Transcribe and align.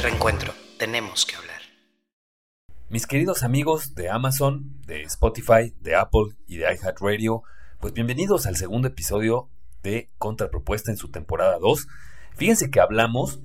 Reencuentro, 0.00 0.54
tenemos 0.78 1.26
que 1.26 1.34
hablar. 1.34 1.60
Mis 2.88 3.08
queridos 3.08 3.42
amigos 3.42 3.96
de 3.96 4.08
Amazon, 4.08 4.80
de 4.86 5.02
Spotify, 5.02 5.74
de 5.80 5.96
Apple 5.96 6.36
y 6.46 6.58
de 6.58 6.72
iHeartRadio, 6.72 7.42
pues 7.80 7.92
bienvenidos 7.94 8.46
al 8.46 8.54
segundo 8.54 8.86
episodio 8.86 9.50
de 9.82 10.08
Contrapropuesta 10.18 10.92
en 10.92 10.96
su 10.98 11.10
temporada 11.10 11.58
2. 11.58 11.88
Fíjense 12.36 12.70
que 12.70 12.78
hablamos 12.78 13.40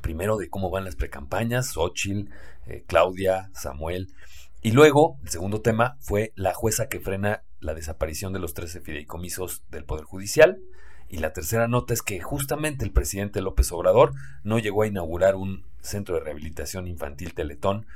primero 0.00 0.36
de 0.36 0.48
cómo 0.48 0.70
van 0.70 0.84
las 0.84 0.94
precampañas, 0.94 1.72
Xochitl, 1.72 2.30
eh, 2.66 2.84
Claudia, 2.86 3.50
Samuel, 3.52 4.14
y 4.62 4.70
luego 4.70 5.18
el 5.24 5.30
segundo 5.30 5.62
tema 5.62 5.96
fue 5.98 6.32
la 6.36 6.54
jueza 6.54 6.88
que 6.88 7.00
frena 7.00 7.42
la 7.58 7.74
desaparición 7.74 8.32
de 8.32 8.38
los 8.38 8.54
13 8.54 8.82
fideicomisos 8.82 9.64
del 9.68 9.84
Poder 9.84 10.04
Judicial. 10.04 10.60
Y 11.08 11.18
la 11.18 11.32
tercera 11.32 11.68
nota 11.68 11.94
es 11.94 12.02
que 12.02 12.20
justamente 12.20 12.84
el 12.84 12.90
presidente 12.90 13.40
López 13.40 13.72
Obrador 13.72 14.12
no 14.44 14.58
llegó 14.58 14.82
a 14.82 14.86
inaugurar 14.86 15.36
un 15.36 15.64
centro 15.80 16.16
de 16.16 16.20
rehabilitación 16.20 16.86
infantil 16.86 17.34
Teletón, 17.34 17.86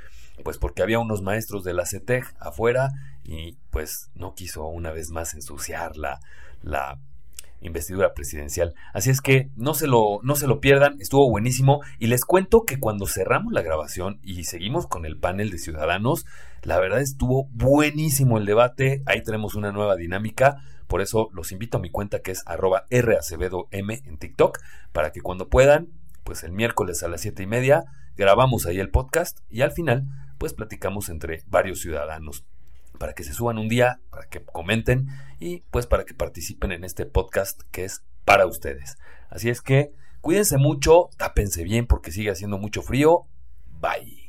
pues 0.45 0.59
porque 0.59 0.83
había 0.83 0.99
unos 0.99 1.23
maestros 1.23 1.63
de 1.63 1.75
la 1.75 1.85
CETEG 1.85 2.25
afuera 2.39 2.91
y 3.23 3.59
pues 3.71 4.11
no 4.15 4.35
quiso 4.35 4.67
una 4.67 4.91
vez 4.91 5.11
más 5.11 5.35
ensuciar 5.35 5.97
la, 5.97 6.21
la 6.63 6.99
investidura 7.63 8.13
presidencial. 8.15 8.75
Así 8.93 9.11
es 9.11 9.21
que 9.21 9.49
no 9.57 9.75
se 9.75 9.87
lo, 9.87 10.21
no 10.23 10.37
se 10.37 10.47
lo 10.47 10.61
pierdan, 10.61 11.01
estuvo 11.01 11.29
buenísimo. 11.31 11.81
Y 11.99 12.09
les 12.09 12.25
cuento 12.25 12.65
que 12.65 12.79
cuando 12.79 13.07
cerramos 13.07 13.53
la 13.53 13.63
grabación 13.63 14.19
y 14.23 14.45
seguimos 14.45 14.87
con 14.87 15.07
el 15.07 15.19
panel 15.19 15.51
de 15.51 15.59
ciudadanos, 15.59 16.27
la 16.63 16.79
verdad 16.79 17.01
estuvo 17.01 17.49
buenísimo 17.53 18.39
el 18.39 18.47
debate. 18.47 19.03
Ahí 19.07 19.23
tenemos 19.23 19.55
una 19.55 19.73
nueva 19.73 19.97
dinámica. 19.97 20.63
Por 20.93 21.01
eso 21.01 21.31
los 21.33 21.53
invito 21.53 21.79
a 21.79 21.81
mi 21.81 21.89
cuenta 21.89 22.21
que 22.21 22.33
es 22.33 22.43
arroba 22.45 22.85
racebedom 22.91 23.65
en 23.71 24.19
TikTok, 24.19 24.59
para 24.93 25.11
que 25.11 25.23
cuando 25.23 25.49
puedan, 25.49 25.89
pues 26.23 26.45
el 26.45 26.53
miércoles 26.53 27.03
a 27.03 27.09
las 27.09 27.23
siete 27.23 27.45
y 27.45 27.47
media, 27.47 27.85
grabamos 28.15 28.67
ahí 28.67 28.79
el 28.79 28.91
podcast 28.91 29.39
y 29.49 29.63
al 29.63 29.73
final, 29.73 30.05
pues 30.37 30.53
platicamos 30.53 31.09
entre 31.09 31.45
varios 31.47 31.81
ciudadanos 31.81 32.45
para 32.99 33.15
que 33.15 33.25
se 33.25 33.33
suban 33.33 33.57
un 33.57 33.71
día, 33.71 34.01
para 34.11 34.27
que 34.27 34.45
comenten 34.45 35.07
y 35.41 35.61
pues 35.71 35.87
para 35.87 36.05
que 36.05 36.13
participen 36.13 36.73
en 36.73 36.85
este 36.85 37.07
podcast 37.07 37.63
que 37.71 37.87
es 37.87 38.05
para 38.27 38.45
ustedes. 38.45 38.99
Así 39.31 39.49
es 39.49 39.63
que 39.63 39.95
cuídense 40.21 40.59
mucho, 40.59 41.09
tápense 41.17 41.65
bien 41.65 41.87
porque 41.87 42.13
sigue 42.13 42.33
haciendo 42.33 42.59
mucho 42.59 42.83
frío. 42.83 43.25
Bye. 43.81 44.22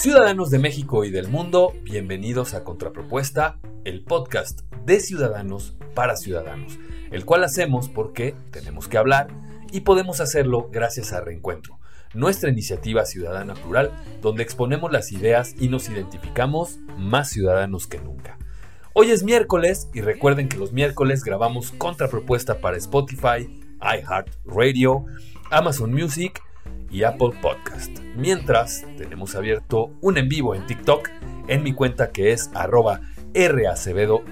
Ciudadanos 0.00 0.48
de 0.48 0.58
México 0.58 1.04
y 1.04 1.10
del 1.10 1.28
mundo, 1.28 1.74
bienvenidos 1.82 2.54
a 2.54 2.64
Contrapropuesta, 2.64 3.58
el 3.84 4.02
podcast 4.02 4.62
de 4.86 4.98
Ciudadanos 4.98 5.76
para 5.94 6.16
Ciudadanos, 6.16 6.78
el 7.10 7.26
cual 7.26 7.44
hacemos 7.44 7.90
porque 7.90 8.34
tenemos 8.50 8.88
que 8.88 8.96
hablar 8.96 9.28
y 9.70 9.80
podemos 9.80 10.22
hacerlo 10.22 10.70
gracias 10.72 11.12
a 11.12 11.20
Reencuentro, 11.20 11.78
nuestra 12.14 12.48
iniciativa 12.48 13.04
ciudadana 13.04 13.52
plural 13.52 13.90
donde 14.22 14.42
exponemos 14.42 14.90
las 14.90 15.12
ideas 15.12 15.54
y 15.60 15.68
nos 15.68 15.90
identificamos 15.90 16.78
más 16.96 17.28
ciudadanos 17.28 17.86
que 17.86 18.00
nunca. 18.00 18.38
Hoy 18.94 19.10
es 19.10 19.22
miércoles 19.22 19.90
y 19.92 20.00
recuerden 20.00 20.48
que 20.48 20.56
los 20.56 20.72
miércoles 20.72 21.24
grabamos 21.24 21.72
Contrapropuesta 21.72 22.62
para 22.62 22.78
Spotify, 22.78 23.50
iHeartRadio, 23.82 25.04
Amazon 25.50 25.92
Music 25.92 26.40
y 26.90 27.04
Apple 27.04 27.32
Podcast. 27.40 27.98
Mientras, 28.16 28.84
tenemos 28.96 29.34
abierto 29.34 29.90
un 30.00 30.18
en 30.18 30.28
vivo 30.28 30.54
en 30.54 30.66
TikTok 30.66 31.08
en 31.48 31.62
mi 31.62 31.72
cuenta 31.72 32.10
que 32.10 32.32
es 32.32 32.50
arroba 32.54 33.00
racebedom 33.34 34.22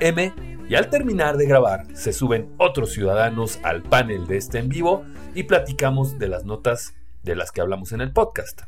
y 0.69 0.75
al 0.75 0.91
terminar 0.91 1.37
de 1.37 1.47
grabar 1.47 1.87
se 1.95 2.13
suben 2.13 2.53
otros 2.59 2.93
ciudadanos 2.93 3.59
al 3.63 3.83
panel 3.83 4.27
de 4.27 4.37
este 4.37 4.59
en 4.59 4.69
vivo 4.69 5.05
y 5.35 5.45
platicamos 5.45 6.19
de 6.19 6.29
las 6.29 6.45
notas 6.45 6.95
de 7.23 7.37
las 7.37 7.53
que 7.53 7.61
hablamos 7.61 7.93
en 7.93 8.01
el 8.01 8.13
podcast. 8.13 8.63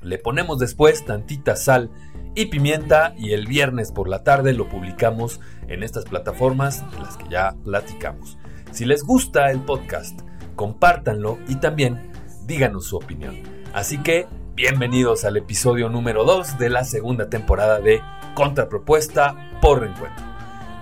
Le 0.00 0.18
ponemos 0.18 0.58
después 0.58 1.04
tantita 1.04 1.56
sal 1.56 1.90
y 2.34 2.46
pimienta 2.46 3.14
y 3.16 3.32
el 3.32 3.46
viernes 3.46 3.90
por 3.92 4.08
la 4.08 4.22
tarde 4.22 4.52
lo 4.52 4.68
publicamos 4.68 5.40
en 5.68 5.82
estas 5.82 6.04
plataformas 6.04 6.88
de 6.92 6.98
las 6.98 7.16
que 7.16 7.28
ya 7.28 7.54
platicamos. 7.64 8.38
Si 8.70 8.84
les 8.84 9.02
gusta 9.02 9.50
el 9.50 9.60
podcast, 9.60 10.20
compártanlo 10.54 11.38
y 11.48 11.56
también 11.56 12.07
díganos 12.48 12.86
su 12.86 12.96
opinión. 12.96 13.36
Así 13.74 13.98
que, 14.02 14.26
bienvenidos 14.54 15.26
al 15.26 15.36
episodio 15.36 15.90
número 15.90 16.24
2 16.24 16.58
de 16.58 16.70
la 16.70 16.82
segunda 16.82 17.28
temporada 17.28 17.78
de 17.78 18.00
Contrapropuesta 18.34 19.58
por 19.60 19.82
Reencuentro. 19.82 20.24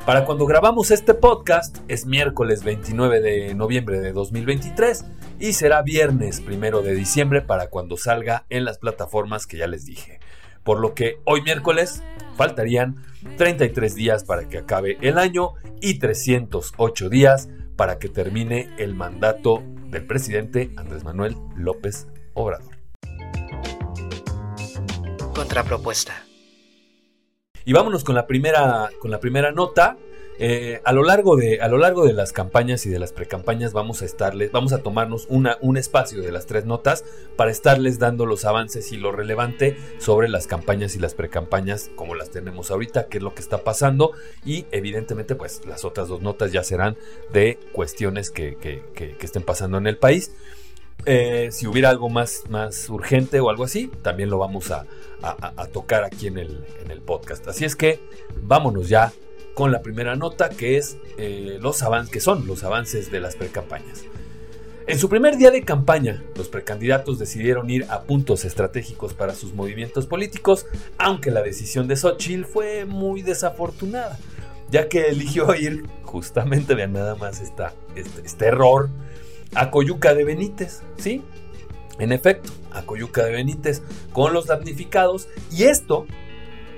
Para 0.07 0.25
cuando 0.25 0.47
grabamos 0.47 0.93
este 0.93 1.13
podcast 1.13 1.79
es 1.89 2.07
miércoles 2.07 2.63
29 2.63 3.21
de 3.21 3.55
noviembre 3.57 3.99
de 3.99 4.13
2023 4.13 5.07
y 5.41 5.55
será 5.55 5.83
viernes 5.83 6.41
1 6.47 6.83
de 6.83 6.95
diciembre 6.95 7.43
para 7.43 7.67
cuando 7.67 7.97
salga 7.97 8.47
en 8.49 8.65
las 8.65 8.79
plataformas 8.79 9.49
que 9.49 9.57
ya 9.57 9.67
les 9.67 9.85
dije. 9.85 10.21
Por 10.63 10.79
lo 10.79 10.95
que 10.95 11.17
hoy 11.25 11.43
miércoles 11.43 12.01
faltarían 12.37 13.05
33 13.39 13.97
días 13.97 14.23
para 14.23 14.49
que 14.49 14.59
acabe 14.59 14.99
el 15.01 15.19
año 15.19 15.55
y 15.81 15.99
308 15.99 17.09
días 17.09 17.49
para 17.77 17.99
que 17.99 18.09
termine 18.09 18.75
el 18.79 18.95
mandato 18.95 19.63
del 19.91 20.07
presidente 20.07 20.73
Andrés 20.77 21.05
Manuel 21.05 21.37
López 21.57 22.09
Obrador. 22.35 22.77
Contrapropuesta. 25.35 26.25
Y 27.65 27.73
vámonos 27.73 28.05
con 28.05 28.15
la 28.15 28.27
primera, 28.27 28.91
con 29.01 29.11
la 29.11 29.21
primera 29.21 29.53
nota. 29.53 29.97
Eh, 30.39 30.83
a, 30.85 30.93
lo 30.93 31.03
largo 31.03 31.37
de, 31.37 31.61
a 31.61 31.69
lo 31.69 31.79
largo 31.79 32.05
de 32.05 32.13
las 32.13 32.33
campañas 32.33 32.85
y 32.85 32.91
de 32.91 32.99
las 32.99 33.13
precampañas 33.13 33.73
vamos 33.73 34.03
a 34.03 34.05
estarles, 34.05 34.53
vamos 34.53 34.75
a 34.75 34.83
tomarnos 34.83 35.27
una, 35.31 35.57
un 35.63 35.79
espacio 35.79 36.21
de 36.21 36.31
las 36.31 36.45
tres 36.45 36.67
notas 36.67 37.05
para 37.37 37.51
estarles 37.51 37.99
dando 37.99 38.27
los 38.27 38.45
avances 38.45 38.93
y 38.93 38.99
lo 38.99 39.13
relevante 39.13 39.79
sobre 39.99 40.29
las 40.29 40.47
campañas 40.47 40.95
y 40.95 40.99
las 40.99 41.15
precampañas 41.15 41.91
como 41.97 42.15
las 42.15 42.31
tenemos 42.31 42.71
ahorita, 42.71 43.07
qué 43.07 43.17
es 43.17 43.25
lo 43.25 43.35
que 43.35 43.41
está 43.41 43.65
pasando 43.65 44.13
y 44.45 44.67
evidentemente 44.73 45.37
pues 45.37 45.63
las 45.67 45.87
otras 45.87 46.09
dos 46.09 46.21
notas 46.21 46.53
ya 46.53 46.63
serán 46.63 46.97
de 47.33 47.59
cuestiones 47.73 48.31
que, 48.31 48.57
que, 48.57 49.17
estén 49.21 49.43
pasando 49.43 49.79
en 49.79 49.87
el 49.87 49.97
país. 49.97 50.33
Eh, 51.05 51.49
si 51.51 51.67
hubiera 51.67 51.91
algo 51.91 52.09
más, 52.09 52.45
más 52.49 52.89
urgente 52.89 53.41
o 53.41 53.51
algo 53.51 53.65
así, 53.65 53.91
también 54.03 54.31
lo 54.31 54.39
vamos 54.39 54.71
a, 54.71 54.87
a, 55.23 55.67
tocar 55.67 56.05
aquí 56.05 56.27
en 56.27 56.39
el, 56.39 56.65
en 56.85 56.91
el 56.91 57.01
podcast. 57.01 57.47
Así 57.49 57.65
es 57.65 57.75
que 57.75 58.01
vámonos 58.43 58.89
ya 58.89 59.13
con 59.57 59.73
la 59.73 59.81
primera 59.81 60.17
nota 60.17 60.51
que 60.51 60.77
es 60.77 60.99
eh, 61.17 61.57
los 61.63 61.83
avances, 61.83 62.13
que 62.13 62.21
son 62.21 62.47
los 62.47 62.63
avances 62.63 63.11
de 63.11 63.21
las 63.21 63.37
precampañas. 63.37 64.05
En 64.87 64.99
su 64.99 65.09
primer 65.09 65.39
día 65.39 65.51
de 65.51 65.65
campaña, 65.65 66.23
los 66.37 66.49
precandidatos 66.49 67.19
decidieron 67.19 67.71
ir 67.71 67.87
a 67.89 68.03
puntos 68.03 68.45
estratégicos 68.45 69.15
para 69.15 69.35
sus 69.35 69.55
movimientos 69.55 70.07
políticos, 70.07 70.67
aunque 70.99 71.31
la 71.31 71.41
decisión 71.41 71.89
de 71.89 71.97
Xochitl 71.97 72.45
fue 72.45 72.85
muy 72.85 73.23
desafortunada, 73.23 74.19
ya 74.71 74.91
que 74.91 75.07
eligió 75.09 75.55
ir, 75.59 75.85
justamente 76.03 76.75
vean 76.75 76.93
nada 76.93 77.15
más 77.15 77.41
esta, 77.41 77.73
este, 77.95 78.27
este 78.27 78.45
error, 78.45 78.91
a 79.55 79.71
Coyuca 79.71 80.13
de 80.13 80.25
Benítez, 80.25 80.83
¿sí? 80.99 81.23
En 81.99 82.13
efecto, 82.13 82.53
a 82.73 82.83
Coyuca 82.83 83.25
de 83.25 83.33
Benítez 83.33 83.81
con 84.13 84.35
los 84.35 84.49
damnificados, 84.49 85.29
y 85.51 85.65
esto 85.65 86.07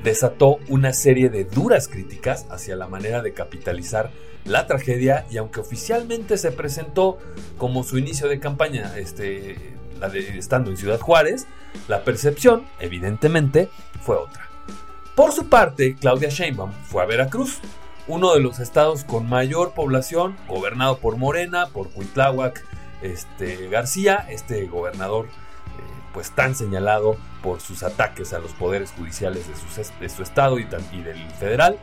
desató 0.02 0.58
una 0.68 0.92
serie 0.92 1.28
de 1.28 1.44
duras 1.44 1.88
críticas 1.88 2.46
hacia 2.50 2.76
la 2.76 2.88
manera 2.88 3.22
de 3.22 3.32
capitalizar 3.32 4.10
la 4.44 4.66
tragedia 4.66 5.26
y 5.30 5.36
aunque 5.36 5.60
oficialmente 5.60 6.38
se 6.38 6.52
presentó 6.52 7.18
como 7.58 7.84
su 7.84 7.98
inicio 7.98 8.28
de 8.28 8.40
campaña 8.40 8.96
este, 8.96 9.74
estando 10.36 10.70
en 10.70 10.76
Ciudad 10.76 11.00
Juárez, 11.00 11.46
la 11.86 12.04
percepción, 12.04 12.64
evidentemente, 12.80 13.68
fue 14.02 14.16
otra. 14.16 14.48
Por 15.14 15.32
su 15.32 15.48
parte, 15.48 15.96
Claudia 15.96 16.28
Sheinbaum 16.28 16.72
fue 16.84 17.02
a 17.02 17.06
Veracruz, 17.06 17.58
uno 18.06 18.34
de 18.34 18.40
los 18.40 18.58
estados 18.58 19.04
con 19.04 19.28
mayor 19.28 19.74
población, 19.74 20.36
gobernado 20.48 20.98
por 20.98 21.16
Morena, 21.16 21.66
por 21.66 21.90
Cuitláhuac 21.90 22.64
este, 23.02 23.68
García, 23.68 24.26
este 24.30 24.66
gobernador 24.66 25.28
pues 26.18 26.32
tan 26.32 26.56
señalado 26.56 27.16
por 27.44 27.60
sus 27.60 27.84
ataques 27.84 28.32
a 28.32 28.40
los 28.40 28.50
poderes 28.50 28.90
judiciales 28.90 29.44
de 30.00 30.08
su, 30.08 30.20
estado 30.24 30.58
y, 30.58 30.64
del 30.64 31.30
federal. 31.38 31.78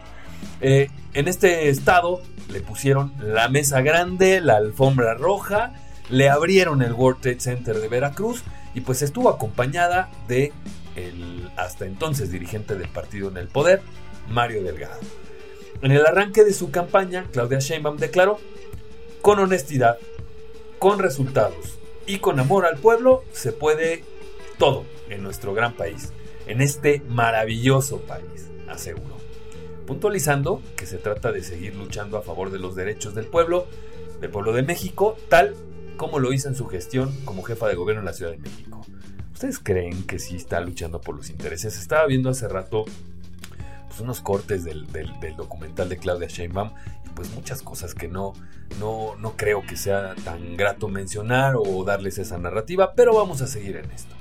Eh, 0.60 0.90
en 1.14 1.30
este 1.30 1.70
estado 1.70 2.20
le 2.50 2.60
pusieron 2.60 3.14
la 3.18 3.48
mesa 3.48 3.80
grande, 3.80 4.42
la 4.42 4.58
alfombra 4.58 5.14
roja, 5.14 5.72
le 6.10 6.30
abrieron 6.30 6.82
el 6.82 6.92
World 6.92 7.22
Trade 7.22 7.40
Center 7.40 7.80
de 7.80 7.88
Veracruz 7.88 8.44
y 8.74 8.82
pues 8.82 9.02
estuvo 9.04 9.30
acompañada 9.30 10.12
de 10.28 10.52
el 10.98 11.50
hasta 11.56 11.86
entonces 11.86 12.30
dirigente 12.30 12.76
del 12.76 12.90
partido 12.90 13.30
en 13.30 13.38
el 13.38 13.48
poder, 13.48 13.84
Mario 14.28 14.64
Delgado. 14.64 15.00
En 15.82 15.94
el 15.94 16.06
arranque 16.06 16.44
de 16.44 16.52
su 16.52 16.72
campaña, 16.72 17.24
Claudia 17.32 17.60
Sheinbaum 17.60 17.96
declaró, 17.96 18.38
con 19.22 19.40
honestidad, 19.40 19.98
con 20.78 21.00
resultados 21.00 21.80
y 22.06 22.18
con 22.18 22.38
amor 22.42 22.66
al 22.66 22.76
pueblo 22.80 23.24
se 23.32 23.54
puede 23.54 24.04
todo 24.57 24.86
en 25.10 25.24
nuestro 25.24 25.54
gran 25.54 25.74
país, 25.74 26.13
en 26.48 26.62
este 26.62 27.02
maravilloso 27.10 28.02
país, 28.02 28.50
aseguró. 28.68 29.16
Puntualizando 29.86 30.62
que 30.75 30.86
se 30.86 30.98
trata 30.98 31.31
de 31.31 31.44
seguir 31.44 31.75
luchando 31.75 32.18
a 32.18 32.22
favor 32.22 32.52
de 32.52 32.60
los 32.60 32.75
derechos 32.75 33.13
del 33.13 33.25
pueblo, 33.25 33.68
del 34.19 34.31
pueblo 34.31 34.54
de 34.54 34.63
México, 34.63 35.16
tal 35.30 35.56
como 35.98 36.19
lo 36.19 36.34
hizo 36.34 36.48
en 36.48 36.56
su 36.56 36.68
gestión 36.68 37.16
como 37.25 37.44
jefa 37.44 37.68
de 37.68 37.75
gobierno 37.75 38.02
en 38.02 38.06
la 38.06 38.13
Ciudad 38.13 38.31
de 38.31 38.38
México. 38.38 38.81
¿Ustedes 39.34 39.60
creen 39.60 40.04
que 40.04 40.19
sí 40.19 40.36
está 40.36 40.60
luchando 40.62 41.01
por 41.01 41.16
los 41.16 41.30
intereses? 41.30 41.78
Estaba 41.78 42.06
viendo 42.08 42.30
hace 42.30 42.48
rato 42.48 42.86
pues, 43.88 44.00
unos 44.00 44.22
cortes 44.22 44.63
del, 44.63 44.88
documental 45.38 45.90
de 45.90 45.98
Claudia 45.98 46.28
Sheinbaum 46.28 46.72
y 47.06 47.10
pues 47.10 47.30
muchas 47.36 47.62
cosas 47.62 47.94
que 47.94 48.08
no, 48.08 48.34
no, 48.80 49.16
no 49.18 49.38
creo 49.38 49.62
que 49.62 49.75
sea 49.75 50.16
tan 50.24 50.58
grato 50.58 50.88
mencionar 50.88 51.56
o 51.58 51.84
darles 51.84 52.18
esa 52.18 52.38
narrativa, 52.38 52.94
pero 52.94 53.13
vamos 53.13 53.42
a 53.42 53.48
seguir 53.48 53.78
en 53.78 53.92
esto. 53.92 54.14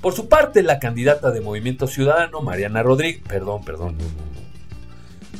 Por 0.00 0.12
su 0.12 0.28
parte, 0.28 0.62
la 0.62 0.78
candidata 0.78 1.30
de 1.32 1.40
Movimiento 1.40 1.86
Ciudadano, 1.88 2.40
Mariana 2.40 2.82
Rodríguez, 2.82 3.20
perdón, 3.26 3.64
perdón, 3.64 3.96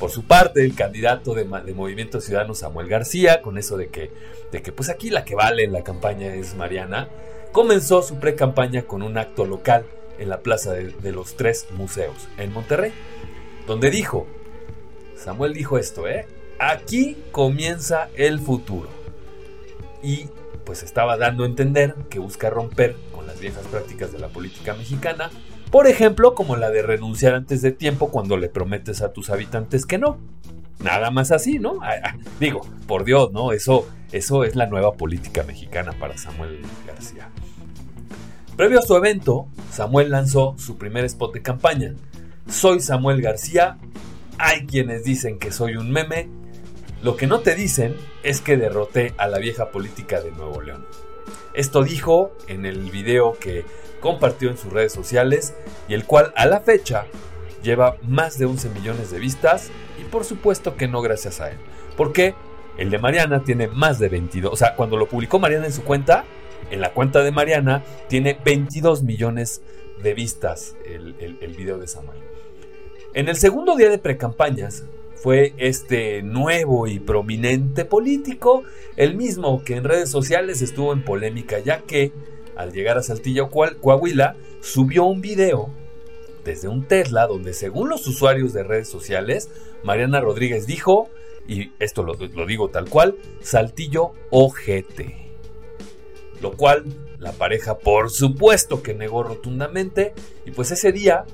Por 0.00 0.10
su 0.10 0.24
parte, 0.24 0.64
el 0.64 0.74
candidato 0.74 1.34
de, 1.34 1.44
de, 1.44 1.74
Movimiento 1.74 2.20
Ciudadano, 2.20 2.54
Samuel 2.54 2.88
García, 2.88 3.40
con 3.40 3.56
eso 3.56 3.76
de 3.76 3.88
que, 3.88 4.10
de 4.50 4.62
que 4.62 4.72
pues 4.72 4.88
aquí 4.88 5.10
la 5.10 5.24
que 5.24 5.36
vale 5.36 5.64
en 5.64 5.72
la 5.72 5.84
campaña 5.84 6.34
es 6.34 6.56
Mariana, 6.56 7.08
comenzó 7.52 8.02
su 8.02 8.18
pre-campaña 8.18 8.82
con 8.82 9.02
un 9.02 9.16
acto 9.16 9.44
local 9.44 9.84
en 10.18 10.28
la 10.28 10.40
Plaza 10.40 10.72
de, 10.72 11.12
los 11.12 11.36
Tres 11.36 11.66
Museos, 11.72 12.28
en 12.36 12.52
Monterrey, 12.52 12.92
donde 13.66 13.90
dijo, 13.90 14.26
Samuel 15.16 15.54
dijo 15.54 15.78
esto, 15.78 16.08
¿eh? 16.08 16.26
Aquí 16.58 17.16
comienza 17.30 18.08
el 18.16 18.40
futuro. 18.40 18.88
Y 20.02 20.26
pues 20.64 20.82
estaba 20.82 21.16
dando 21.16 21.44
a 21.44 21.46
entender 21.46 21.94
que 22.10 22.18
busca 22.18 22.50
romper 22.50 22.96
viejas 23.40 23.66
prácticas 23.66 24.12
de 24.12 24.18
la 24.18 24.28
política 24.28 24.74
mexicana, 24.74 25.30
por 25.70 25.86
ejemplo, 25.86 26.34
como 26.34 26.56
la 26.56 26.70
de 26.70 26.82
renunciar 26.82 27.34
antes 27.34 27.60
de 27.62 27.72
tiempo 27.72 28.10
cuando 28.10 28.36
le 28.36 28.48
prometes 28.48 29.02
a 29.02 29.12
tus 29.12 29.30
habitantes 29.30 29.84
que 29.84 29.98
no. 29.98 30.18
Nada 30.80 31.10
más 31.10 31.32
así, 31.32 31.58
¿no? 31.58 31.80
Digo, 32.40 32.60
por 32.86 33.04
Dios, 33.04 33.32
¿no? 33.32 33.52
Eso, 33.52 33.86
eso 34.12 34.44
es 34.44 34.56
la 34.56 34.66
nueva 34.66 34.94
política 34.94 35.42
mexicana 35.42 35.92
para 35.98 36.16
Samuel 36.16 36.60
García. 36.86 37.28
Previo 38.56 38.78
a 38.78 38.82
su 38.82 38.96
evento, 38.96 39.48
Samuel 39.70 40.10
lanzó 40.10 40.54
su 40.58 40.78
primer 40.78 41.04
spot 41.04 41.34
de 41.34 41.42
campaña. 41.42 41.94
Soy 42.48 42.80
Samuel 42.80 43.20
García, 43.20 43.76
hay 44.38 44.66
quienes 44.66 45.04
dicen 45.04 45.38
que 45.38 45.52
soy 45.52 45.76
un 45.76 45.90
meme, 45.90 46.28
lo 47.02 47.16
que 47.16 47.26
no 47.26 47.40
te 47.40 47.54
dicen 47.54 47.94
es 48.22 48.40
que 48.40 48.56
derroté 48.56 49.14
a 49.18 49.28
la 49.28 49.38
vieja 49.38 49.70
política 49.70 50.20
de 50.20 50.32
Nuevo 50.32 50.62
León. 50.62 50.86
Esto 51.58 51.82
dijo 51.82 52.30
en 52.46 52.66
el 52.66 52.88
video 52.92 53.36
que 53.36 53.64
compartió 53.98 54.48
en 54.48 54.56
sus 54.56 54.72
redes 54.72 54.92
sociales 54.92 55.54
y 55.88 55.94
el 55.94 56.04
cual 56.04 56.32
a 56.36 56.46
la 56.46 56.60
fecha 56.60 57.06
lleva 57.64 57.96
más 58.06 58.38
de 58.38 58.44
11 58.44 58.68
millones 58.68 59.10
de 59.10 59.18
vistas 59.18 59.70
y 60.00 60.04
por 60.04 60.24
supuesto 60.24 60.76
que 60.76 60.86
no 60.86 61.02
gracias 61.02 61.40
a 61.40 61.50
él. 61.50 61.56
Porque 61.96 62.36
el 62.76 62.90
de 62.90 62.98
Mariana 62.98 63.42
tiene 63.42 63.66
más 63.66 63.98
de 63.98 64.08
22. 64.08 64.52
O 64.52 64.54
sea, 64.54 64.76
cuando 64.76 64.96
lo 64.96 65.08
publicó 65.08 65.40
Mariana 65.40 65.66
en 65.66 65.72
su 65.72 65.82
cuenta, 65.82 66.24
en 66.70 66.80
la 66.80 66.92
cuenta 66.92 67.24
de 67.24 67.32
Mariana 67.32 67.82
tiene 68.06 68.38
22 68.44 69.02
millones 69.02 69.60
de 70.00 70.14
vistas 70.14 70.76
el, 70.86 71.16
el, 71.40 71.56
video 71.56 71.78
de 71.78 71.88
Samuel. 71.88 72.20
En 73.14 73.28
el 73.28 73.34
segundo 73.34 73.74
día 73.74 73.90
de 73.90 73.98
precampañas 73.98 74.84
fue 75.20 75.54
este 75.58 76.22
nuevo 76.22 76.86
y 76.86 76.98
prominente 76.98 77.84
político, 77.84 78.62
el 78.96 79.16
mismo 79.16 79.62
que 79.64 79.76
en 79.76 79.84
redes 79.84 80.10
sociales 80.10 80.62
estuvo 80.62 80.92
en 80.92 81.04
polémica 81.04 81.58
ya 81.58 81.80
que 81.80 82.12
al 82.56 82.72
llegar 82.72 82.98
a 82.98 83.02
Saltillo, 83.02 83.50
Coahuila, 83.50 84.36
subió 84.60 85.04
un 85.04 85.20
video 85.20 85.70
desde 86.44 86.66
un 86.68 86.86
Tesla 86.86 87.26
donde 87.26 87.52
según 87.52 87.88
los 87.88 88.06
usuarios 88.06 88.52
de 88.52 88.64
redes 88.64 88.88
sociales, 88.88 89.48
Mariana 89.84 90.20
Rodríguez 90.20 90.66
dijo, 90.66 91.08
y 91.46 91.72
esto 91.78 92.02
lo, 92.02 92.14
digo 92.46 92.68
tal 92.68 92.88
cual, 92.88 93.16
Saltillo 93.40 94.12
ojete 94.30 95.28
lo 96.40 96.52
cual 96.52 96.84
la 97.18 97.32
pareja 97.32 97.78
por 97.78 98.10
supuesto 98.10 98.82
que 98.82 98.94
negó 98.94 99.22
rotundamente 99.22 100.14
y 100.46 100.52
pues 100.52 100.70
ese 100.70 100.92
día 100.92 101.24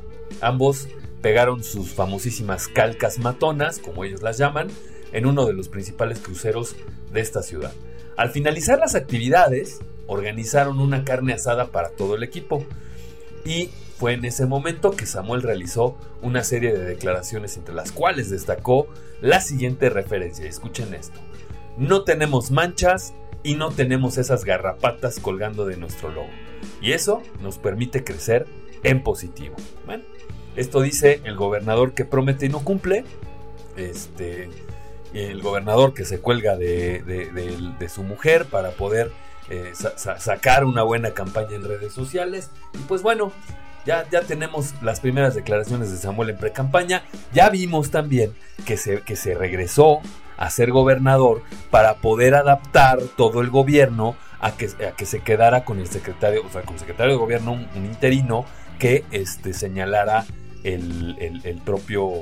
ambos 0.41 0.89
pegaron 1.25 1.65
sus 1.65 1.95
famosísimas 1.95 2.69
calcas 2.69 3.19
matonas, 3.19 3.79
como 3.79 4.05
ellos 4.05 4.21
las 4.21 4.37
llaman, 4.37 4.69
en 5.11 5.25
uno 5.25 5.47
de 5.47 5.55
los 5.55 5.71
principales 5.71 6.19
cruceros 6.19 6.77
de 7.15 7.23
esta 7.23 7.43
ciudad. 7.43 7.73
Al 8.19 8.29
finalizar 8.29 8.79
las 8.79 8.95
actividades, 8.95 9.81
organizaron 10.07 10.81
una 10.81 11.03
carne 11.07 11.33
asada 11.33 11.69
para 11.69 11.89
todo 11.89 12.15
el 12.15 12.25
equipo 12.25 12.67
y 13.43 13.71
fue 13.97 14.13
en 14.13 14.27
ese 14.27 14.45
momento 14.45 14.91
que 14.91 15.07
Samuel 15.07 15.41
realizó 15.41 15.97
una 16.21 16.45
serie 16.45 16.75
de 16.75 16.85
declaraciones 16.85 17.57
entre 17.57 17.75
las 17.75 17.91
cuales 17.91 18.29
destacó 18.29 18.87
la 19.23 19.41
siguiente 19.41 19.89
referencia. 19.89 20.45
Escuchen 20.45 20.93
esto. 20.93 21.21
No 21.79 22.05
tenemos 22.05 22.51
manchas, 22.51 23.15
y 23.45 23.55
no 23.55 23.71
tenemos 23.71 24.17
esas 24.17 24.45
garrapatas 24.45 25.21
colgando 25.21 25.67
de 25.67 25.77
nuestro 25.77 26.11
logo. 26.11 26.31
Y 26.81 26.93
eso 26.93 27.23
nos 27.41 27.59
permite 27.59 28.03
crecer 28.03 28.47
en 28.83 29.03
positivo. 29.03 29.55
Bueno, 29.87 30.05
esto 30.57 30.81
dice 30.81 31.21
el 31.25 31.37
gobernador 31.37 31.93
que 31.93 32.05
promete 32.05 32.47
y 32.47 32.49
no 32.49 32.61
cumple. 32.61 33.05
Este, 33.77 34.49
el 35.13 35.43
gobernador 35.43 35.95
que 35.95 36.05
se 36.05 36.21
cuelga 36.21 36.57
de, 36.57 37.89
su 37.93 38.03
mujer 38.03 38.47
para 38.47 38.71
poder 38.71 39.13
eh, 39.51 39.73
sacar 39.97 40.65
una 40.65 40.83
buena 40.83 41.11
campaña 41.11 41.55
en 41.55 41.65
redes 41.65 41.93
sociales. 41.93 42.51
Y 42.75 42.79
pues 42.79 43.03
bueno, 43.03 43.33
ya, 43.87 44.09
ya 44.11 44.23
tenemos 44.23 44.75
las 44.83 45.01
primeras 45.01 45.35
declaraciones 45.35 45.91
de 45.91 45.97
Samuel 45.99 46.31
en 46.31 46.39
pre-campaña. 46.39 47.05
Ya 47.33 47.51
vimos 47.51 47.91
también 47.91 48.35
que 48.65 48.77
se, 48.77 49.03
que 49.03 49.17
se 49.17 49.35
regresó 49.35 50.01
a 50.37 50.51
ser 50.51 50.73
gobernador 50.73 51.43
para 51.71 51.97
poder 51.97 52.35
adaptar 52.35 52.99
todo 53.17 53.41
el 53.41 53.51
gobierno 53.51 54.17
a 54.41 54.57
que, 54.57 54.69
que 54.97 55.07
se 55.07 55.21
quedara 55.21 55.65
con 55.65 55.79
el 55.79 55.87
secretario, 55.87 56.45
o 56.45 56.51
sea, 56.51 56.63
con 56.63 56.75
el 56.75 56.81
secretario 56.81 57.13
de 57.13 57.19
gobierno, 57.19 57.53
un, 57.53 57.85
interino 57.85 58.45
que 58.79 59.05
este, 59.11 59.53
señalara 59.53 60.27
el, 60.65 61.61
propio, 61.65 62.13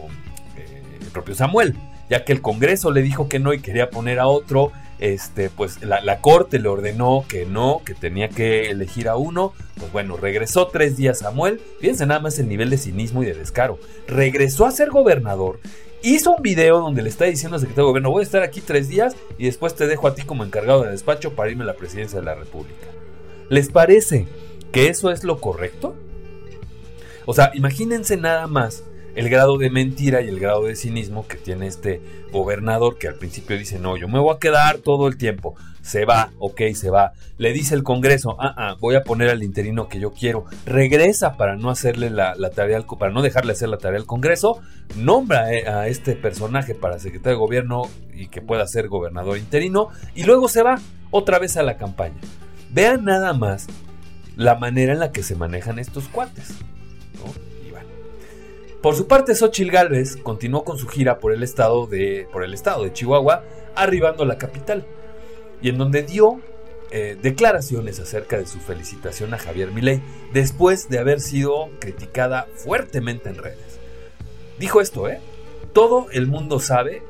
eh, 0.57 0.83
propio 1.13 1.35
Samuel, 1.35 1.75
ya 2.11 2.25
que 2.25 2.33
el 2.33 2.43
Congreso 2.43 2.91
le 2.91 3.03
dijo 3.03 3.29
que 3.29 3.39
no 3.39 3.53
y 3.53 3.61
quería 3.61 3.91
poner 3.91 4.19
a 4.19 4.27
otro, 4.27 4.73
este, 4.99 5.49
pues 5.51 5.83
la, 5.83 6.01
la, 6.01 6.21
corte 6.21 6.59
le 6.59 6.69
ordenó 6.69 7.25
que 7.27 7.47
no, 7.47 7.83
que 7.85 7.95
tenía 7.95 8.29
que 8.29 8.71
elegir 8.71 9.09
a 9.09 9.17
uno. 9.17 9.53
Pues 9.77 9.91
bueno, 9.91 10.17
regresó 10.17 10.69
tres 10.69 10.97
días 10.97 11.21
Samuel. 11.21 11.61
Fíjense 11.81 12.07
nada 12.07 12.21
más 12.21 12.39
el 12.39 12.49
nivel 12.49 12.71
de 12.71 12.79
cinismo 12.79 13.23
y 13.23 13.27
de 13.27 13.35
descaro. 13.35 13.79
Regresó 14.07 14.67
a 14.67 14.71
ser 14.71 14.91
gobernador 14.91 15.59
hizo 16.03 16.35
un 16.35 16.43
video 16.43 16.81
donde 16.81 17.03
le 17.03 17.09
está 17.09 17.25
diciendo 17.27 17.55
al 17.55 17.61
secretario 17.61 17.87
de 17.87 17.91
gobierno, 17.91 18.11
voy 18.11 18.21
a 18.21 18.25
estar 18.25 18.43
aquí 18.43 18.61
tres 18.61 18.89
días 18.89 19.15
y 19.39 19.47
después 19.47 19.75
te 19.75 19.87
dejo 19.87 20.09
a 20.09 20.15
ti 20.15 20.23
como 20.23 20.45
encargado 20.45 20.83
de 20.83 20.91
despacho 20.91 21.35
para 21.35 21.51
irme 21.51 21.63
a 21.63 21.69
la 21.69 21.75
presidencia 21.75 22.19
de 22.19 22.25
la 22.25 22.35
República. 22.35 22.87
¿Les 23.49 23.69
parece 23.69 24.27
que 24.73 24.89
eso 24.89 25.11
es 25.11 25.25
lo 25.25 25.41
correcto? 25.41 25.95
O 27.33 27.35
sea, 27.35 27.51
imagínense 27.55 28.19
nada 28.19 28.47
más 28.47 28.85
el 29.15 29.31
grado 29.31 29.57
de 29.57 29.71
mentira 29.71 30.21
y 30.21 30.29
el 30.29 30.39
grado 30.39 30.65
de 30.65 30.77
cinismo 30.77 31.27
que 31.27 31.39
tiene 31.39 31.67
este 31.67 32.03
gobernador 32.31 32.99
que 32.99 33.09
al 33.09 33.15
principio 33.15 33.57
dice, 33.57 33.79
no, 33.79 33.97
yo 33.97 34.07
me 34.07 34.19
voy 34.19 34.37
a 34.37 34.39
quedar 34.39 34.77
todo 34.77 35.09
el 35.09 35.17
tiempo. 35.17 35.55
Se 35.81 36.05
va, 36.05 36.31
ok, 36.39 36.61
se 36.75 36.91
va. 36.91 37.15
Le 37.39 37.55
dice 37.55 37.75
el 37.75 37.85
Congreso, 37.85 38.37
ah, 38.39 38.55
ah, 38.59 38.77
voy 38.81 38.97
a 38.97 39.03
poner 39.03 39.31
al 39.31 39.43
interino 39.43 39.89
que 39.89 39.99
yo 39.99 40.13
quiero. 40.13 40.45
Regresa 40.67 41.39
para 41.39 41.57
no 41.57 41.71
hacerle 41.71 42.11
la, 42.11 42.35
tarea, 42.51 42.77
al, 42.77 42.85
para 42.85 43.11
no 43.11 43.23
dejarle 43.23 43.53
hacer 43.53 43.71
la 43.71 43.79
tarea 43.79 43.99
al 43.99 44.05
Congreso. 44.05 44.61
Nombra 44.95 45.55
eh, 45.55 45.67
a 45.67 45.89
este 45.89 46.15
personaje 46.17 46.75
para 46.75 46.99
secretario 46.99 47.39
de 47.39 47.41
gobierno 47.41 47.89
y 48.13 48.27
que 48.27 48.43
pueda 48.43 48.67
ser 48.67 48.89
gobernador 48.89 49.39
interino. 49.39 49.89
Y 50.15 50.25
luego 50.25 50.49
se 50.49 50.63
va 50.63 50.79
otra 51.11 51.39
vez 51.39 51.57
a 51.57 51.63
la 51.63 51.79
campaña. 51.79 52.21
Vean 52.75 53.07
nada 53.07 53.33
más 53.33 53.69
la 54.37 54.57
manera 54.57 54.93
en 54.93 54.99
la 54.99 55.13
que 55.13 55.23
se 55.23 55.35
manejan 55.35 55.79
estos 55.79 56.09
cuates. 56.09 56.59
Por 58.83 58.97
su 58.97 59.07
parte, 59.07 59.37
Xochil 59.37 59.71
Gálvez 59.71 60.17
continuó 60.17 60.65
con 60.65 60.77
su 60.77 60.89
gira 60.89 61.21
por 61.21 61.33
el 61.33 61.45
estado 61.45 61.87
de, 61.87 62.27
por 62.33 62.43
el 62.43 62.53
estado 62.53 62.83
de 62.83 62.93
Chihuahua, 62.93 63.45
arribando 63.77 64.25
a 64.25 64.27
la 64.27 64.39
capital, 64.39 64.85
y 65.63 65.69
en 65.69 65.79
donde 65.79 66.03
dio 66.03 66.41
eh, 66.91 67.17
declaraciones 67.23 68.01
acerca 68.01 68.37
de 68.37 68.47
su 68.47 68.59
felicitación 68.59 69.33
a 69.35 69.39
Javier 69.39 69.71
Milei 69.71 70.03
después 70.33 70.89
de 70.89 70.99
haber 70.99 71.21
sido 71.21 71.71
criticada 71.79 72.49
fuertemente 72.57 73.29
en 73.29 73.37
redes. 73.37 73.79
Dijo 74.59 74.81
esto, 74.81 75.09
¿eh? 75.09 75.21
Todo 75.73 76.09
el 76.11 76.27
mundo 76.27 76.59
sabe 76.59 77.05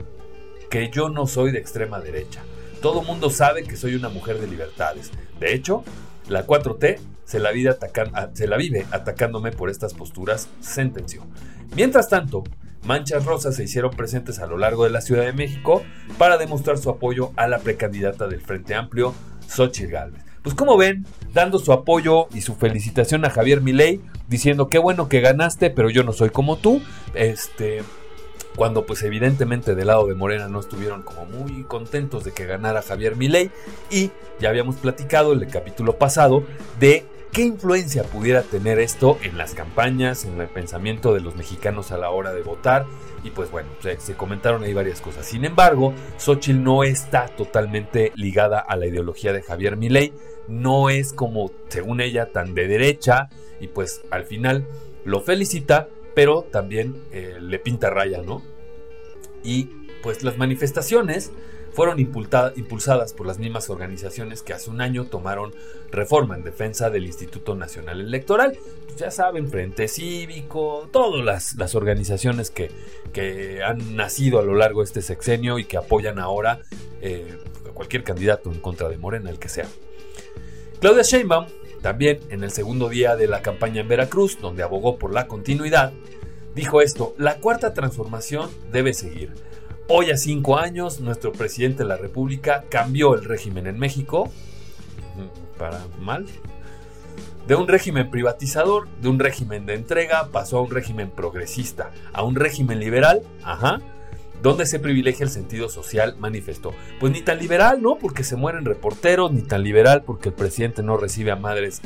que 0.68 0.90
yo 0.90 1.08
no 1.08 1.26
soy 1.26 1.52
de 1.52 1.58
extrema 1.58 2.00
derecha. 2.00 2.42
Todo 2.82 3.00
el 3.00 3.06
mundo 3.06 3.30
sabe 3.30 3.64
que 3.64 3.76
soy 3.76 3.94
una 3.94 4.10
mujer 4.10 4.38
de 4.38 4.46
libertades. 4.46 5.10
De 5.40 5.54
hecho, 5.54 5.84
la 6.28 6.46
4T 6.46 6.98
se 7.24 7.38
la, 7.40 7.50
vive 7.50 7.74
se 8.34 8.46
la 8.46 8.56
vive 8.58 8.86
atacándome 8.90 9.52
por 9.52 9.70
estas 9.70 9.94
posturas, 9.94 10.50
sentenció. 10.60 11.22
Mientras 11.74 12.10
tanto, 12.10 12.44
manchas 12.84 13.24
rosas 13.24 13.56
se 13.56 13.64
hicieron 13.64 13.92
presentes 13.92 14.40
a 14.40 14.46
lo 14.46 14.58
largo 14.58 14.84
de 14.84 14.90
la 14.90 15.00
Ciudad 15.00 15.24
de 15.24 15.32
México 15.32 15.82
para 16.18 16.36
demostrar 16.36 16.76
su 16.76 16.90
apoyo 16.90 17.32
a 17.36 17.48
la 17.48 17.60
precandidata 17.60 18.26
del 18.26 18.42
Frente 18.42 18.74
Amplio, 18.74 19.14
Xochitl 19.48 19.90
Gálvez. 19.90 20.22
pues 20.42 20.54
como 20.54 20.76
ven, 20.76 21.06
dando 21.32 21.58
su 21.58 21.72
apoyo 21.72 22.26
y 22.34 22.42
su 22.42 22.56
felicitación 22.56 23.24
a 23.24 23.30
Javier 23.30 23.62
Milei, 23.62 24.00
diciendo 24.28 24.68
qué 24.68 24.78
bueno 24.78 25.08
que 25.08 25.20
ganaste, 25.20 25.70
pero 25.70 25.88
yo 25.88 26.04
no 26.04 26.12
soy 26.12 26.28
como 26.28 26.56
tú. 26.56 26.82
Este, 27.14 27.82
cuando 28.56 28.84
pues 28.84 29.02
evidentemente 29.02 29.74
del 29.74 29.86
lado 29.86 30.06
de 30.06 30.14
Morena 30.14 30.48
no 30.48 30.60
estuvieron 30.60 31.02
como 31.02 31.24
muy 31.24 31.62
contentos 31.64 32.24
de 32.24 32.32
que 32.32 32.44
ganara 32.44 32.82
Javier 32.82 33.16
Milei 33.16 33.50
y 33.90 34.10
ya 34.40 34.50
habíamos 34.50 34.76
platicado 34.76 35.32
en 35.32 35.40
el 35.40 35.48
capítulo 35.48 35.96
pasado 35.96 36.44
de 36.78 37.06
qué 37.32 37.42
influencia 37.42 38.04
pudiera 38.04 38.42
tener 38.42 38.78
esto 38.78 39.18
en 39.22 39.38
las 39.38 39.54
campañas, 39.54 40.26
en 40.26 40.38
el 40.38 40.48
pensamiento 40.48 41.14
de 41.14 41.20
los 41.20 41.34
mexicanos 41.34 41.90
a 41.90 41.96
la 41.96 42.10
hora 42.10 42.34
de 42.34 42.42
votar 42.42 42.84
y 43.24 43.30
pues 43.30 43.50
bueno, 43.50 43.70
se, 43.80 44.14
comentaron 44.14 44.62
ahí 44.62 44.74
varias 44.74 45.00
cosas. 45.00 45.24
Sin 45.24 45.46
embargo, 45.46 45.94
Xochitl 46.18 46.62
no 46.62 46.84
está 46.84 47.28
totalmente 47.28 48.12
ligada 48.16 48.60
a 48.60 48.76
la 48.76 48.86
ideología 48.86 49.32
de 49.32 49.42
Javier 49.42 49.78
Milei, 49.78 50.12
no 50.46 50.90
es 50.90 51.14
como 51.14 51.50
según 51.68 52.02
ella 52.02 52.32
tan 52.32 52.54
de 52.54 52.68
derecha 52.68 53.30
y 53.60 53.68
pues 53.68 54.02
al 54.10 54.24
final 54.24 54.66
lo 55.06 55.22
felicita, 55.22 55.88
pero 56.14 56.42
también 56.42 57.02
eh, 57.12 57.38
le 57.40 57.58
pinta 57.58 57.88
raya, 57.88 58.20
¿no? 58.20 58.42
Y 59.42 59.70
pues 60.02 60.22
las 60.22 60.36
manifestaciones 60.36 61.32
fueron 61.72 61.98
impulsadas 62.00 63.12
por 63.12 63.26
las 63.26 63.38
mismas 63.38 63.70
organizaciones 63.70 64.42
que 64.42 64.52
hace 64.52 64.70
un 64.70 64.80
año 64.80 65.04
tomaron 65.06 65.54
reforma 65.90 66.36
en 66.36 66.44
defensa 66.44 66.90
del 66.90 67.06
Instituto 67.06 67.54
Nacional 67.54 68.00
Electoral. 68.00 68.58
Pues 68.86 68.96
ya 68.96 69.10
saben, 69.10 69.48
Frente 69.48 69.88
Cívico, 69.88 70.88
todas 70.92 71.24
las, 71.24 71.54
las 71.56 71.74
organizaciones 71.74 72.50
que, 72.50 72.70
que, 73.12 73.62
han 73.62 73.96
nacido 73.96 74.38
a 74.38 74.42
lo 74.42 74.54
largo 74.54 74.80
de 74.80 74.84
este 74.84 75.02
sexenio 75.02 75.58
y 75.58 75.64
que 75.64 75.76
apoyan 75.76 76.18
ahora 76.18 76.60
eh, 77.00 77.38
a 77.68 77.72
cualquier 77.72 78.04
candidato 78.04 78.50
en 78.52 78.60
contra 78.60 78.88
de 78.88 78.98
Morena, 78.98 79.30
el 79.30 79.38
que 79.38 79.48
sea. 79.48 79.66
Claudia 80.80 81.02
Sheinbaum 81.02 81.46
también 81.82 82.20
en 82.30 82.44
el 82.44 82.52
segundo 82.52 82.88
día 82.88 83.16
de 83.16 83.26
la 83.26 83.42
campaña 83.42 83.80
en 83.80 83.88
Veracruz, 83.88 84.38
donde 84.40 84.62
abogó 84.62 84.98
por 84.98 85.12
la 85.12 85.26
continuidad, 85.26 85.92
dijo 86.54 86.80
esto, 86.80 87.14
la 87.18 87.36
cuarta 87.38 87.74
transformación 87.74 88.50
debe 88.70 88.94
seguir. 88.94 89.32
Hoy 89.94 90.10
a 90.10 90.16
cinco 90.16 90.56
años, 90.56 91.00
nuestro 91.00 91.32
presidente 91.32 91.82
de 91.82 91.88
la 91.90 91.98
República 91.98 92.64
cambió 92.70 93.14
el 93.14 93.26
régimen 93.26 93.66
en 93.66 93.78
México, 93.78 94.32
para 95.58 95.84
mal, 96.00 96.24
de 97.46 97.56
un 97.56 97.68
régimen 97.68 98.10
privatizador, 98.10 98.88
de 99.02 99.08
un 99.10 99.18
régimen 99.18 99.66
de 99.66 99.74
entrega, 99.74 100.28
pasó 100.32 100.56
a 100.56 100.62
un 100.62 100.70
régimen 100.70 101.10
progresista, 101.10 101.90
a 102.14 102.22
un 102.22 102.36
régimen 102.36 102.80
liberal, 102.80 103.20
ajá, 103.44 103.82
donde 104.42 104.64
se 104.64 104.78
privilegia 104.78 105.24
el 105.24 105.30
sentido 105.30 105.68
social, 105.68 106.16
manifestó. 106.18 106.72
Pues 106.98 107.12
ni 107.12 107.20
tan 107.20 107.38
liberal, 107.38 107.82
¿no? 107.82 107.98
Porque 107.98 108.24
se 108.24 108.36
mueren 108.36 108.64
reporteros, 108.64 109.30
ni 109.30 109.42
tan 109.42 109.62
liberal 109.62 110.04
porque 110.04 110.30
el 110.30 110.34
presidente 110.34 110.82
no 110.82 110.96
recibe 110.96 111.32
a 111.32 111.36
madres 111.36 111.82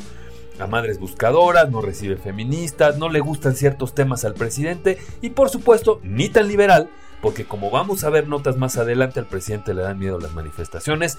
a 0.61 0.69
madres 0.69 0.99
buscadoras, 1.01 1.71
no 1.71 1.83
recibe 1.83 2.17
feministas, 2.17 2.97
no 2.99 3.09
le 3.09 3.21
gustan 3.21 3.57
ciertos 3.57 3.95
temas 3.95 4.25
al 4.25 4.33
presidente 4.33 4.97
y 5.21 5.31
por 5.31 5.51
supuesto 5.51 6.01
ni 6.03 6.31
tan 6.31 6.49
liberal 6.49 6.89
porque 7.21 7.45
como 7.45 7.71
vamos 7.71 8.05
a 8.05 8.11
ver 8.11 8.29
notas 8.29 8.57
más 8.57 8.77
adelante 8.77 9.21
al 9.21 9.27
presidente 9.27 9.75
le 9.75 9.83
dan 9.83 9.99
miedo 9.99 10.19
las 10.19 10.35
manifestaciones, 10.35 11.19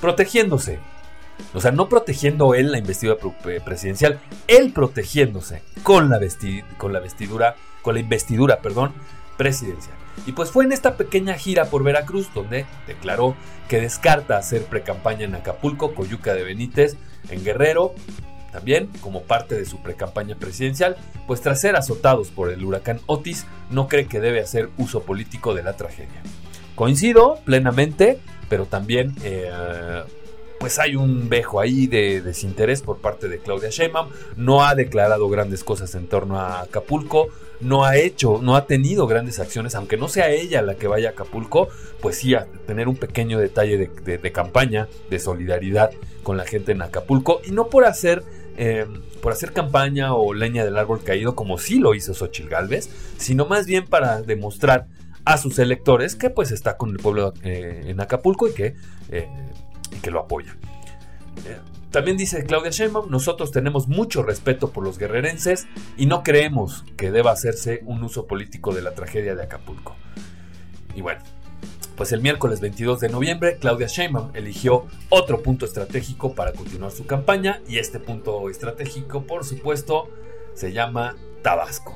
protegiéndose. 0.00 0.78
O 1.54 1.60
sea, 1.60 1.72
no 1.72 1.88
protegiendo 1.88 2.54
él 2.54 2.70
la 2.70 2.78
investidura 2.78 3.16
presidencial, 3.64 4.20
él 4.46 4.72
protegiéndose 4.72 5.62
con 5.82 6.10
la, 6.10 6.20
con 6.76 6.92
la 6.92 7.00
vestidura, 7.00 7.56
con 7.82 7.94
la 7.94 8.00
investidura, 8.00 8.60
perdón, 8.60 8.92
presidencial. 9.38 9.96
Y 10.26 10.32
pues 10.32 10.50
fue 10.50 10.64
en 10.64 10.72
esta 10.72 10.96
pequeña 10.96 11.34
gira 11.34 11.66
por 11.66 11.82
Veracruz 11.82 12.28
donde 12.34 12.66
declaró 12.86 13.34
que 13.68 13.80
descarta 13.80 14.36
hacer 14.36 14.64
precampaña 14.64 15.24
en 15.24 15.34
Acapulco, 15.34 15.94
Coyuca 15.94 16.34
de 16.34 16.42
Benítez, 16.42 16.96
en 17.30 17.42
Guerrero, 17.42 17.94
también 18.52 18.88
como 19.00 19.22
parte 19.22 19.54
de 19.56 19.64
su 19.64 19.82
precampaña 19.82 20.36
presidencial, 20.36 20.96
pues 21.26 21.40
tras 21.40 21.60
ser 21.60 21.76
azotados 21.76 22.28
por 22.28 22.50
el 22.50 22.64
huracán 22.64 23.00
Otis, 23.06 23.46
no 23.70 23.88
cree 23.88 24.06
que 24.06 24.20
debe 24.20 24.40
hacer 24.40 24.68
uso 24.78 25.02
político 25.02 25.54
de 25.54 25.62
la 25.62 25.76
tragedia. 25.76 26.22
Coincido 26.74 27.38
plenamente, 27.44 28.18
pero 28.48 28.66
también 28.66 29.14
eh, 29.22 29.50
pues 30.60 30.78
hay 30.78 30.94
un 30.94 31.30
vejo 31.30 31.58
ahí 31.58 31.86
de 31.86 32.20
desinterés 32.20 32.82
por 32.82 32.98
parte 32.98 33.28
de 33.28 33.38
Claudia 33.38 33.70
Sheinbaum. 33.70 34.10
No 34.36 34.62
ha 34.62 34.74
declarado 34.74 35.26
grandes 35.30 35.64
cosas 35.64 35.94
en 35.94 36.06
torno 36.06 36.38
a 36.38 36.60
Acapulco, 36.60 37.28
no 37.60 37.86
ha 37.86 37.96
hecho, 37.96 38.40
no 38.42 38.56
ha 38.56 38.66
tenido 38.66 39.06
grandes 39.06 39.38
acciones, 39.38 39.74
aunque 39.74 39.96
no 39.96 40.06
sea 40.08 40.28
ella 40.28 40.60
la 40.60 40.74
que 40.74 40.86
vaya 40.86 41.08
a 41.08 41.12
Acapulco, 41.12 41.68
pues 42.02 42.18
sí 42.18 42.34
a 42.34 42.46
tener 42.66 42.88
un 42.88 42.96
pequeño 42.96 43.38
detalle 43.38 43.78
de, 43.78 44.32
campaña, 44.32 44.86
de 45.08 45.18
solidaridad 45.18 45.92
con 46.22 46.36
la 46.36 46.44
gente 46.44 46.72
en 46.72 46.82
Acapulco 46.82 47.40
y 47.42 47.52
no 47.52 47.68
por 47.68 47.86
hacer 47.86 48.22
eh, 48.62 48.86
por 49.22 49.32
hacer 49.32 49.54
campaña 49.54 50.12
o 50.12 50.34
leña 50.34 50.66
del 50.66 50.76
árbol 50.76 51.02
caído 51.02 51.34
como 51.34 51.56
sí 51.56 51.78
lo 51.78 51.94
hizo 51.94 52.12
Xochil 52.12 52.50
Gálvez, 52.50 52.90
sino 53.16 53.46
más 53.46 53.64
bien 53.64 53.86
para 53.86 54.20
demostrar 54.20 54.86
a 55.24 55.38
sus 55.38 55.58
electores 55.58 56.14
que 56.14 56.28
pues 56.28 56.50
está 56.50 56.76
con 56.76 56.90
el 56.90 56.98
pueblo 56.98 57.32
eh, 57.42 57.84
en 57.86 57.98
Acapulco 58.02 58.48
y 58.48 58.52
que 58.52 58.74
eh, 59.08 59.30
y 59.90 59.96
que 60.00 60.10
lo 60.10 60.20
apoya. 60.20 60.54
También 61.90 62.18
dice 62.18 62.44
Claudia 62.44 62.70
Sheinbaum, 62.70 63.10
nosotros 63.10 63.50
tenemos 63.50 63.88
mucho 63.88 64.22
respeto 64.22 64.70
por 64.70 64.84
los 64.84 64.98
guerrerenses 64.98 65.66
y 65.96 66.04
no 66.04 66.22
creemos 66.22 66.84
que 66.98 67.10
deba 67.10 67.32
hacerse 67.32 67.80
un 67.86 68.04
uso 68.04 68.26
político 68.26 68.74
de 68.74 68.82
la 68.82 68.92
tragedia 68.92 69.34
de 69.34 69.42
Acapulco. 69.42 69.96
Y 70.94 71.00
bueno, 71.00 71.22
pues 72.00 72.12
el 72.12 72.22
miércoles 72.22 72.62
22 72.62 73.00
de 73.00 73.10
noviembre 73.10 73.58
Claudia 73.60 73.86
Sheinbaum 73.86 74.30
eligió 74.32 74.86
otro 75.10 75.42
punto 75.42 75.66
estratégico 75.66 76.34
para 76.34 76.54
continuar 76.54 76.92
su 76.92 77.04
campaña 77.04 77.60
y 77.68 77.76
este 77.76 78.00
punto 78.00 78.48
estratégico, 78.48 79.24
por 79.24 79.44
supuesto, 79.44 80.08
se 80.54 80.72
llama 80.72 81.16
Tabasco. 81.42 81.94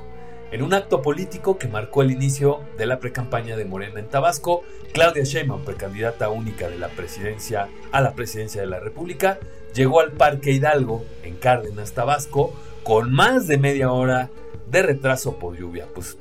En 0.53 0.63
un 0.63 0.75
acto 0.75 1.01
político 1.01 1.57
que 1.57 1.69
marcó 1.69 2.03
el 2.03 2.11
inicio 2.11 2.61
de 2.77 2.85
la 2.85 2.99
precampaña 3.01 3.57
de 3.57 3.65
Morena 3.65 3.99
en 3.99 4.11
Tabasco, 4.11 4.63
Claudia 4.93 5.25
Sheinbaum, 5.25 5.65
precandidata 5.65 6.29
única 6.29 6.69
de 6.69 6.77
la 6.77 6.89
presidencia 6.91 7.71
a 7.91 8.03
la 8.03 8.13
presidencia 8.13 8.61
de 8.61 8.67
la 8.67 8.81
República, 8.81 9.39
llegó 9.73 10.01
al 10.01 10.13
Parque 10.13 10.53
Hidalgo 10.53 11.03
en 11.23 11.37
Cárdenas, 11.37 11.93
Tabasco, 11.93 12.53
con 12.83 13.11
más 13.11 13.47
de 13.47 13.57
media 13.57 13.91
hora 13.91 14.29
de 14.71 14.83
retraso 14.83 15.39
por 15.39 15.57
lluvia. 15.57 15.87
Pues 15.95 16.19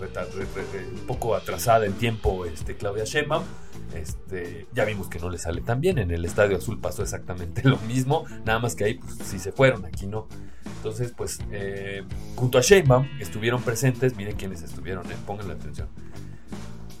un 0.00 1.06
poco 1.06 1.34
atrasada 1.34 1.86
en 1.86 1.92
tiempo 1.94 2.44
este, 2.46 2.76
Claudia 2.76 3.04
Sheinbaum. 3.04 3.44
Este, 3.94 4.66
ya 4.74 4.84
vimos 4.84 5.08
que 5.08 5.18
no 5.18 5.30
le 5.30 5.38
sale 5.38 5.60
tan 5.60 5.80
bien. 5.80 5.98
En 5.98 6.10
el 6.10 6.24
Estadio 6.24 6.56
Azul 6.56 6.78
pasó 6.80 7.02
exactamente 7.02 7.62
lo 7.68 7.78
mismo. 7.78 8.24
Nada 8.44 8.58
más 8.58 8.74
que 8.74 8.84
ahí 8.84 8.94
pues, 8.94 9.16
sí 9.24 9.38
se 9.38 9.52
fueron, 9.52 9.84
aquí 9.84 10.06
no. 10.06 10.28
Entonces, 10.76 11.12
pues, 11.16 11.40
eh, 11.50 12.04
junto 12.36 12.58
a 12.58 12.60
Sheinbaum 12.60 13.06
estuvieron 13.20 13.62
presentes, 13.62 14.16
miren 14.16 14.36
quiénes 14.36 14.62
estuvieron, 14.62 15.04
eh, 15.10 15.16
pongan 15.26 15.48
la 15.48 15.54
atención. 15.54 15.88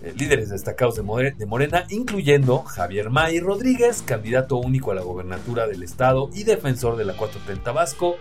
Eh, 0.02 0.14
líderes 0.16 0.50
destacados 0.50 0.94
de, 0.94 1.02
Morena, 1.02 1.84
incluyendo 1.90 2.62
Javier 2.62 3.10
May 3.10 3.40
Rodríguez, 3.40 4.02
candidato 4.02 4.56
único 4.56 4.92
a 4.92 4.94
la 4.94 5.02
gobernatura 5.02 5.66
del 5.66 5.82
estado 5.82 6.30
y 6.32 6.44
defensor 6.44 6.96
de 6.96 7.04
la 7.04 7.16
4T 7.16 7.50
en 7.50 7.62
Tabasco. 7.62 8.16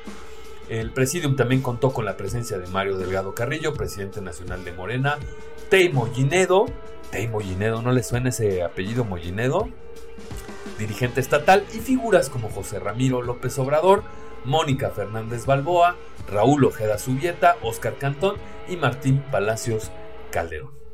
El 0.70 0.92
presidium 0.92 1.38
también 1.38 1.62
contó 1.62 1.92
con 1.92 2.04
la 2.04 2.18
presencia 2.18 2.58
de 2.58 2.68
Mario 2.68 2.98
Delgado 2.98 3.34
Carrillo, 3.34 3.74
presidente 3.74 4.22
nacional 4.22 4.66
de 4.66 4.74
Morena, 4.74 5.18
Tei 5.70 5.92
Mollinedo, 5.92 6.66
Tei 7.10 7.28
Mollinedo, 7.28 7.82
¿no 7.82 7.94
le 7.94 8.04
suena 8.04 8.30
ese 8.30 8.64
apellido 8.64 9.06
Mollinedo? 9.06 9.70
Dirigente 10.78 11.22
estatal 11.22 11.66
y 11.74 11.80
figuras 11.80 12.30
como 12.30 12.50
José 12.50 12.80
Ramiro 12.80 13.22
López 13.22 13.58
Obrador, 13.60 14.04
Mónica 14.44 14.90
Fernández 14.90 15.46
Balboa, 15.46 15.96
Raúl 16.30 16.66
Ojeda 16.66 16.98
Subieta, 16.98 17.56
Oscar 17.62 17.98
Cantón 17.98 18.36
y 18.68 18.76
Martín 18.76 19.24
Palacios 19.32 19.92
Calderón. 20.32 20.87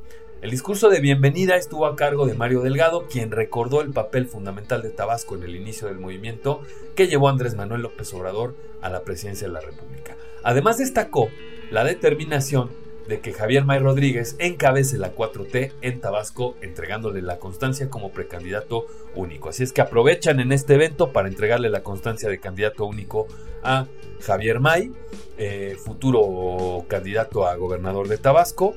El 0.44 0.52
discurso 0.52 0.90
de 0.90 1.00
bienvenida 1.00 1.56
estuvo 1.56 1.86
a 1.86 1.96
cargo 1.96 2.26
de 2.26 2.34
Mario 2.34 2.60
Delgado, 2.60 3.08
quien 3.10 3.32
recordó 3.32 3.80
el 3.80 3.92
papel 3.92 4.28
fundamental 4.28 4.82
de 4.82 4.90
Tabasco 4.90 5.36
en 5.36 5.44
el 5.44 5.56
inicio 5.56 5.88
del 5.88 6.00
movimiento 6.00 6.60
que 6.96 7.08
llevó 7.08 7.30
a 7.30 7.32
Andrés 7.32 7.56
Manuel 7.56 7.84
López 7.84 8.14
Obrador 8.14 8.54
a 8.82 8.90
la 8.90 9.04
presidencia 9.04 9.48
de 9.48 9.54
la 9.54 9.62
República. 9.62 10.18
Además 10.44 10.80
destacó 10.80 11.30
la 11.72 11.86
determinación 11.86 12.72
de 13.08 13.22
que 13.22 13.32
Javier 13.32 13.64
May 13.64 13.80
Rodríguez 13.80 14.36
encabece 14.38 14.98
la 14.98 15.16
4T 15.16 15.72
en 15.80 16.02
Tabasco, 16.02 16.58
entregándole 16.60 17.22
la 17.22 17.40
constancia 17.40 17.90
como 17.90 18.12
precandidato 18.12 18.86
único. 19.16 19.48
Así 19.48 19.64
es 19.64 19.72
que 19.72 19.80
aprovechan 19.80 20.42
en 20.42 20.52
este 20.52 20.74
evento 20.74 21.14
para 21.14 21.30
entregarle 21.30 21.70
la 21.70 21.84
constancia 21.84 22.28
de 22.28 22.42
candidato 22.42 22.86
único 22.86 23.28
a 23.64 23.88
Javier 24.20 24.60
May, 24.60 24.92
eh, 25.38 25.78
futuro 25.82 26.84
candidato 26.90 27.48
a 27.48 27.56
gobernador 27.56 28.10
de 28.10 28.18
Tabasco. 28.18 28.76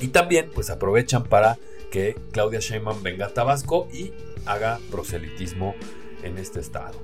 Y 0.00 0.08
también 0.08 0.50
pues 0.54 0.70
aprovechan 0.70 1.24
para 1.24 1.58
que 1.90 2.16
Claudia 2.32 2.60
Sheinbaum 2.60 3.02
venga 3.02 3.26
a 3.26 3.34
Tabasco 3.34 3.88
y 3.92 4.12
haga 4.46 4.78
proselitismo 4.90 5.74
en 6.22 6.38
este 6.38 6.60
estado. 6.60 6.98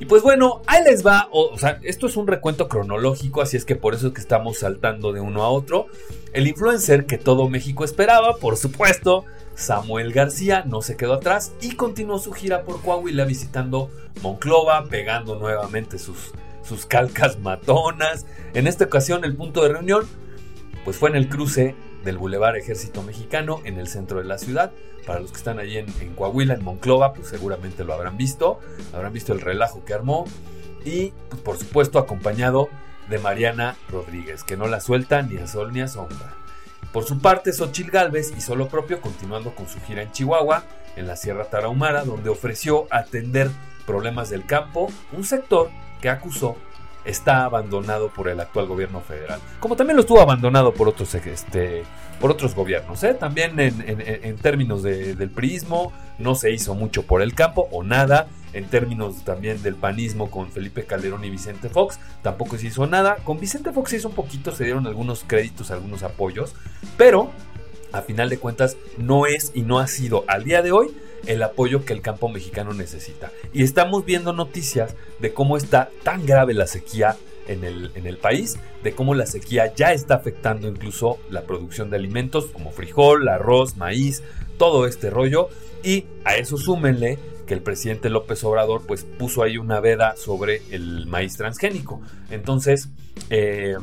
Y 0.00 0.06
pues 0.06 0.22
bueno, 0.22 0.62
ahí 0.66 0.82
les 0.84 1.06
va, 1.06 1.28
o, 1.30 1.56
sea, 1.56 1.78
esto 1.82 2.06
es 2.06 2.16
un 2.16 2.26
recuento 2.26 2.68
cronológico, 2.68 3.42
así 3.42 3.56
es 3.56 3.64
que 3.64 3.76
por 3.76 3.94
eso 3.94 4.08
es 4.08 4.12
que 4.12 4.20
estamos 4.20 4.58
saltando 4.58 5.12
de 5.12 5.20
uno 5.20 5.44
a 5.44 5.48
otro. 5.48 5.86
El 6.32 6.48
influencer 6.48 7.06
que 7.06 7.16
todo 7.16 7.48
México 7.48 7.84
esperaba, 7.84 8.36
por 8.36 8.56
supuesto, 8.56 9.24
Samuel 9.54 10.12
García 10.12 10.64
no 10.66 10.82
se 10.82 10.96
quedó 10.96 11.14
atrás 11.14 11.52
y 11.60 11.76
continuó 11.76 12.18
su 12.18 12.32
gira 12.32 12.64
por 12.64 12.82
Coahuila 12.82 13.24
visitando 13.24 13.88
Monclova, 14.20 14.84
pegando 14.86 15.36
nuevamente 15.36 15.98
sus, 15.98 16.32
sus 16.64 16.86
calcas 16.86 17.38
matonas. 17.38 18.26
En 18.52 18.66
esta 18.66 18.84
ocasión 18.84 19.24
el 19.24 19.36
punto 19.36 19.62
de 19.62 19.68
reunión 19.68 20.06
pues 20.84 20.96
fue 20.96 21.08
en 21.08 21.16
el 21.16 21.28
cruce 21.28 21.76
del 22.04 22.18
Boulevard 22.18 22.56
Ejército 22.56 23.02
Mexicano 23.02 23.60
en 23.64 23.78
el 23.78 23.88
centro 23.88 24.18
de 24.18 24.24
la 24.24 24.38
ciudad. 24.38 24.72
Para 25.06 25.20
los 25.20 25.32
que 25.32 25.38
están 25.38 25.58
allí 25.58 25.78
en, 25.78 26.14
Coahuila, 26.14 26.54
en 26.54 26.64
Monclova, 26.64 27.12
pues 27.12 27.28
seguramente 27.28 27.84
lo 27.84 27.92
habrán 27.92 28.16
visto, 28.16 28.60
habrán 28.92 29.12
visto 29.12 29.32
el 29.32 29.40
relajo 29.40 29.84
que 29.84 29.94
armó 29.94 30.24
y 30.84 31.12
pues, 31.28 31.42
por 31.42 31.58
supuesto 31.58 31.98
acompañado 31.98 32.68
de 33.08 33.18
Mariana 33.18 33.76
Rodríguez, 33.90 34.44
que 34.44 34.56
no 34.56 34.66
la 34.66 34.80
suelta 34.80 35.22
ni 35.22 35.36
a 35.38 35.46
sol 35.46 35.72
ni 35.72 35.80
a 35.80 35.88
sombra. 35.88 36.34
Por 36.92 37.04
su 37.04 37.18
parte, 37.18 37.52
Xochil 37.52 37.90
Gálvez 37.90 38.32
hizo 38.36 38.54
lo 38.54 38.68
propio 38.68 39.00
continuando 39.00 39.54
con 39.54 39.68
su 39.68 39.80
gira 39.80 40.02
en 40.02 40.12
Chihuahua, 40.12 40.64
en 40.96 41.06
la 41.06 41.16
Sierra 41.16 41.46
Tarahumara, 41.46 42.04
donde 42.04 42.30
ofreció 42.30 42.86
atender 42.90 43.50
problemas 43.84 44.30
del 44.30 44.46
campo, 44.46 44.88
un 45.12 45.24
sector 45.24 45.70
que 46.00 46.08
acusó 46.08 46.56
está 47.04 47.44
abandonado 47.44 48.08
por 48.08 48.28
el 48.28 48.40
actual 48.40 48.66
gobierno 48.66 49.00
federal. 49.00 49.40
Como 49.60 49.76
también 49.76 49.96
lo 49.96 50.02
estuvo 50.02 50.20
abandonado 50.20 50.72
por 50.72 50.88
otros, 50.88 51.14
este, 51.14 51.82
por 52.20 52.30
otros 52.30 52.54
gobiernos. 52.54 53.02
¿eh? 53.04 53.14
También 53.14 53.58
en, 53.58 54.36
términos 54.36 54.82
del 54.82 55.30
priismo 55.30 55.92
no 56.18 56.34
se 56.34 56.52
hizo 56.52 56.74
mucho 56.74 57.04
por 57.04 57.22
el 57.22 57.34
campo 57.34 57.68
o 57.70 57.82
nada. 57.82 58.28
En 58.52 58.66
términos 58.66 59.24
también 59.24 59.62
del 59.62 59.74
panismo 59.74 60.30
con 60.30 60.52
Felipe 60.52 60.84
Calderón 60.84 61.24
y 61.24 61.30
Vicente 61.30 61.68
Fox, 61.68 61.98
tampoco 62.22 62.56
se 62.56 62.68
hizo 62.68 62.86
nada. 62.86 63.16
Con 63.24 63.40
Vicente 63.40 63.72
Fox 63.72 63.90
se 63.90 63.96
hizo 63.96 64.08
un 64.08 64.14
poquito, 64.14 64.54
se 64.54 64.62
dieron 64.62 64.86
algunos 64.86 65.24
créditos, 65.26 65.72
algunos 65.72 66.04
apoyos, 66.04 66.54
pero 66.96 67.30
a 67.92 68.02
final 68.02 68.28
de 68.28 68.38
cuentas 68.38 68.76
no 68.96 69.26
es 69.26 69.50
y 69.54 69.62
no 69.62 69.80
ha 69.80 69.88
sido 69.88 70.24
al 70.28 70.44
día 70.44 70.62
de 70.62 70.70
hoy 70.70 70.94
el 71.26 71.42
apoyo 71.42 71.84
que 71.84 71.92
el 71.92 72.02
campo 72.02 72.28
mexicano 72.28 72.72
necesita. 72.72 73.32
Y 73.52 73.62
estamos 73.62 74.04
viendo 74.04 74.32
noticias 74.32 74.94
de 75.20 75.32
cómo 75.32 75.56
está 75.56 75.90
tan 76.02 76.26
grave 76.26 76.54
la 76.54 76.66
sequía 76.66 77.16
en 77.46 77.64
el, 77.64 77.90
en 77.94 78.06
el, 78.06 78.16
país, 78.16 78.58
de 78.82 78.92
cómo 78.92 79.14
la 79.14 79.26
sequía 79.26 79.74
ya 79.74 79.92
está 79.92 80.14
afectando 80.14 80.68
incluso 80.68 81.18
la 81.30 81.42
producción 81.42 81.90
de 81.90 81.96
alimentos 81.96 82.46
como 82.46 82.70
frijol, 82.70 83.28
arroz, 83.28 83.76
maíz, 83.76 84.22
todo 84.58 84.86
este 84.86 85.10
rollo. 85.10 85.48
Y 85.82 86.06
a 86.24 86.36
eso 86.36 86.56
súmenle 86.56 87.18
que 87.46 87.54
el 87.54 87.60
presidente 87.60 88.08
López 88.08 88.42
Obrador 88.44 88.86
pues 88.86 89.04
puso 89.04 89.42
ahí 89.42 89.58
una 89.58 89.80
veda 89.80 90.16
sobre 90.16 90.62
el 90.70 91.06
maíz 91.06 91.36
transgénico. 91.36 92.00
Entonces, 92.30 92.88
eh, 93.30 93.76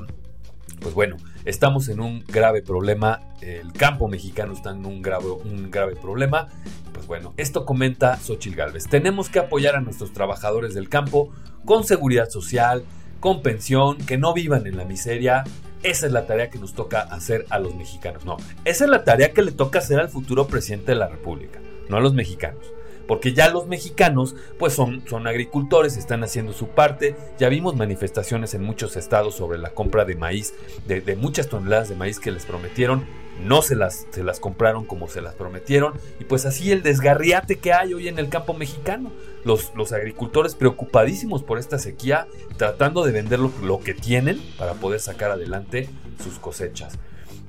pues 0.80 0.96
bueno, 0.96 1.18
estamos 1.46 1.90
en 1.90 2.00
un 2.00 2.24
grave 2.28 2.62
problema, 2.62 3.22
el 3.42 3.74
campo 3.74 4.08
mexicano 4.08 4.54
está 4.54 4.72
en 4.72 4.86
un 4.86 5.02
grave, 5.02 5.30
un 5.30 5.72
grave 5.72 5.96
problema 5.96 6.48
pues 6.92 7.08
bueno, 7.08 7.34
esto 7.38 7.66
comenta 7.66 8.18
Xochil 8.18 8.56
Gálvez. 8.56 8.88
Tenemos 8.88 9.30
que 9.30 9.40
apoyar 9.40 9.76
a 9.76 9.82
nuestros 9.82 10.14
trabajadores 10.14 10.74
del 10.74 10.90
campo 10.90 11.32
con 11.66 11.84
seguridad 11.84 12.30
social, 12.30 12.84
con 13.20 13.42
pensión, 13.42 13.98
que 13.98 14.18
no 14.18 14.34
vivan 14.34 14.68
en 14.68 14.78
la 14.78 14.86
miseria. 14.86 15.44
Esa 15.84 16.06
es 16.06 16.12
la 16.12 16.28
tarea 16.28 16.50
que 16.50 16.60
nos 16.60 16.74
toca 16.74 17.02
hacer 17.02 17.46
a 17.50 17.60
los 17.60 17.76
mexicanos. 17.76 18.26
No, 18.26 18.38
esa 18.66 18.84
es 18.84 18.90
la 18.90 19.04
tarea 19.04 19.32
que 19.34 19.42
le 19.42 19.52
toca 19.52 19.80
hacer 19.80 20.00
al 20.00 20.10
futuro 20.10 20.48
presidente 20.48 20.92
de 20.92 21.00
la 21.00 21.08
República, 21.08 21.60
no 21.90 21.98
a 21.98 22.02
los 22.02 22.14
mexicanos 22.14 22.68
porque 23.08 23.34
ya 23.34 23.50
los 23.50 23.68
mexicanos 23.68 24.36
pues 24.58 24.74
son, 24.74 25.04
son 25.08 25.28
agricultores, 25.28 25.98
están 25.98 26.24
haciendo 26.24 26.54
su 26.54 26.68
parte, 26.68 27.16
ya 27.38 27.50
vimos 27.50 27.76
manifestaciones 27.76 28.54
en 28.54 28.64
muchos 28.64 28.96
estados 28.96 29.36
sobre 29.36 29.58
la 29.58 29.72
compra 29.72 30.06
de 30.06 30.16
maíz, 30.16 30.54
de, 30.88 31.02
de 31.02 31.16
muchas 31.16 31.48
toneladas 31.48 31.90
de 31.90 31.96
maíz 31.96 32.20
que 32.20 32.32
les 32.32 32.46
prometieron, 32.46 33.06
no 33.44 33.62
se 33.62 33.76
las, 33.76 34.08
se 34.12 34.24
las 34.24 34.40
compraron 34.40 34.86
como 34.86 35.08
se 35.08 35.22
las 35.22 35.36
prometieron. 35.36 35.94
Y 36.20 36.26
pues 36.26 36.46
así 36.46 36.72
el 36.72 36.84
desgarriate 36.84 37.58
que 37.58 37.74
hay 37.74 37.94
hoy 37.94 38.08
en 38.08 38.20
el 38.20 38.30
campo 38.30 38.54
mexicano. 38.54 39.12
Los, 39.44 39.72
los 39.76 39.92
agricultores 39.92 40.54
preocupadísimos 40.54 41.44
por 41.44 41.58
esta 41.58 41.80
sequía, 41.80 42.28
tratando 42.58 43.04
de 43.04 43.12
vender 43.12 43.40
lo, 43.40 43.52
lo, 43.64 43.80
que 43.80 43.94
tienen 43.96 44.40
para 44.58 44.76
poder 44.76 45.00
sacar 45.00 45.32
adelante 45.32 45.90
sus 46.24 46.38
cosechas. 46.38 47.00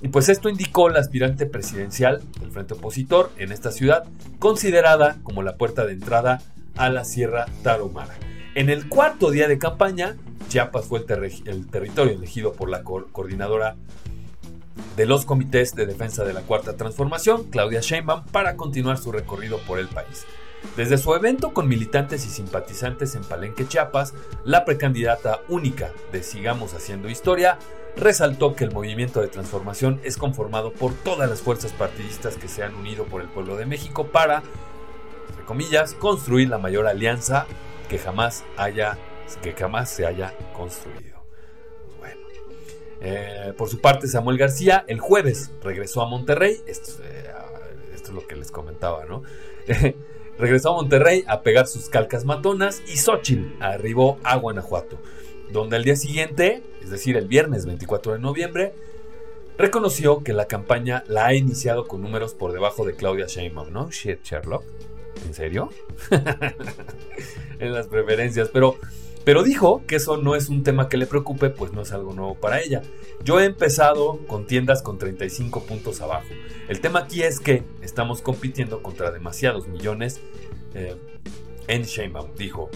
Y 0.03 0.09
pues 0.09 0.29
esto 0.29 0.49
indicó 0.49 0.89
la 0.89 0.99
aspirante 0.99 1.47
presidencial 1.47 2.23
del 2.41 2.51
Frente 2.51 2.75
Opositor 2.75 3.31
en 3.39 3.53
esta 3.53 3.71
ciudad, 3.71 4.05
considerada 4.41 5.19
como 5.23 5.45
la 5.45 5.57
puerta 5.57 5.87
de 5.87 5.93
entrada 5.93 6.43
a 6.77 6.91
la 6.91 7.05
Sierra 7.05 7.47
Tarahumara. 7.63 8.15
En 8.57 8.69
el 8.69 8.89
cuarto 8.89 9.31
día 9.31 9.47
de 9.47 9.59
campaña, 9.59 10.17
Chiapas 10.49 10.87
fue 10.87 10.99
el, 10.99 11.67
territorio 11.69 12.15
elegido 12.15 12.53
por 12.53 12.69
la 12.69 12.83
coordinadora 12.83 13.77
de 14.97 15.07
los 15.07 15.25
comités 15.25 15.75
de 15.77 15.87
defensa 15.87 16.25
de 16.25 16.33
la 16.33 16.43
Cuarta 16.43 16.77
Transformación, 16.77 17.45
Claudia 17.45 17.81
Sheinbaum, 17.81 18.25
para 18.27 18.57
continuar 18.57 18.99
su 18.99 19.13
recorrido 19.13 19.59
por 19.59 19.79
el 19.79 19.87
país. 19.87 20.27
Desde 20.77 20.99
su 20.99 21.15
evento 21.15 21.55
con 21.55 21.69
militantes 21.69 22.27
y 22.27 22.29
simpatizantes 22.29 23.15
en 23.15 23.23
Palenque, 23.23 23.67
Chiapas, 23.67 24.15
la 24.45 24.65
precandidata 24.65 25.41
única 25.49 25.91
de 26.13 26.23
Sigamos 26.23 26.75
Haciendo 26.75 27.09
Historia 27.09 27.59
resaltó 27.97 28.55
que 28.55 28.65
el 28.65 28.73
movimiento 28.73 29.21
de 29.21 29.29
transformación 29.29 30.01
es 30.05 30.17
conformado 30.17 30.73
por 30.73 30.95
todas 30.95 31.29
las 31.29 31.43
fuerzas 31.43 31.73
partidistas 31.73 32.37
que 32.37 32.49
se 32.49 32.63
han 32.63 32.75
unido 32.75 33.05
por 33.05 33.23
el 33.23 33.29
pueblo 33.29 33.57
de 33.57 33.67
México 33.67 34.07
para, 34.07 34.43
entre 35.29 35.45
comillas, 35.45 35.95
construir 35.95 36.49
la 36.49 36.59
mayor 36.59 36.87
alianza 36.87 37.47
que 37.89 37.99
jamás 37.99 38.45
haya, 38.57 38.99
que 39.43 39.53
jamás 39.53 39.91
se 39.91 40.07
haya 40.07 40.35
construido. 40.57 41.13
Eh, 43.05 43.53
por 43.59 43.69
su 43.69 43.81
parte, 43.81 44.07
Samuel 44.07 44.39
García 44.39 44.85
el 44.87 45.01
jueves 45.01 45.51
regresó 45.61 46.03
a 46.03 46.07
Monterrey. 46.09 46.63
Esto, 46.69 47.03
eh, 47.03 47.33
es 47.93 48.09
lo 48.09 48.25
que 48.29 48.37
les 48.37 48.53
comentaba, 48.53 49.05
¿no? 49.07 49.25
regresó 50.39 50.71
a 50.71 50.75
Monterrey 50.75 51.25
a 51.27 51.43
pegar 51.43 51.67
sus 51.67 51.89
calcas 51.89 52.25
matonas 52.25 52.81
y 52.87 52.97
Xochitl 52.97 53.61
arribó 53.61 54.19
a 54.23 54.37
Guanajuato, 54.37 54.99
donde 55.53 55.77
al 55.77 55.85
día 55.85 55.97
siguiente, 55.97 56.63
es 56.83 56.91
decir, 56.91 57.17
el 57.17 57.29
viernes 57.29 57.67
24 57.67 58.15
de 58.15 58.19
noviembre, 58.19 58.73
reconoció 59.59 60.23
que 60.25 60.33
la 60.33 60.47
campaña 60.47 61.05
la 61.07 61.27
ha 61.27 61.35
iniciado 61.35 61.87
con 61.87 62.03
números 62.03 62.35
por 62.35 62.53
debajo 62.53 62.85
de 62.85 62.95
Claudia 62.95 63.27
Sheinbaum, 63.27 63.73
¿no? 63.73 63.91
Shit, 63.91 64.25
Sherlock. 64.25 64.65
¿En 65.27 65.35
serio? 65.35 65.71
en 67.59 67.73
las 67.73 67.87
preferencias, 67.87 68.49
pero 68.49 68.77
pero 69.25 69.45
dijo 69.45 69.85
que 69.87 69.97
eso 69.97 70.17
no 70.17 70.35
es 70.35 70.49
un 70.49 70.65
tema 70.65 70.89
que 70.89 70.97
le 70.97 71.07
preocupe, 71.07 71.51
pues 71.51 71.73
no 71.73 71.83
es 71.83 71.93
algo 71.93 72.13
nuevo 72.13 72.35
para 72.35 72.61
ella. 72.61 72.83
Yo 73.23 73.39
he 73.39 73.45
empezado 73.45 74.19
con 74.27 74.47
tiendas 74.47 74.83
con 74.83 74.99
35 74.99 75.63
puntos 75.65 76.01
abajo. 76.01 76.27
El 76.69 76.81
tema 76.81 77.01
aquí 77.01 77.23
es 77.23 77.39
que 77.39 77.63
estamos 77.83 78.21
compitiendo 78.21 78.83
contra 78.83 79.13
demasiados 79.13 79.69
millones 79.69 80.21
eh, 80.75 80.97
en 81.69 81.83
Sheinbaum, 81.83 82.35
dijo 82.37 82.69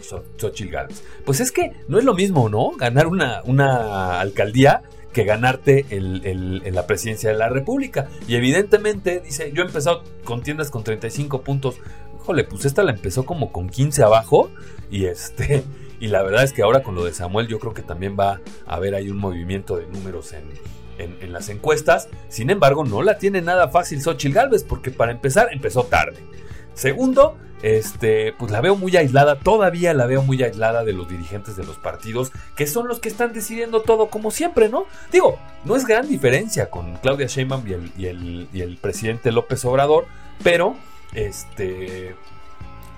Xochitl 0.00 0.70
Gálvez. 0.70 1.02
Pues 1.24 1.40
es 1.40 1.52
que 1.52 1.72
no 1.88 1.98
es 1.98 2.04
lo 2.04 2.14
mismo, 2.14 2.48
¿no? 2.48 2.72
Ganar 2.72 3.06
una, 3.06 4.20
alcaldía 4.20 4.82
que 5.12 5.24
ganarte 5.24 5.86
en 5.90 6.74
la 6.74 6.86
presidencia 6.86 7.30
de 7.30 7.36
la 7.36 7.48
República. 7.48 8.08
Y 8.26 8.34
evidentemente, 8.34 9.20
dice, 9.20 9.52
yo 9.52 9.62
he 9.62 9.66
empezado 9.66 10.02
con 10.24 10.42
tiendas 10.42 10.70
con 10.70 10.82
35 10.82 11.42
puntos. 11.42 11.76
Híjole, 12.20 12.44
pues 12.44 12.64
esta 12.64 12.82
la 12.82 12.92
empezó 12.92 13.24
como 13.24 13.52
con 13.52 13.68
15 13.68 14.02
abajo. 14.02 14.50
Y 14.90 15.06
este. 15.06 15.64
Y 16.00 16.08
la 16.08 16.22
verdad 16.22 16.44
es 16.44 16.52
que 16.52 16.62
ahora 16.62 16.82
con 16.82 16.96
lo 16.96 17.04
de 17.04 17.14
Samuel 17.14 17.46
yo 17.46 17.58
creo 17.58 17.72
que 17.72 17.80
también 17.80 18.14
va 18.18 18.40
a 18.66 18.74
haber 18.74 18.94
ahí 18.94 19.08
un 19.08 19.16
movimiento 19.16 19.76
de 19.76 19.86
números 19.86 20.34
en, 20.34 21.32
las 21.32 21.48
encuestas. 21.48 22.08
Sin 22.28 22.50
embargo, 22.50 22.84
no 22.84 23.02
la 23.02 23.16
tiene 23.16 23.40
nada 23.40 23.68
fácil 23.68 24.02
Xochitl 24.02 24.34
Galvez 24.34 24.64
porque 24.64 24.90
para 24.90 25.12
empezar 25.12 25.48
empezó 25.50 25.84
tarde. 25.84 26.18
Segundo, 26.74 27.36
este, 27.62 28.34
pues 28.34 28.52
la 28.52 28.60
veo 28.60 28.76
muy 28.76 28.94
aislada, 28.96 29.38
todavía 29.38 29.94
la 29.94 30.04
veo 30.06 30.22
muy 30.22 30.42
aislada 30.42 30.84
de 30.84 30.92
los 30.92 31.08
dirigentes 31.08 31.56
de 31.56 31.64
los 31.64 31.78
partidos, 31.78 32.30
que 32.56 32.66
son 32.66 32.88
los 32.88 33.00
que 33.00 33.08
están 33.08 33.32
decidiendo 33.32 33.80
todo 33.80 34.08
como 34.08 34.30
siempre, 34.30 34.68
¿no? 34.68 34.84
Digo, 35.10 35.38
no 35.64 35.74
es 35.74 35.86
gran 35.86 36.06
diferencia 36.06 36.68
con 36.68 36.96
Claudia 36.96 37.26
Sheinbaum 37.26 37.66
y 37.66 38.04
el, 38.04 38.48
y 38.52 38.60
el, 38.60 38.76
presidente 38.76 39.32
López 39.32 39.64
Obrador, 39.64 40.04
pero, 40.42 40.76
este, 41.14 42.14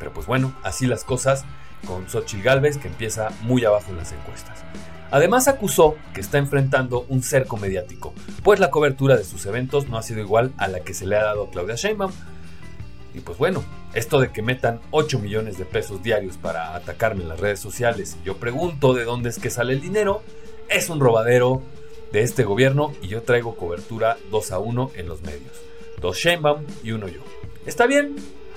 pero 0.01 0.13
pues 0.13 0.27
bueno, 0.27 0.53
así 0.65 0.87
las 0.87 1.05
cosas 1.05 1.45
con 1.87 2.09
Xochitl 2.09 2.43
Galvez, 2.43 2.79
que 2.79 2.89
empieza 2.89 3.29
muy 3.43 3.65
abajo 3.65 3.91
en 3.91 3.99
las 3.99 4.11
encuestas. 4.11 4.65
Además 5.13 5.47
acusó 5.47 5.95
que 6.13 6.21
está 6.21 6.39
enfrentando 6.39 7.07
un 7.09 7.23
cerco 7.23 7.57
mediático, 7.57 8.13
pues 8.43 8.59
la 8.59 8.71
cobertura 8.71 9.17
de 9.17 9.23
sus 9.23 9.47
eventos 9.47 9.89
no 9.89 9.97
ha 9.97 10.03
sido 10.03 10.21
igual 10.21 10.53
a 10.59 10.67
la 10.67 10.81
que 10.81 10.95
se 10.95 11.07
le 11.07 11.17
ha 11.17 11.23
dado 11.23 11.45
a 11.45 11.51
Claudia 11.51 11.77
Sheinbaum. 11.77 12.11
Y 13.17 13.21
pues 13.21 13.39
bueno, 13.39 13.65
esto 13.95 14.21
de 14.21 14.31
que 14.31 14.43
metan 14.43 14.81
8 14.91 15.19
millones 15.19 15.57
de 15.57 15.65
pesos 15.65 16.03
diarios 16.03 16.37
para 16.37 16.75
atacarme 16.75 17.23
en 17.23 17.31
las 17.31 17.41
redes 17.41 17.59
sociales 17.59 18.17
y 18.23 18.27
yo 18.27 18.37
pregunto 18.37 18.93
de 18.93 19.05
dónde 19.05 19.31
es 19.31 19.39
que 19.39 19.49
sale 19.49 19.73
el 19.73 19.81
dinero, 19.81 20.23
es 20.69 20.91
un 20.91 21.01
robadero 21.01 21.63
de 22.13 22.21
este 22.21 22.45
gobierno 22.45 22.93
y 23.01 23.09
yo 23.09 23.23
traigo 23.23 23.57
cobertura 23.57 24.19
2 24.31 24.53
a 24.53 24.59
1 24.59 24.91
en 24.97 25.09
los 25.09 25.23
medios. 25.23 25.63
Dos 26.01 26.19
Sheinbaum 26.19 26.65
y 26.85 26.93
uno 26.93 27.09
yo. 27.09 27.21
Está 27.65 27.87
bien, 27.87 28.17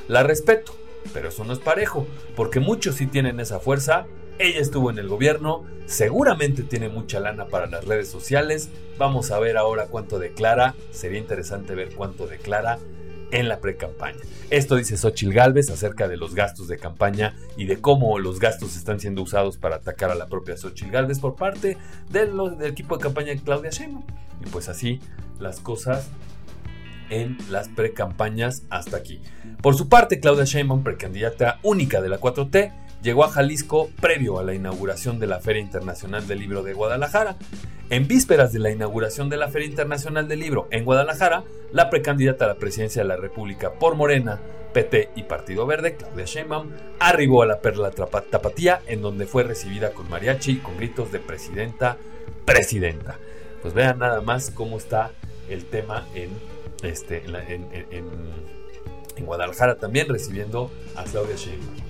la 0.09 0.23
respeto 0.23 0.79
pero 1.13 1.29
eso 1.29 1.43
no 1.43 1.53
es 1.53 1.59
parejo, 1.59 2.05
porque 2.35 2.59
muchos 2.59 2.95
sí 2.95 3.07
tienen 3.07 3.39
esa 3.39 3.59
fuerza. 3.59 4.05
Ella 4.37 4.59
estuvo 4.59 4.89
en 4.89 4.99
el 4.99 5.07
gobierno, 5.07 5.65
seguramente 5.85 6.63
tiene 6.63 6.89
mucha 6.89 7.19
lana 7.19 7.47
para 7.47 7.67
las 7.67 7.85
redes 7.85 8.09
sociales. 8.09 8.69
Vamos 8.97 9.31
a 9.31 9.39
ver 9.39 9.57
ahora 9.57 9.87
cuánto 9.87 10.19
declara. 10.19 10.75
Sería 10.91 11.19
interesante 11.19 11.75
ver 11.75 11.93
cuánto 11.95 12.27
declara 12.27 12.79
en 13.31 13.47
la 13.47 13.59
pre-campaña. 13.59 14.19
Esto 14.49 14.75
dice 14.75 14.97
Xochil 14.97 15.33
Gálvez 15.33 15.69
acerca 15.69 16.07
de 16.07 16.17
los 16.17 16.33
gastos 16.33 16.67
de 16.67 16.77
campaña 16.77 17.35
y 17.57 17.65
de 17.65 17.79
cómo 17.79 18.17
los 18.19 18.39
gastos 18.39 18.75
están 18.75 18.99
siendo 18.99 19.21
usados 19.21 19.57
para 19.57 19.77
atacar 19.77 20.09
a 20.11 20.15
la 20.15 20.27
propia 20.27 20.57
Xochil 20.57 20.91
Gálvez 20.91 21.19
por 21.19 21.35
parte 21.35 21.77
del, 22.09 22.31
equipo 22.61 22.97
de 22.97 23.03
campaña 23.03 23.27
de 23.29 23.39
Claudia 23.39 23.69
Sheinbaum. 23.69 24.05
Y 24.43 24.49
pues 24.49 24.69
así 24.69 24.99
las 25.39 25.59
cosas 25.59 26.09
en 27.09 27.37
las 27.49 27.67
precampañas 27.69 28.63
hasta 28.69 28.97
aquí. 28.97 29.21
Por 29.61 29.75
su 29.75 29.89
parte, 29.89 30.19
Claudia 30.19 30.45
Sheinbaum, 30.45 30.83
precandidata 30.83 31.59
única 31.63 32.01
de 32.01 32.09
la 32.09 32.19
4T, 32.19 32.71
llegó 33.01 33.23
a 33.23 33.29
Jalisco 33.29 33.89
previo 34.01 34.39
a 34.39 34.43
la 34.43 34.53
inauguración 34.53 35.19
de 35.19 35.27
la 35.27 35.39
Feria 35.39 35.61
Internacional 35.61 36.27
del 36.27 36.39
Libro 36.39 36.63
de 36.63 36.73
Guadalajara. 36.73 37.37
En 37.89 38.07
vísperas 38.07 38.53
de 38.53 38.59
la 38.59 38.71
inauguración 38.71 39.29
de 39.29 39.37
la 39.37 39.47
Feria 39.49 39.67
Internacional 39.67 40.27
del 40.27 40.39
Libro 40.39 40.67
en 40.71 40.85
Guadalajara, 40.85 41.43
la 41.71 41.89
precandidata 41.89 42.45
a 42.45 42.49
la 42.49 42.55
presidencia 42.55 43.01
de 43.01 43.07
la 43.07 43.17
República 43.17 43.73
por 43.73 43.95
Morena, 43.95 44.39
PT 44.73 45.09
y 45.15 45.23
Partido 45.23 45.65
Verde, 45.65 45.95
Claudia 45.95 46.25
Sheinbaum, 46.25 46.69
arribó 46.99 47.41
a 47.41 47.47
la 47.47 47.61
Perla 47.61 47.89
Tapatía, 47.89 48.81
en 48.85 49.01
donde 49.01 49.25
fue 49.25 49.43
recibida 49.43 49.91
con 49.91 50.07
mariachi 50.09 50.51
y 50.51 50.57
con 50.57 50.77
gritos 50.77 51.11
de 51.11 51.19
presidenta, 51.19 51.97
presidenta. 52.45 53.17
Pues 53.63 53.73
vean 53.73 53.99
nada 53.99 54.21
más 54.21 54.51
cómo 54.51 54.77
está 54.77 55.11
el 55.49 55.65
tema 55.65 56.07
en 56.13 56.29
este, 56.83 57.23
Guadalajara 59.19 59.75
también 59.79 60.07
recibiendo 60.07 60.69
a 60.95 61.03
Claudia 61.05 61.35
Sheinbaum. 61.35 61.88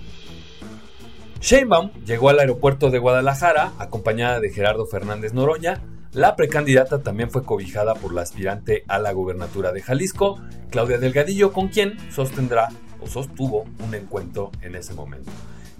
Sheinbaum 1.41 1.91
llegó 2.05 2.29
al 2.29 2.39
aeropuerto 2.39 2.91
de 2.91 2.99
Guadalajara 2.99 3.71
acompañada 3.79 4.41
de 4.41 4.49
Gerardo 4.49 4.85
Fernández 4.85 5.33
Noroña. 5.33 5.81
La 6.11 6.35
precandidata 6.35 7.01
también 7.01 7.31
fue 7.31 7.45
cobijada 7.45 7.93
por 7.95 8.13
la 8.13 8.21
aspirante 8.21 8.83
a 8.89 8.99
la 8.99 9.13
gubernatura 9.13 9.71
de 9.71 9.81
Jalisco, 9.81 10.41
Claudia 10.69 10.97
Delgadillo, 10.97 11.53
con 11.53 11.69
quien 11.69 11.97
sostendrá 12.11 12.67
o 12.99 13.07
sostuvo 13.07 13.65
un 13.85 13.95
encuentro 13.95 14.51
en 14.61 14.75
ese 14.75 14.93
momento. 14.93 15.31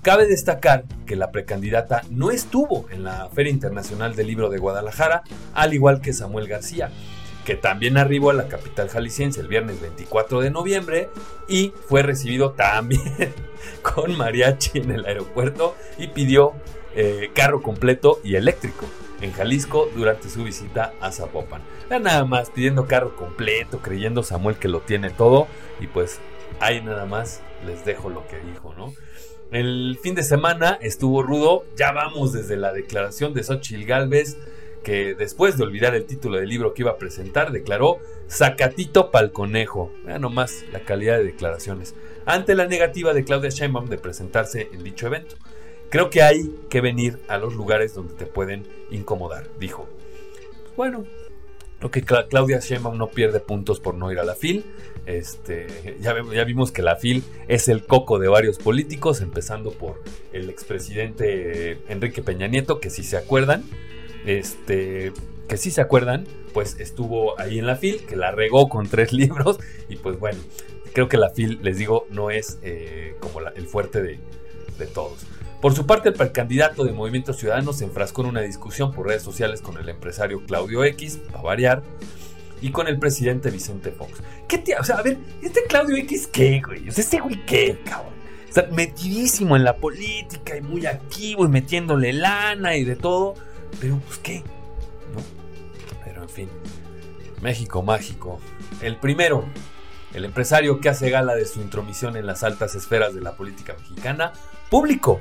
Cabe 0.01 0.27
destacar 0.27 0.85
que 1.05 1.17
la 1.17 1.29
precandidata 1.31 2.03
no 2.09 2.31
estuvo 2.31 2.85
en 2.89 3.03
la 3.03 3.27
Feria 3.27 3.51
Internacional 3.51 4.15
del 4.15 4.27
Libro 4.27 4.49
de 4.49 4.59
Guadalajara, 4.59 5.23
al 5.53 5.73
igual 5.73 5.99
que 5.99 6.13
Samuel 6.13 6.47
García, 6.47 6.89
que 7.49 7.55
también 7.55 7.97
arribó 7.97 8.29
a 8.29 8.35
la 8.35 8.47
capital 8.47 8.89
jalisciense 8.89 9.41
el 9.41 9.47
viernes 9.47 9.81
24 9.81 10.41
de 10.41 10.51
noviembre 10.51 11.09
y 11.47 11.73
fue 11.87 12.03
recibido 12.03 12.51
también 12.51 13.01
con 13.81 14.15
mariachi 14.15 14.77
en 14.77 14.91
el 14.91 15.03
aeropuerto 15.03 15.75
y 15.97 16.09
pidió 16.09 16.53
eh, 16.93 17.31
carro 17.33 17.63
completo 17.63 18.19
y 18.23 18.35
eléctrico 18.35 18.85
en 19.21 19.31
Jalisco 19.31 19.89
durante 19.95 20.29
su 20.29 20.43
visita 20.43 20.93
a 21.01 21.11
Zapopan. 21.11 21.63
Ya 21.89 21.97
nada 21.97 22.23
más 22.23 22.51
pidiendo 22.51 22.85
carro 22.85 23.15
completo, 23.15 23.79
creyendo 23.79 24.21
Samuel 24.21 24.57
que 24.57 24.67
lo 24.67 24.81
tiene 24.81 25.09
todo 25.09 25.47
y 25.79 25.87
pues 25.87 26.19
ahí 26.59 26.83
nada 26.83 27.07
más 27.07 27.41
les 27.65 27.83
dejo 27.83 28.11
lo 28.11 28.27
que 28.27 28.39
dijo, 28.41 28.75
¿no? 28.77 28.93
El 29.49 29.97
fin 30.03 30.13
de 30.13 30.21
semana 30.21 30.77
estuvo 30.81 31.23
rudo, 31.23 31.65
ya 31.75 31.93
vamos 31.93 32.31
desde 32.31 32.57
la 32.57 32.73
declaración 32.73 33.33
de 33.33 33.43
Xochitl 33.43 33.85
Galvez 33.85 34.37
que 34.83 35.13
después 35.15 35.57
de 35.57 35.63
olvidar 35.63 35.95
el 35.95 36.05
título 36.05 36.37
del 36.37 36.49
libro 36.49 36.73
que 36.73 36.83
iba 36.83 36.91
a 36.91 36.97
presentar, 36.97 37.51
declaró 37.51 37.99
Sacatito 38.27 39.11
pa'l 39.11 39.31
conejo. 39.31 39.91
Vean 40.05 40.21
nomás 40.21 40.63
la 40.71 40.81
calidad 40.81 41.17
de 41.17 41.25
declaraciones. 41.25 41.95
Ante 42.25 42.55
la 42.55 42.67
negativa 42.67 43.13
de 43.13 43.23
Claudia 43.23 43.49
Sheinbaum 43.49 43.89
de 43.89 43.97
presentarse 43.97 44.69
en 44.71 44.83
dicho 44.83 45.07
evento. 45.07 45.35
Creo 45.89 46.09
que 46.09 46.21
hay 46.21 46.55
que 46.69 46.81
venir 46.81 47.19
a 47.27 47.39
los 47.39 47.55
lugares 47.55 47.95
donde 47.95 48.13
te 48.13 48.25
pueden 48.25 48.67
incomodar, 48.91 49.47
dijo. 49.59 49.89
Bueno, 50.77 51.05
lo 51.81 51.89
que 51.91 52.03
Claudia 52.03 52.59
Sheinbaum 52.59 52.97
no 52.97 53.07
pierde 53.07 53.39
puntos 53.39 53.79
por 53.79 53.95
no 53.95 54.11
ir 54.11 54.19
a 54.19 54.23
la 54.23 54.35
FIL. 54.35 54.65
Este, 55.05 55.97
ya, 55.99 56.15
ya, 56.31 56.43
vimos 56.43 56.71
que 56.71 56.83
la 56.83 56.95
FIL 56.95 57.23
es 57.47 57.67
el 57.67 57.85
coco 57.85 58.19
de 58.19 58.27
varios 58.27 58.59
políticos, 58.59 59.21
empezando 59.21 59.71
por 59.71 60.03
el 60.33 60.49
expresidente 60.49 61.79
Enrique 61.87 62.21
Peña 62.21 62.47
Nieto, 62.47 62.79
que 62.79 62.91
si 62.91 63.03
se 63.03 63.17
acuerdan, 63.17 63.63
este, 64.25 65.11
que 65.47 65.57
si 65.57 65.71
se 65.71 65.81
acuerdan, 65.81 66.25
pues 66.53 66.79
estuvo 66.79 67.39
ahí 67.39 67.59
en 67.59 67.65
la 67.65 67.75
FIL, 67.75 68.05
que 68.05 68.15
la 68.15 68.31
regó 68.31 68.69
con 68.69 68.87
tres 68.87 69.13
libros 69.13 69.59
y 69.89 69.97
pues 69.97 70.19
bueno, 70.19 70.39
creo 70.93 71.07
que 71.09 71.17
la 71.17 71.29
FIL, 71.29 71.59
les 71.61 71.77
digo, 71.77 72.05
no 72.09 72.31
es 72.31 72.59
eh, 72.61 73.15
como 73.19 73.39
el 73.41 73.67
fuerte 73.67 74.01
de, 74.01 74.19
todos. 74.93 75.25
Por 75.61 75.75
su 75.75 75.85
parte, 75.85 76.07
el 76.07 76.15
precandidato 76.15 76.85
de 76.85 76.93
Movimiento 76.93 77.33
Ciudadano 77.33 77.73
se 77.73 77.83
enfrascó 77.83 78.21
en 78.21 78.29
una 78.29 78.41
discusión 78.41 78.93
por 78.93 79.07
redes 79.07 79.23
sociales 79.23 79.61
con 79.61 79.77
el 79.77 79.89
empresario 79.89 80.41
Claudio 80.45 80.85
X, 80.85 81.19
para 81.29 81.43
variar, 81.43 81.83
y 82.61 82.71
con 82.71 82.87
el 82.87 82.97
presidente 82.97 83.51
Vicente 83.51 83.91
Fox. 83.91 84.21
¿Qué 84.47 84.57
te, 84.57 84.77
o 84.77 84.83
sea, 84.85 84.97
a 84.97 85.01
ver, 85.01 85.17
este 85.41 85.63
Claudio 85.67 85.97
X, 85.97 86.27
¿qué, 86.31 86.61
güey? 86.65 86.87
Este 86.87 87.19
güey, 87.19 87.45
¿qué, 87.45 87.77
cabrón? 87.83 88.13
O 88.49 88.53
sea, 88.53 88.67
metidísimo 88.71 89.57
en 89.57 89.65
la 89.65 89.75
política 89.75 90.57
y 90.57 90.61
muy 90.61 90.85
activo 90.85 91.45
y 91.45 91.49
metiéndole 91.49 92.13
lana 92.13 92.77
y 92.77 92.85
de 92.85 92.95
todo. 92.95 93.35
Pero 93.79 93.97
pues 93.99 94.17
qué, 94.19 94.43
¿no? 95.13 95.21
Pero 96.03 96.23
en 96.23 96.29
fin, 96.29 96.49
México 97.41 97.83
mágico. 97.83 98.39
El 98.81 98.97
primero, 98.97 99.45
el 100.13 100.25
empresario 100.25 100.79
que 100.79 100.89
hace 100.89 101.09
gala 101.09 101.35
de 101.35 101.45
su 101.45 101.61
intromisión 101.61 102.17
en 102.17 102.25
las 102.25 102.43
altas 102.43 102.75
esferas 102.75 103.13
de 103.13 103.21
la 103.21 103.35
política 103.35 103.75
mexicana, 103.79 104.33
publicó 104.69 105.19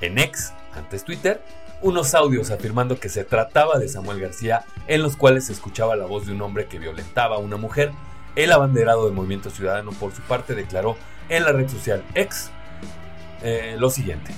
en 0.00 0.18
ex, 0.18 0.52
antes 0.74 1.04
Twitter, 1.04 1.42
unos 1.82 2.14
audios 2.14 2.50
afirmando 2.50 2.98
que 2.98 3.08
se 3.08 3.24
trataba 3.24 3.78
de 3.78 3.88
Samuel 3.88 4.20
García 4.20 4.64
en 4.86 5.02
los 5.02 5.16
cuales 5.16 5.46
se 5.46 5.52
escuchaba 5.52 5.96
la 5.96 6.06
voz 6.06 6.26
de 6.26 6.32
un 6.32 6.42
hombre 6.42 6.66
que 6.66 6.78
violentaba 6.78 7.36
a 7.36 7.38
una 7.40 7.56
mujer. 7.56 7.92
El 8.36 8.52
abanderado 8.52 9.04
del 9.04 9.14
Movimiento 9.14 9.50
Ciudadano 9.50 9.90
por 9.92 10.14
su 10.14 10.22
parte 10.22 10.54
declaró 10.54 10.96
en 11.28 11.44
la 11.44 11.52
red 11.52 11.68
social 11.68 12.04
ex 12.14 12.50
eh, 13.42 13.76
lo 13.78 13.90
siguiente. 13.90 14.32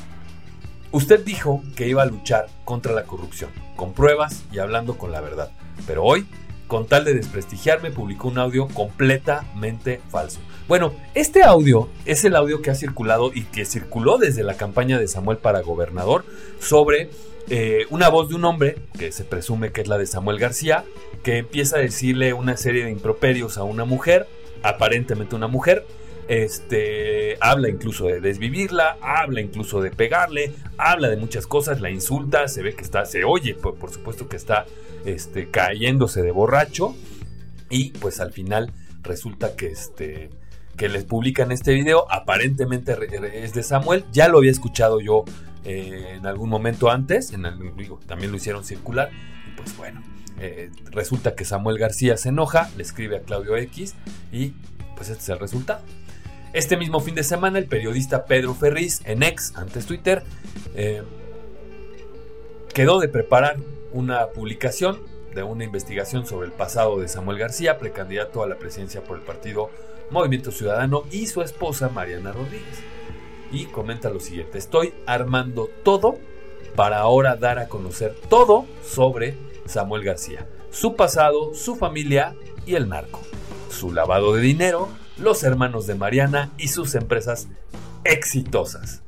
Usted 0.94 1.24
dijo 1.24 1.61
que 1.74 1.88
iba 1.88 2.04
a 2.04 2.07
luchar 2.07 2.46
contra 2.64 2.92
la 2.92 3.02
corrupción, 3.02 3.50
con 3.74 3.94
pruebas 3.94 4.44
y 4.52 4.61
hablando 4.61 4.96
con 4.96 5.11
la 5.11 5.20
verdad. 5.20 5.50
Pero 5.88 6.04
hoy, 6.04 6.24
con 6.68 6.87
tal 6.87 7.04
de 7.04 7.14
desprestigiarme, 7.14 7.90
publicó 7.90 8.28
un 8.28 8.38
audio 8.38 8.68
completamente 8.68 10.00
falso. 10.09 10.38
Bueno, 10.68 10.94
este 11.16 11.42
audio 11.42 11.88
es 12.04 12.24
el 12.24 12.37
audio 12.37 12.62
que 12.62 12.70
ha 12.70 12.76
circulado 12.76 13.33
y 13.35 13.42
que 13.42 13.64
circuló 13.64 14.18
desde 14.18 14.44
la 14.44 14.57
campaña 14.57 15.00
de 15.00 15.09
Samuel 15.09 15.38
para 15.38 15.62
gobernador 15.62 16.24
sobre 16.61 17.11
eh, 17.50 17.87
una 17.90 18.09
voz 18.09 18.28
de 18.28 18.37
un 18.37 18.44
hombre, 18.44 18.76
que 18.96 19.11
se 19.11 19.24
presume 19.24 19.72
que 19.72 19.80
es 19.80 19.88
la 19.88 19.98
de 19.98 20.07
Samuel 20.07 20.38
García, 20.38 20.85
que 21.24 21.38
empieza 21.38 21.78
a 21.78 21.80
decirle 21.80 22.35
una 22.35 22.57
serie 22.57 22.85
de 22.85 22.92
improperios 22.92 23.59
a 23.59 23.64
una 23.64 23.85
mujer, 23.85 24.28
aparentemente 24.62 25.35
una 25.35 25.48
mujer, 25.48 25.85
este, 26.28 27.37
habla 27.40 27.68
incluso 27.68 28.06
de 28.06 28.20
desvivirla, 28.20 28.96
habla 29.00 29.40
incluso 29.40 29.80
de 29.80 29.90
pegarle, 29.90 30.52
habla 30.78 31.08
de 31.08 31.16
muchas 31.16 31.46
cosas, 31.46 31.80
la 31.80 31.90
insulta, 31.90 32.48
se 32.48 32.62
ve 32.62 32.74
que 32.74 32.82
está, 32.82 33.04
se 33.04 33.24
oye, 33.24 33.54
por, 33.54 33.76
por 33.76 33.90
supuesto 33.90 34.28
que 34.28 34.37
está 34.37 34.66
este, 35.04 35.50
cayéndose 35.50 36.22
de 36.22 36.30
borracho. 36.30 36.94
Y 37.70 37.90
pues 37.92 38.20
al 38.20 38.32
final 38.32 38.72
resulta 39.02 39.56
que 39.56 39.66
este 39.66 40.30
que 40.76 40.88
les 40.88 41.04
publican 41.04 41.52
este 41.52 41.72
video, 41.72 42.10
aparentemente 42.10 42.96
es 43.44 43.54
de 43.54 43.62
Samuel, 43.62 44.04
ya 44.12 44.28
lo 44.28 44.38
había 44.38 44.50
escuchado 44.50 45.00
yo 45.00 45.24
eh, 45.64 46.14
en 46.16 46.26
algún 46.26 46.50
momento 46.50 46.90
antes, 46.90 47.32
digo, 47.76 48.00
también 48.06 48.32
lo 48.32 48.37
hicieron 48.37 48.64
circular, 48.64 49.10
y 49.48 49.56
pues 49.56 49.76
bueno, 49.76 50.02
eh, 50.40 50.70
resulta 50.90 51.34
que 51.34 51.44
Samuel 51.44 51.78
García 51.78 52.16
se 52.16 52.30
enoja, 52.30 52.70
le 52.76 52.82
escribe 52.82 53.16
a 53.16 53.20
Claudio 53.20 53.56
X 53.56 53.94
y 54.32 54.52
pues 54.96 55.10
este 55.10 55.22
es 55.22 55.28
el 55.28 55.38
resultado. 55.38 55.80
Este 56.55 56.77
mismo 56.77 57.01
fin 57.01 57.17
de 57.17 57.25
semana, 57.25 57.59
el 57.59 57.67
periodista 57.67 58.27
Pedro 58.27 58.55
Ferriz, 58.55 59.01
en 59.07 59.25
ex, 59.25 59.57
antes 59.57 59.87
Twitter, 59.87 60.23
eh, 60.77 61.03
quedó 62.73 63.01
de 63.01 63.09
preparar 63.09 63.57
una 63.93 64.29
publicación 64.29 65.01
de 65.35 65.43
una 65.43 65.64
investigación 65.64 66.29
sobre 66.29 66.47
el 66.47 66.53
pasado 66.53 67.01
de 67.01 67.09
Samuel 67.09 67.38
García, 67.38 67.77
precandidato 67.79 68.40
a 68.40 68.47
la 68.47 68.55
presidencia 68.55 69.03
por 69.03 69.19
el 69.19 69.25
partido 69.25 69.69
Movimiento 70.11 70.53
Ciudadano, 70.53 71.03
y 71.11 71.27
su 71.27 71.43
esposa 71.43 71.88
Mariana 71.88 72.31
Rodríguez. 72.31 72.79
Y 73.51 73.64
comenta 73.64 74.09
lo 74.09 74.21
siguiente, 74.21 74.57
estoy 74.59 74.95
armando 75.07 75.69
todo 75.83 76.21
para 76.77 76.99
ahora 76.99 77.35
dar 77.35 77.59
a 77.59 77.67
conocer 77.67 78.14
todo 78.29 78.64
sobre 78.81 79.37
Samuel 79.67 80.05
García, 80.05 80.47
su 80.71 80.95
pasado, 80.95 81.53
su 81.53 81.75
familia 81.75 82.37
y 82.64 82.77
el 82.77 82.88
narco, 82.88 83.23
su 83.71 83.93
lavado 83.93 84.37
de 84.37 84.43
dinero, 84.43 84.88
los 85.16 85.42
hermanos 85.42 85.87
de 85.87 85.94
Mariana 85.94 86.50
y 86.59 86.68
sus 86.68 86.94
empresas 86.94 87.48
exitosas. 88.05 89.03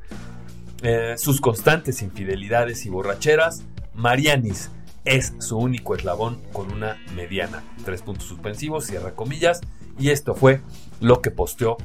Eh, 0.82 1.14
sus 1.16 1.40
constantes 1.40 2.02
infidelidades 2.02 2.84
y 2.86 2.90
borracheras, 2.90 3.62
Marianis 3.94 4.70
es 5.04 5.34
su 5.38 5.56
único 5.56 5.94
eslabón 5.94 6.42
con 6.52 6.72
una 6.72 6.98
mediana. 7.14 7.62
Tres 7.84 8.02
puntos 8.02 8.28
suspensivos, 8.28 8.86
cierra 8.86 9.14
comillas. 9.14 9.60
Y 9.98 10.10
esto 10.10 10.34
fue 10.34 10.60
lo 11.00 11.22
que 11.22 11.30
posteó 11.30 11.78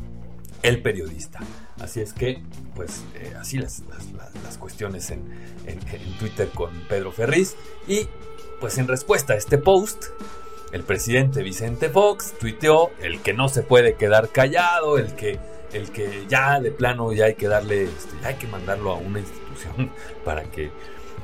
el 0.63 0.81
periodista. 0.81 1.39
Así 1.79 2.01
es 2.01 2.13
que, 2.13 2.43
pues, 2.75 3.03
eh, 3.15 3.33
así 3.39 3.57
las, 3.57 3.83
las, 4.43 4.57
cuestiones 4.57 5.09
en, 5.11 5.23
en, 5.65 5.79
Twitter 6.19 6.49
con 6.49 6.71
Pedro 6.89 7.11
Ferriz. 7.11 7.55
Y, 7.87 8.07
pues, 8.59 8.77
en 8.77 8.87
respuesta 8.87 9.33
a 9.33 9.37
este 9.37 9.57
post, 9.57 10.05
el 10.71 10.83
presidente 10.83 11.43
Vicente 11.43 11.89
Fox 11.89 12.33
tuiteó 12.39 12.91
el 13.01 13.21
que 13.21 13.33
no 13.33 13.49
se 13.49 13.63
puede 13.63 13.95
quedar 13.95 14.29
callado, 14.29 14.97
el 14.97 15.15
que, 15.15 15.39
el 15.73 15.91
que 15.91 16.25
ya 16.27 16.59
de 16.59 16.71
plano 16.71 17.11
ya 17.13 17.25
hay 17.25 17.35
que 17.35 17.47
darle, 17.47 17.83
este, 17.83 18.25
hay 18.25 18.35
que 18.35 18.47
mandarlo 18.47 18.91
a 18.91 18.95
una 18.95 19.19
institución 19.19 19.91
para 20.25 20.43
que 20.43 20.71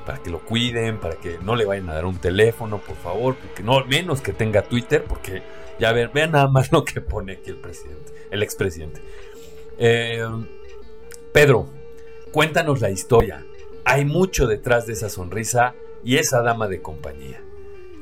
para 0.06 0.24
que 0.24 0.30
lo 0.30 0.40
cuiden, 0.40 1.00
para 1.00 1.18
que 1.18 1.38
no 1.44 1.58
le 1.58 1.66
vayan 1.66 1.90
a 1.90 1.96
dar 1.96 2.06
un 2.06 2.18
teléfono, 2.18 2.78
por 2.78 2.96
favor, 2.96 3.36
porque 3.36 3.62
no, 3.62 3.84
menos 3.88 4.22
que 4.22 4.32
tenga 4.32 4.62
Twitter, 4.62 5.04
porque 5.04 5.44
ya 5.80 5.92
ven, 5.92 6.10
vean 6.14 6.32
nada 6.32 6.48
más 6.48 6.72
lo 6.72 6.86
que 6.86 7.02
pone 7.02 7.34
aquí 7.34 7.50
el 7.50 7.58
presidente, 7.58 8.14
el 8.32 8.42
expresidente. 8.42 9.02
Eh, 9.78 10.26
Pedro, 11.34 11.68
cuéntanos 12.32 12.80
la 12.80 12.90
historia. 12.90 13.46
Hay 13.84 14.06
mucho 14.06 14.48
detrás 14.48 14.88
de 14.88 14.94
esa 14.94 15.10
sonrisa 15.10 15.76
y 16.06 16.18
esa 16.18 16.42
dama 16.42 16.70
de 16.70 16.82
compañía. 16.82 17.42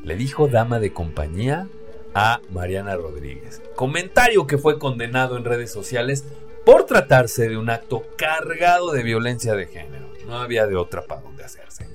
Le 0.05 0.15
dijo 0.15 0.47
dama 0.47 0.79
de 0.79 0.93
compañía 0.93 1.67
a 2.13 2.39
Mariana 2.51 2.95
Rodríguez. 2.95 3.59
Comentario 3.75 4.45
que 4.45 4.59
fue 4.59 4.77
condenado 4.77 5.35
en 5.35 5.43
redes 5.43 5.71
sociales 5.71 6.25
por 6.63 6.85
tratarse 6.85 7.49
de 7.49 7.57
un 7.57 7.71
acto 7.71 8.03
cargado 8.15 8.91
de 8.91 9.01
violencia 9.01 9.55
de 9.55 9.65
género. 9.65 10.05
No 10.27 10.37
había 10.37 10.67
de 10.67 10.75
otra 10.75 11.07
para 11.07 11.21
dónde 11.21 11.43
hacerse. 11.43 11.87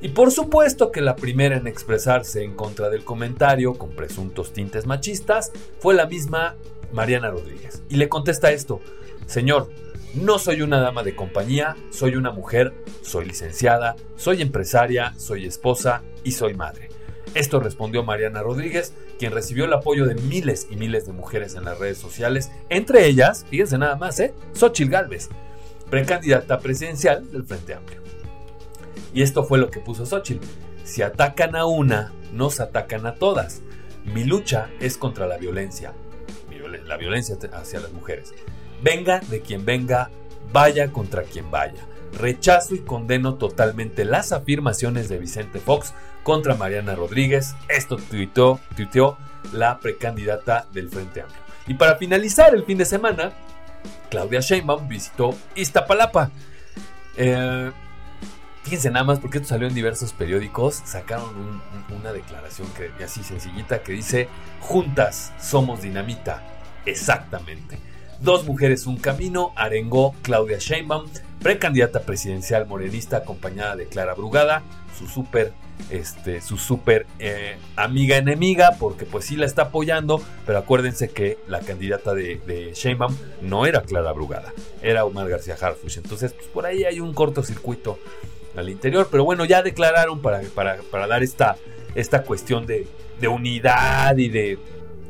Y 0.00 0.08
por 0.08 0.32
supuesto 0.32 0.90
que 0.90 1.00
la 1.00 1.14
primera 1.14 1.56
en 1.56 1.68
expresarse 1.68 2.42
en 2.42 2.56
contra 2.56 2.90
del 2.90 3.04
comentario 3.04 3.74
con 3.74 3.90
presuntos 3.90 4.52
tintes 4.52 4.86
machistas 4.86 5.52
fue 5.78 5.94
la 5.94 6.06
misma 6.06 6.56
Mariana 6.92 7.30
Rodríguez. 7.30 7.84
Y 7.88 7.98
le 7.98 8.08
contesta 8.08 8.50
esto, 8.50 8.80
Señor, 9.26 9.70
no 10.14 10.40
soy 10.40 10.60
una 10.62 10.80
dama 10.80 11.04
de 11.04 11.14
compañía, 11.14 11.76
soy 11.90 12.16
una 12.16 12.32
mujer, 12.32 12.74
soy 13.02 13.26
licenciada, 13.26 13.94
soy 14.16 14.42
empresaria, 14.42 15.14
soy 15.18 15.46
esposa 15.46 16.02
y 16.24 16.32
soy 16.32 16.54
madre. 16.54 16.91
Esto 17.34 17.60
respondió 17.60 18.02
Mariana 18.02 18.42
Rodríguez, 18.42 18.94
quien 19.18 19.32
recibió 19.32 19.64
el 19.64 19.72
apoyo 19.72 20.06
de 20.06 20.14
miles 20.14 20.66
y 20.70 20.76
miles 20.76 21.06
de 21.06 21.12
mujeres 21.12 21.54
en 21.54 21.64
las 21.64 21.78
redes 21.78 21.98
sociales, 21.98 22.50
entre 22.68 23.06
ellas, 23.06 23.46
fíjense 23.48 23.78
nada 23.78 23.96
más, 23.96 24.20
¿eh? 24.20 24.34
Xochil 24.52 24.90
Gálvez, 24.90 25.30
precandidata 25.90 26.58
presidencial 26.58 27.30
del 27.30 27.44
Frente 27.44 27.74
Amplio. 27.74 28.02
Y 29.14 29.22
esto 29.22 29.44
fue 29.44 29.58
lo 29.58 29.70
que 29.70 29.80
puso 29.80 30.06
Xochitl. 30.06 30.46
Si 30.84 31.02
atacan 31.02 31.56
a 31.56 31.66
una, 31.66 32.12
nos 32.32 32.60
atacan 32.60 33.06
a 33.06 33.14
todas. 33.14 33.62
Mi 34.04 34.24
lucha 34.24 34.68
es 34.80 34.96
contra 34.96 35.26
la 35.26 35.36
violencia, 35.36 35.92
la 36.86 36.96
violencia 36.96 37.36
hacia 37.52 37.80
las 37.80 37.92
mujeres. 37.92 38.34
Venga 38.82 39.20
de 39.20 39.40
quien 39.40 39.64
venga, 39.64 40.10
vaya 40.52 40.90
contra 40.92 41.22
quien 41.22 41.50
vaya. 41.50 41.86
Rechazo 42.18 42.74
y 42.74 42.80
condeno 42.80 43.34
totalmente 43.34 44.04
las 44.04 44.32
afirmaciones 44.32 45.08
de 45.08 45.18
Vicente 45.18 45.60
Fox 45.60 45.94
contra 46.22 46.54
Mariana 46.54 46.94
Rodríguez. 46.94 47.54
Esto 47.68 47.96
tuiteó, 47.96 48.60
la 49.52 49.78
precandidata 49.80 50.66
del 50.72 50.88
Frente 50.88 51.22
Amplio. 51.22 51.40
Y 51.66 51.74
para 51.74 51.96
finalizar 51.96 52.54
el 52.54 52.64
fin 52.64 52.78
de 52.78 52.84
semana, 52.84 53.32
Claudia 54.10 54.40
Sheinbaum 54.40 54.88
visitó 54.88 55.34
Iztapalapa. 55.54 56.30
Eh, 57.16 57.70
Fíjense 58.62 58.90
nada 58.90 59.04
más 59.04 59.18
porque 59.18 59.38
esto 59.38 59.50
salió 59.50 59.66
en 59.66 59.74
diversos 59.74 60.12
periódicos. 60.12 60.82
Sacaron 60.84 61.60
una 61.90 62.12
declaración 62.12 62.68
que 62.74 63.04
así 63.04 63.22
sencillita 63.22 63.82
que 63.82 63.92
dice: 63.92 64.28
Juntas 64.60 65.32
somos 65.40 65.82
dinamita. 65.82 66.42
Exactamente. 66.86 67.78
Dos 68.22 68.46
mujeres, 68.46 68.86
un 68.86 68.96
camino, 68.96 69.52
arengó 69.56 70.14
Claudia 70.22 70.58
Sheinbaum, 70.58 71.06
precandidata 71.40 72.00
presidencial 72.00 72.66
morenista 72.66 73.18
acompañada 73.18 73.76
de 73.76 73.86
Clara 73.86 74.14
Brugada, 74.14 74.62
su 74.96 75.06
súper 75.06 75.52
este, 75.90 76.40
su 76.40 76.58
super 76.58 77.06
eh, 77.18 77.56
amiga 77.76 78.16
enemiga, 78.16 78.76
porque 78.78 79.04
pues 79.04 79.24
sí 79.24 79.36
la 79.36 79.46
está 79.46 79.62
apoyando, 79.62 80.22
pero 80.46 80.58
acuérdense 80.58 81.08
que 81.10 81.38
la 81.48 81.60
candidata 81.60 82.14
de, 82.14 82.40
de 82.46 82.72
Sheinbaum 82.74 83.16
no 83.40 83.66
era 83.66 83.82
Clara 83.82 84.12
Brugada, 84.12 84.52
era 84.82 85.04
Omar 85.04 85.28
García 85.28 85.56
Harfuch. 85.60 85.96
Entonces, 85.96 86.32
pues 86.32 86.46
por 86.46 86.66
ahí 86.66 86.84
hay 86.84 87.00
un 87.00 87.14
cortocircuito 87.14 87.98
al 88.56 88.68
interior. 88.68 89.08
Pero 89.10 89.24
bueno, 89.24 89.44
ya 89.44 89.62
declararon 89.62 90.20
para, 90.20 90.42
para, 90.54 91.06
dar 91.06 91.22
esta, 91.22 91.56
esta 91.94 92.22
cuestión 92.22 92.66
de, 92.66 92.86
unidad 93.28 94.16
y 94.16 94.28
de, 94.28 94.58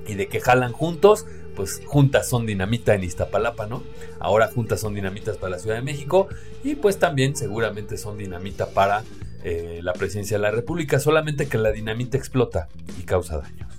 y 0.06 0.14
de 0.14 0.28
que 0.28 0.40
jalan 0.40 0.72
juntos. 0.72 1.26
Pues 1.54 1.82
juntas 1.86 2.28
son 2.28 2.46
dinamita 2.46 2.94
en 2.94 3.04
Iztapalapa, 3.04 3.66
¿no? 3.66 3.82
Ahora 4.20 4.48
juntas 4.48 4.80
son 4.80 4.94
dinamitas 4.94 5.36
para 5.36 5.50
la 5.50 5.58
Ciudad 5.58 5.76
de 5.76 5.82
México 5.82 6.28
y 6.64 6.76
pues 6.76 6.98
también 6.98 7.36
seguramente 7.36 7.96
son 7.96 8.18
dinamita 8.18 8.70
para 8.70 9.04
eh, 9.44 9.80
la 9.82 9.92
presidencia 9.92 10.36
de 10.36 10.42
la 10.42 10.50
República, 10.50 11.00
solamente 11.00 11.48
que 11.48 11.58
la 11.58 11.72
dinamita 11.72 12.16
explota 12.16 12.68
y 12.98 13.02
causa 13.02 13.38
daños. 13.38 13.72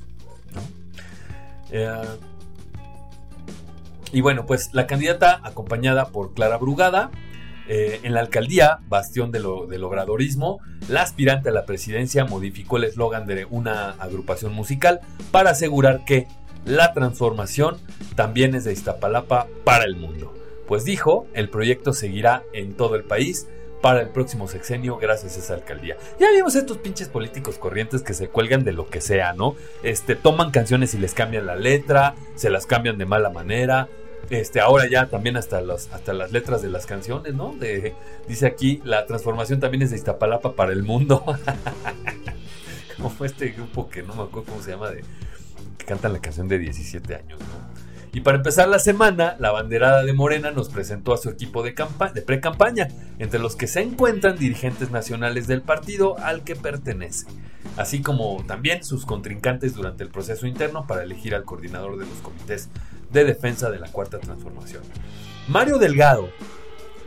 Eh, 1.71 2.01
y 4.11 4.21
bueno, 4.21 4.45
pues 4.45 4.69
la 4.73 4.85
candidata 4.85 5.41
acompañada 5.43 6.07
por 6.09 6.33
Clara 6.33 6.57
Brugada 6.57 7.09
eh, 7.67 8.01
en 8.03 8.13
la 8.13 8.19
alcaldía, 8.19 8.79
bastión 8.89 9.31
del 9.31 9.45
obradorismo, 9.45 10.59
la 10.89 11.01
aspirante 11.01 11.49
a 11.49 11.51
la 11.53 11.65
presidencia 11.65 12.25
modificó 12.25 12.77
el 12.77 12.83
eslogan 12.83 13.25
de 13.25 13.45
una 13.49 13.91
agrupación 13.91 14.53
musical 14.53 14.99
para 15.31 15.51
asegurar 15.51 16.03
que 16.03 16.27
la 16.65 16.93
transformación 16.93 17.77
también 18.15 18.55
es 18.55 18.63
de 18.63 18.73
Iztapalapa 18.73 19.47
para 19.63 19.85
el 19.85 19.95
mundo. 19.95 20.33
Pues 20.67 20.85
dijo, 20.85 21.27
el 21.33 21.49
proyecto 21.49 21.93
seguirá 21.93 22.43
en 22.53 22.73
todo 22.73 22.95
el 22.95 23.03
país 23.03 23.47
para 23.81 23.99
el 23.99 24.09
próximo 24.09 24.47
sexenio 24.47 24.97
gracias 24.97 25.35
a 25.35 25.39
esa 25.39 25.53
alcaldía. 25.55 25.97
Ya 26.17 26.31
vimos 26.31 26.55
estos 26.55 26.77
pinches 26.77 27.09
políticos 27.09 27.57
corrientes 27.57 28.01
que 28.01 28.13
se 28.13 28.29
cuelgan 28.29 28.63
de 28.63 28.71
lo 28.71 28.89
que 28.89 29.01
sea, 29.01 29.33
¿no? 29.33 29.55
Este, 29.83 30.15
toman 30.15 30.51
canciones 30.51 30.93
y 30.93 30.99
les 30.99 31.13
cambian 31.13 31.45
la 31.45 31.57
letra, 31.57 32.15
se 32.35 32.49
las 32.49 32.65
cambian 32.65 32.97
de 32.97 33.05
mala 33.05 33.29
manera, 33.29 33.89
este, 34.29 34.61
ahora 34.61 34.87
ya 34.89 35.07
también 35.07 35.35
hasta, 35.35 35.59
hasta 35.59 36.13
las 36.13 36.31
letras 36.31 36.61
de 36.61 36.69
las 36.69 36.85
canciones, 36.85 37.33
¿no? 37.33 37.55
Dice 38.27 38.45
aquí, 38.45 38.81
la 38.85 39.05
transformación 39.05 39.59
también 39.59 39.83
es 39.83 39.91
de 39.91 39.97
Iztapalapa 39.97 40.53
para 40.53 40.71
el 40.71 40.83
mundo. 40.83 41.23
Como 42.95 43.09
fue 43.09 43.27
este 43.27 43.49
grupo 43.49 43.89
que 43.89 44.01
no 44.01 44.15
me 44.15 44.23
acuerdo 44.23 44.49
cómo 44.49 44.63
se 44.63 44.71
llama, 44.71 44.91
de, 44.91 45.03
que 45.83 45.89
cantan 45.89 46.13
la 46.13 46.19
canción 46.19 46.47
de 46.47 46.59
17 46.59 47.15
años. 47.15 47.39
Y 48.13 48.21
para 48.21 48.37
empezar 48.37 48.69
la 48.69 48.79
semana, 48.79 49.35
la 49.39 49.51
banderada 49.51 50.03
de 50.03 50.13
Morena 50.13 50.51
nos 50.51 50.69
presentó 50.69 51.13
a 51.13 51.17
su 51.17 51.29
equipo 51.29 51.63
de, 51.63 51.73
de 52.13 52.21
pre-campaña, 52.21 52.87
entre 53.17 53.39
los 53.39 53.55
que 53.55 53.67
se 53.67 53.81
encuentran 53.81 54.37
dirigentes 54.37 54.91
nacionales 54.91 55.47
del 55.47 55.63
partido 55.63 56.17
al 56.19 56.43
que 56.43 56.55
pertenece, 56.55 57.25
así 57.75 58.01
como 58.01 58.43
también 58.45 58.83
sus 58.83 59.07
contrincantes 59.07 59.73
durante 59.73 60.03
el 60.03 60.11
proceso 60.11 60.45
interno 60.45 60.85
para 60.85 61.03
elegir 61.03 61.33
al 61.33 61.43
coordinador 61.43 61.97
de 61.97 62.05
los 62.05 62.19
comités 62.19 62.69
de 63.11 63.25
defensa 63.25 63.71
de 63.71 63.79
la 63.79 63.87
Cuarta 63.87 64.19
Transformación. 64.19 64.83
Mario 65.47 65.79
Delgado, 65.79 66.29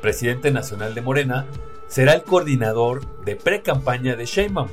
presidente 0.02 0.50
nacional 0.50 0.94
de 0.94 1.02
Morena, 1.02 1.46
será 1.86 2.14
el 2.14 2.24
coordinador 2.24 3.24
de 3.24 3.36
pre-campaña 3.36 4.16
de 4.16 4.26
Sheinbaum. 4.26 4.68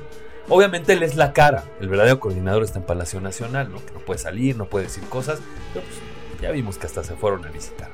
Obviamente 0.50 0.94
él 0.94 1.04
es 1.04 1.16
la 1.16 1.32
cara, 1.32 1.64
el 1.80 1.88
verdadero 1.88 2.20
coordinador 2.20 2.64
está 2.64 2.80
en 2.80 2.86
Palacio 2.86 3.22
Nacional, 3.22 3.72
¿no? 3.72 3.84
que 3.86 3.94
no 3.94 4.00
puede 4.00 4.20
salir, 4.20 4.58
no 4.58 4.66
puede 4.66 4.86
decir 4.86 5.04
cosas, 5.06 5.40
pero 5.74 5.86
pues, 5.86 6.42
ya 6.42 6.52
vimos 6.52 6.78
que 6.78 6.86
hasta 6.86 7.04
se 7.04 7.16
fueron 7.16 7.46
a 7.46 7.50
visitar. 7.50 7.90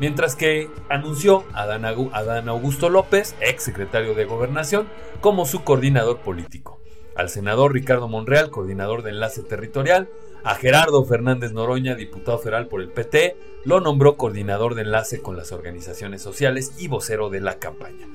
Mientras 0.00 0.34
que 0.34 0.68
anunció 0.88 1.44
a 1.52 1.66
Dan 1.66 2.48
Augusto 2.48 2.88
López, 2.88 3.36
ex 3.40 3.62
secretario 3.62 4.14
de 4.14 4.24
Gobernación, 4.24 4.88
como 5.20 5.46
su 5.46 5.62
coordinador 5.62 6.18
político. 6.18 6.80
Al 7.14 7.28
senador 7.28 7.72
Ricardo 7.72 8.08
Monreal, 8.08 8.50
coordinador 8.50 9.02
de 9.02 9.10
enlace 9.10 9.44
territorial, 9.44 10.08
a 10.42 10.56
Gerardo 10.56 11.04
Fernández 11.04 11.52
Noroña, 11.52 11.94
diputado 11.94 12.38
federal 12.38 12.66
por 12.66 12.80
el 12.80 12.88
PT, 12.88 13.36
lo 13.64 13.80
nombró 13.80 14.16
coordinador 14.16 14.74
de 14.74 14.82
enlace 14.82 15.22
con 15.22 15.36
las 15.36 15.52
organizaciones 15.52 16.22
sociales 16.22 16.72
y 16.76 16.88
vocero 16.88 17.30
de 17.30 17.40
la 17.40 17.60
campaña. 17.60 18.08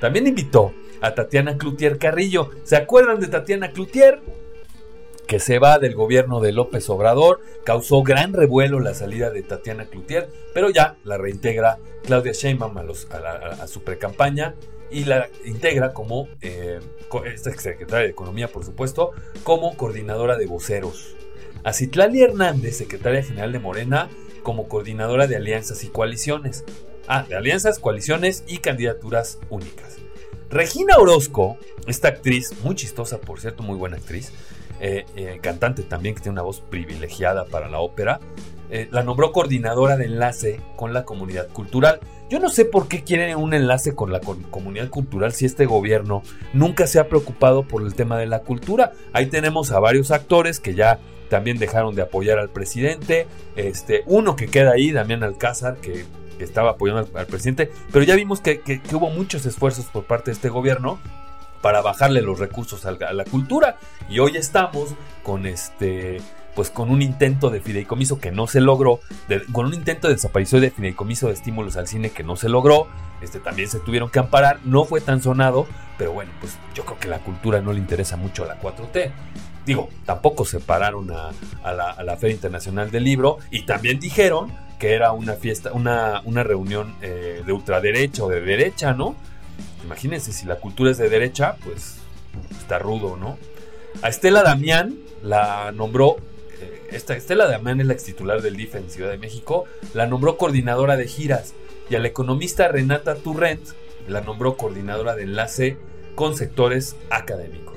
También 0.00 0.28
invitó 0.28 0.72
a 1.04 1.14
Tatiana 1.14 1.58
Cloutier 1.58 1.98
Carrillo. 1.98 2.50
¿Se 2.64 2.76
acuerdan 2.76 3.20
de 3.20 3.28
Tatiana 3.28 3.72
Cloutier? 3.72 4.20
Que 5.26 5.38
se 5.38 5.58
va 5.58 5.78
del 5.78 5.94
gobierno 5.94 6.40
de 6.40 6.52
López 6.52 6.88
Obrador, 6.90 7.40
causó 7.64 8.02
gran 8.02 8.32
revuelo 8.32 8.80
la 8.80 8.94
salida 8.94 9.30
de 9.30 9.42
Tatiana 9.42 9.86
Cloutier, 9.86 10.28
pero 10.52 10.70
ya 10.70 10.96
la 11.04 11.16
reintegra 11.16 11.78
Claudia 12.04 12.32
Sheinbaum 12.32 12.76
a, 12.78 13.66
su 13.66 13.82
precampaña 13.82 14.54
y 14.90 15.04
la 15.04 15.28
integra 15.44 15.92
como, 15.92 16.28
eh, 16.42 16.80
secretaria 17.36 18.04
de 18.04 18.10
Economía 18.10 18.48
por 18.48 18.64
supuesto, 18.64 19.12
como 19.42 19.76
coordinadora 19.76 20.36
de 20.36 20.46
voceros 20.46 21.14
a 21.64 21.72
Citlali 21.72 22.22
Hernández, 22.22 22.76
secretaria 22.76 23.22
general 23.22 23.52
de 23.52 23.58
Morena, 23.58 24.10
como 24.42 24.68
coordinadora 24.68 25.26
de 25.26 25.36
alianzas 25.36 25.82
y 25.82 25.88
coaliciones. 25.88 26.64
Ah, 27.08 27.24
de 27.26 27.36
alianzas, 27.36 27.78
coaliciones 27.78 28.44
y 28.46 28.58
candidaturas 28.58 29.38
únicas. 29.48 30.03
Regina 30.54 30.98
Orozco, 30.98 31.58
esta 31.88 32.06
actriz, 32.06 32.54
muy 32.62 32.76
chistosa, 32.76 33.18
por 33.18 33.40
cierto, 33.40 33.64
muy 33.64 33.76
buena 33.76 33.96
actriz, 33.96 34.30
eh, 34.78 35.04
eh, 35.16 35.40
cantante 35.42 35.82
también, 35.82 36.14
que 36.14 36.20
tiene 36.20 36.34
una 36.34 36.42
voz 36.42 36.60
privilegiada 36.60 37.44
para 37.46 37.68
la 37.68 37.80
ópera, 37.80 38.20
eh, 38.70 38.86
la 38.92 39.02
nombró 39.02 39.32
coordinadora 39.32 39.96
de 39.96 40.04
enlace 40.04 40.60
con 40.76 40.92
la 40.92 41.04
comunidad 41.04 41.48
cultural. 41.48 41.98
Yo 42.30 42.38
no 42.38 42.50
sé 42.50 42.64
por 42.66 42.86
qué 42.86 43.02
quieren 43.02 43.36
un 43.36 43.52
enlace 43.52 43.96
con 43.96 44.12
la 44.12 44.20
comunidad 44.20 44.90
cultural 44.90 45.32
si 45.32 45.44
este 45.44 45.66
gobierno 45.66 46.22
nunca 46.52 46.86
se 46.86 47.00
ha 47.00 47.08
preocupado 47.08 47.66
por 47.66 47.82
el 47.82 47.96
tema 47.96 48.16
de 48.16 48.26
la 48.26 48.42
cultura. 48.42 48.92
Ahí 49.12 49.26
tenemos 49.26 49.72
a 49.72 49.80
varios 49.80 50.12
actores 50.12 50.60
que 50.60 50.76
ya 50.76 51.00
también 51.30 51.58
dejaron 51.58 51.96
de 51.96 52.02
apoyar 52.02 52.38
al 52.38 52.50
presidente. 52.50 53.26
Este, 53.56 54.04
uno 54.06 54.36
que 54.36 54.46
queda 54.46 54.70
ahí, 54.70 54.92
Damián 54.92 55.24
Alcázar, 55.24 55.78
que, 55.78 56.04
estaba 56.38 56.70
apoyando 56.70 57.08
al, 57.14 57.26
presidente. 57.26 57.70
Pero 57.92 58.04
ya 58.04 58.14
vimos 58.16 58.40
que, 58.40 58.60
que, 58.60 58.80
hubo 58.94 59.10
muchos 59.10 59.46
esfuerzos 59.46 59.86
por 59.86 60.04
parte 60.04 60.30
de 60.30 60.34
este 60.34 60.48
gobierno 60.48 60.98
para 61.60 61.80
bajarle 61.80 62.20
los 62.20 62.38
recursos 62.38 62.84
a 62.84 62.92
la, 62.92 63.24
cultura. 63.24 63.76
Y 64.08 64.18
hoy 64.18 64.36
estamos 64.36 64.90
con 65.22 65.46
este 65.46 66.20
pues 66.54 66.70
con 66.70 66.88
un 66.90 67.02
intento 67.02 67.50
de 67.50 67.60
fideicomiso 67.60 68.20
que 68.20 68.30
no 68.30 68.46
se 68.46 68.60
logró, 68.60 69.00
con 69.50 69.66
un 69.66 69.74
intento 69.74 70.06
de 70.06 70.14
desaparición 70.14 70.60
de 70.60 70.70
fideicomiso 70.70 71.26
de 71.26 71.32
estímulos 71.32 71.76
al 71.76 71.88
cine 71.88 72.10
que 72.10 72.22
no 72.22 72.36
se 72.36 72.48
logró, 72.48 72.86
este 73.22 73.40
también 73.40 73.68
se 73.68 73.80
tuvieron 73.80 74.08
que 74.08 74.20
amparar, 74.20 74.60
no 74.64 74.84
fue 74.84 75.00
tan 75.00 75.20
sonado, 75.20 75.66
pero 75.98 76.12
bueno, 76.12 76.30
pues 76.40 76.56
yo 76.72 76.84
creo 76.84 77.00
que 77.00 77.08
la 77.08 77.18
cultura 77.18 77.60
no 77.60 77.72
le 77.72 77.80
interesa 77.80 78.16
mucho 78.16 78.44
a 78.44 78.46
la 78.46 78.60
4T. 78.60 79.10
Digo, 79.66 79.88
tampoco 80.04 80.44
se 80.44 80.60
pararon 80.60 81.10
a, 81.10 81.32
la, 81.72 82.16
Feria 82.16 82.34
Internacional 82.34 82.90
del 82.90 83.04
Libro 83.04 83.38
y 83.50 83.62
también 83.62 83.98
dijeron 83.98 84.52
que 84.78 84.92
era 84.92 85.12
una 85.12 85.34
fiesta, 85.34 85.72
una, 85.72 86.20
una 86.24 86.42
reunión 86.42 86.94
eh, 87.00 87.42
de 87.44 87.52
ultraderecha 87.52 88.24
o 88.24 88.28
de 88.28 88.40
derecha, 88.40 88.92
¿no? 88.92 89.16
Imagínense, 89.84 90.32
si 90.32 90.46
la 90.46 90.56
cultura 90.56 90.90
es 90.90 90.98
de 90.98 91.08
derecha, 91.08 91.56
pues 91.64 91.96
está 92.58 92.78
rudo, 92.78 93.16
¿no? 93.16 93.38
A 94.02 94.08
Estela 94.08 94.42
Damián 94.42 94.98
la 95.22 95.72
nombró, 95.72 96.16
eh, 96.60 96.88
esta 96.92 97.16
Estela 97.16 97.46
Damián 97.46 97.80
es 97.80 97.86
la 97.86 97.94
ex 97.94 98.04
titular 98.04 98.42
del 98.42 98.56
DIF 98.56 98.74
en 98.74 98.90
Ciudad 98.90 99.10
de 99.10 99.18
México, 99.18 99.64
la 99.94 100.06
nombró 100.06 100.36
coordinadora 100.36 100.96
de 100.96 101.06
giras 101.06 101.54
y 101.88 101.94
a 101.94 102.00
la 102.00 102.08
economista 102.08 102.68
Renata 102.68 103.14
Turrent 103.14 103.66
la 104.08 104.20
nombró 104.20 104.56
coordinadora 104.56 105.14
de 105.14 105.22
enlace 105.22 105.78
con 106.14 106.36
sectores 106.36 106.96
académicos. 107.10 107.73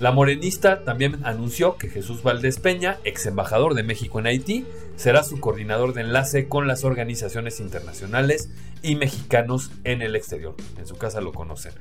La 0.00 0.12
morenista 0.12 0.84
también 0.84 1.18
anunció 1.24 1.76
que 1.76 1.88
Jesús 1.88 2.22
Valdés 2.22 2.60
Peña, 2.60 2.98
ex 3.02 3.26
embajador 3.26 3.74
de 3.74 3.82
México 3.82 4.20
en 4.20 4.26
Haití, 4.26 4.64
será 4.94 5.24
su 5.24 5.40
coordinador 5.40 5.92
de 5.92 6.02
enlace 6.02 6.46
con 6.46 6.68
las 6.68 6.84
organizaciones 6.84 7.58
internacionales 7.58 8.48
y 8.80 8.94
mexicanos 8.94 9.72
en 9.82 10.00
el 10.02 10.14
exterior. 10.14 10.54
En 10.78 10.86
su 10.86 10.96
casa 10.96 11.20
lo 11.20 11.32
conocen. 11.32 11.72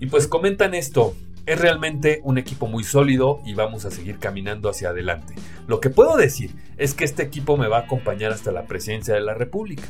Y 0.00 0.06
pues 0.06 0.26
comentan 0.26 0.74
esto, 0.74 1.14
es 1.44 1.60
realmente 1.60 2.20
un 2.24 2.38
equipo 2.38 2.66
muy 2.66 2.82
sólido 2.82 3.40
y 3.44 3.52
vamos 3.52 3.84
a 3.84 3.90
seguir 3.90 4.18
caminando 4.18 4.70
hacia 4.70 4.88
adelante. 4.88 5.34
Lo 5.66 5.80
que 5.80 5.90
puedo 5.90 6.16
decir 6.16 6.54
es 6.78 6.94
que 6.94 7.04
este 7.04 7.22
equipo 7.22 7.58
me 7.58 7.68
va 7.68 7.78
a 7.78 7.82
acompañar 7.82 8.32
hasta 8.32 8.52
la 8.52 8.64
presidencia 8.66 9.12
de 9.12 9.20
la 9.20 9.34
República. 9.34 9.84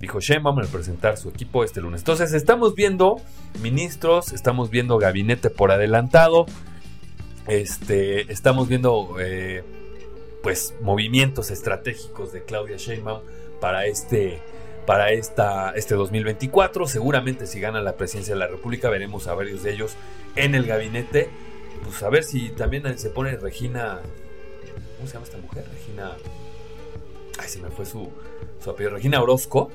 Dijo 0.00 0.18
Sheinbaum 0.18 0.58
al 0.58 0.66
presentar 0.66 1.16
su 1.16 1.28
equipo 1.28 1.62
este 1.62 1.80
lunes. 1.80 2.00
Entonces 2.00 2.32
estamos 2.32 2.74
viendo 2.74 3.20
ministros, 3.62 4.32
estamos 4.32 4.68
viendo 4.68 4.98
gabinete 4.98 5.48
por 5.48 5.70
adelantado, 5.70 6.46
este, 7.46 8.32
estamos 8.32 8.68
viendo 8.68 9.16
eh, 9.20 9.62
pues 10.42 10.74
movimientos 10.80 11.50
estratégicos 11.50 12.32
de 12.32 12.44
Claudia 12.44 12.76
Sheinbaum 12.76 13.20
para 13.60 13.86
este 13.86 14.40
para 14.86 15.12
esta, 15.12 15.70
este 15.70 15.94
2024. 15.94 16.86
Seguramente 16.86 17.46
si 17.46 17.60
gana 17.60 17.80
la 17.80 17.96
presidencia 17.96 18.34
de 18.34 18.40
la 18.40 18.48
República 18.48 18.90
veremos 18.90 19.26
a 19.26 19.34
varios 19.34 19.62
de 19.62 19.72
ellos 19.72 19.94
en 20.36 20.54
el 20.54 20.66
gabinete. 20.66 21.30
Pues 21.84 22.02
a 22.02 22.08
ver 22.08 22.24
si 22.24 22.50
también 22.50 22.98
se 22.98 23.10
pone 23.10 23.36
Regina. 23.36 24.00
¿Cómo 24.96 25.06
se 25.06 25.14
llama 25.14 25.24
esta 25.24 25.38
mujer? 25.38 25.64
Regina. 25.72 26.16
Ay, 27.38 27.48
se 27.48 27.60
me 27.60 27.70
fue 27.70 27.86
su, 27.86 28.10
apellido. 28.68 28.94
Regina 28.94 29.22
Orozco. 29.22 29.70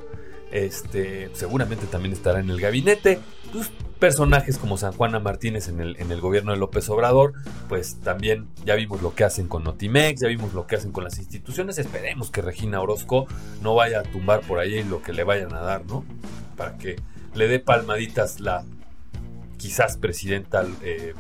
Este, 0.52 1.30
seguramente 1.34 1.88
también 1.88 2.14
estará 2.14 2.40
en 2.40 2.50
el 2.50 2.60
gabinete. 2.60 3.20
Pues, 3.52 3.70
personajes 3.98 4.58
como 4.58 4.78
San 4.78 4.94
Juana 4.94 5.20
Martínez 5.20 5.68
en 5.68 5.82
el, 5.82 5.96
en 6.00 6.12
el 6.12 6.22
gobierno 6.22 6.52
de 6.52 6.58
López 6.58 6.90
Obrador, 6.90 7.34
pues 7.68 7.98
también 8.04 8.48
ya 8.66 8.76
vimos 8.76 9.02
lo 9.02 9.14
que 9.14 9.24
hacen 9.24 9.48
con 9.48 9.64
Notimex, 9.64 10.22
ya 10.22 10.28
vimos 10.28 10.54
lo 10.54 10.68
que 10.68 10.76
hacen 10.76 10.92
con 10.92 11.04
las 11.04 11.18
instituciones. 11.18 11.78
Esperemos 11.78 12.32
que 12.32 12.42
Regina 12.42 12.82
Orozco 12.82 13.28
no 13.62 13.76
vaya 13.76 14.00
a 14.00 14.04
tumbar 14.04 14.42
por 14.42 14.60
ahí 14.60 14.84
lo 14.84 15.02
que 15.02 15.14
le 15.14 15.24
vayan 15.24 15.54
a 15.54 15.60
dar, 15.60 15.86
¿no? 15.86 16.06
Para 16.56 16.78
que 16.78 16.96
le 17.34 17.48
dé 17.48 17.60
palmaditas 17.60 18.40
la 18.40 18.64
quizás 19.58 19.98
presidenta 19.98 20.66
eh, 20.84 21.14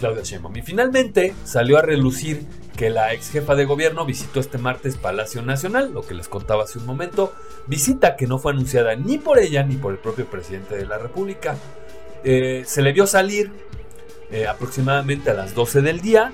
Claudia 0.00 0.22
Sheinbaum. 0.22 0.56
Y 0.56 0.62
finalmente 0.62 1.34
salió 1.44 1.78
a 1.78 1.82
relucir 1.82 2.44
que 2.76 2.90
la 2.90 3.12
ex 3.12 3.30
jefa 3.30 3.54
de 3.54 3.64
gobierno 3.64 4.06
visitó 4.06 4.40
este 4.40 4.58
martes 4.58 4.96
Palacio 4.96 5.42
Nacional, 5.42 5.92
lo 5.92 6.02
que 6.02 6.14
les 6.14 6.28
contaba 6.28 6.64
hace 6.64 6.78
un 6.78 6.86
momento, 6.86 7.32
visita 7.66 8.16
que 8.16 8.26
no 8.26 8.38
fue 8.38 8.52
anunciada 8.52 8.96
ni 8.96 9.18
por 9.18 9.38
ella 9.38 9.62
ni 9.62 9.76
por 9.76 9.92
el 9.92 9.98
propio 9.98 10.26
presidente 10.26 10.76
de 10.76 10.86
la 10.86 10.98
República. 10.98 11.56
Eh, 12.24 12.64
se 12.66 12.82
le 12.82 12.92
vio 12.92 13.06
salir 13.06 13.50
eh, 14.30 14.46
aproximadamente 14.46 15.30
a 15.30 15.34
las 15.34 15.54
12 15.54 15.82
del 15.82 16.00
día 16.00 16.32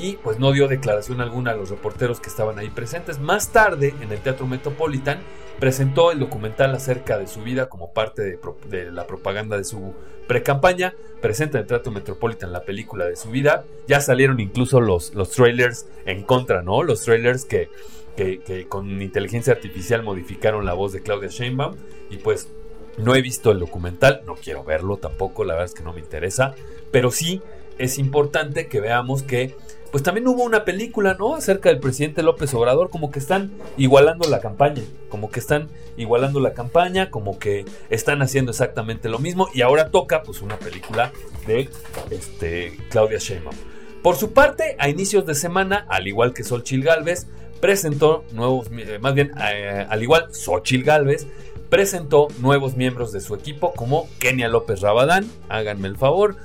y 0.00 0.16
pues 0.22 0.38
no 0.38 0.52
dio 0.52 0.66
declaración 0.66 1.20
alguna 1.20 1.50
a 1.50 1.54
los 1.54 1.70
reporteros 1.70 2.20
que 2.20 2.28
estaban 2.28 2.58
ahí 2.58 2.70
presentes. 2.70 3.18
Más 3.18 3.52
tarde, 3.52 3.94
en 4.00 4.10
el 4.10 4.20
Teatro 4.20 4.46
Metropolitan, 4.46 5.20
presentó 5.58 6.10
el 6.10 6.18
documental 6.18 6.74
acerca 6.74 7.18
de 7.18 7.26
su 7.26 7.42
vida 7.42 7.68
como 7.68 7.92
parte 7.92 8.38
de, 8.68 8.90
la 8.90 9.06
propaganda 9.06 9.58
de 9.58 9.64
su 9.64 9.94
pre-campaña. 10.26 10.94
Presenta 11.20 11.58
en 11.58 11.62
el 11.62 11.68
Teatro 11.68 11.92
Metropolitan 11.92 12.50
la 12.50 12.62
película 12.62 13.04
de 13.04 13.16
su 13.16 13.30
vida. 13.30 13.64
Ya 13.86 14.00
salieron 14.00 14.40
incluso 14.40 14.80
los, 14.80 15.14
los 15.14 15.30
trailers 15.30 15.86
en 16.06 16.22
contra, 16.22 16.62
¿no? 16.62 16.82
Los 16.82 17.02
trailers 17.02 17.44
que, 17.44 17.68
que, 18.16 18.66
con 18.68 19.02
inteligencia 19.02 19.52
artificial 19.52 20.02
modificaron 20.02 20.64
la 20.64 20.72
voz 20.72 20.92
de 20.92 21.02
Claudia 21.02 21.28
Sheinbaum. 21.28 21.76
Y 22.08 22.16
pues 22.16 22.48
no 22.96 23.14
he 23.14 23.20
visto 23.20 23.50
el 23.50 23.58
documental, 23.58 24.22
no 24.26 24.34
quiero 24.34 24.64
verlo 24.64 24.96
tampoco, 24.96 25.44
la 25.44 25.54
verdad 25.54 25.66
es 25.66 25.74
que 25.74 25.82
no 25.82 25.92
me 25.92 26.00
interesa. 26.00 26.54
Pero 26.90 27.10
sí 27.10 27.42
es 27.78 27.98
importante 27.98 28.66
que 28.66 28.80
veamos 28.80 29.22
que 29.22 29.54
pues 29.90 30.02
también 30.02 30.28
hubo 30.28 30.44
una 30.44 30.64
película, 30.64 31.16
¿no? 31.18 31.34
Acerca 31.34 31.68
del 31.68 31.80
presidente 31.80 32.22
López 32.22 32.52
Obrador, 32.54 32.90
como 32.90 33.10
que 33.10 33.18
están 33.18 33.50
igualando 33.76 34.28
la 34.28 34.40
campaña, 34.40 34.82
como 35.08 35.30
que 35.30 35.40
están 35.40 35.68
igualando 35.96 36.40
la 36.40 36.54
campaña, 36.54 37.10
como 37.10 37.38
que 37.38 37.64
están 37.90 38.22
haciendo 38.22 38.52
exactamente 38.52 39.08
lo 39.08 39.18
mismo 39.18 39.48
y 39.52 39.62
ahora 39.62 39.90
toca 39.90 40.22
pues 40.22 40.42
una 40.42 40.58
película 40.58 41.12
de 41.46 41.68
este, 42.10 42.76
Claudia 42.90 43.18
Sheinbaum. 43.18 43.56
Por 44.02 44.16
su 44.16 44.32
parte, 44.32 44.76
a 44.78 44.88
inicios 44.88 45.26
de 45.26 45.34
semana, 45.34 45.86
al 45.88 46.06
igual 46.06 46.32
que 46.32 46.44
Xochil 46.44 46.82
Gálvez, 46.84 47.26
presentó 47.60 48.24
nuevos, 48.32 48.68
eh, 48.72 48.98
más 49.00 49.14
bien, 49.14 49.32
eh, 49.52 49.86
al 49.88 50.02
igual 50.02 50.32
Xochil 50.32 50.84
Gálvez, 50.84 51.26
presentó 51.68 52.28
nuevos 52.40 52.76
miembros 52.76 53.12
de 53.12 53.20
su 53.20 53.34
equipo 53.34 53.72
como 53.74 54.08
Kenia 54.18 54.48
López 54.48 54.80
Rabadán, 54.80 55.30
háganme 55.48 55.88
el 55.88 55.96
favor, 55.96 56.36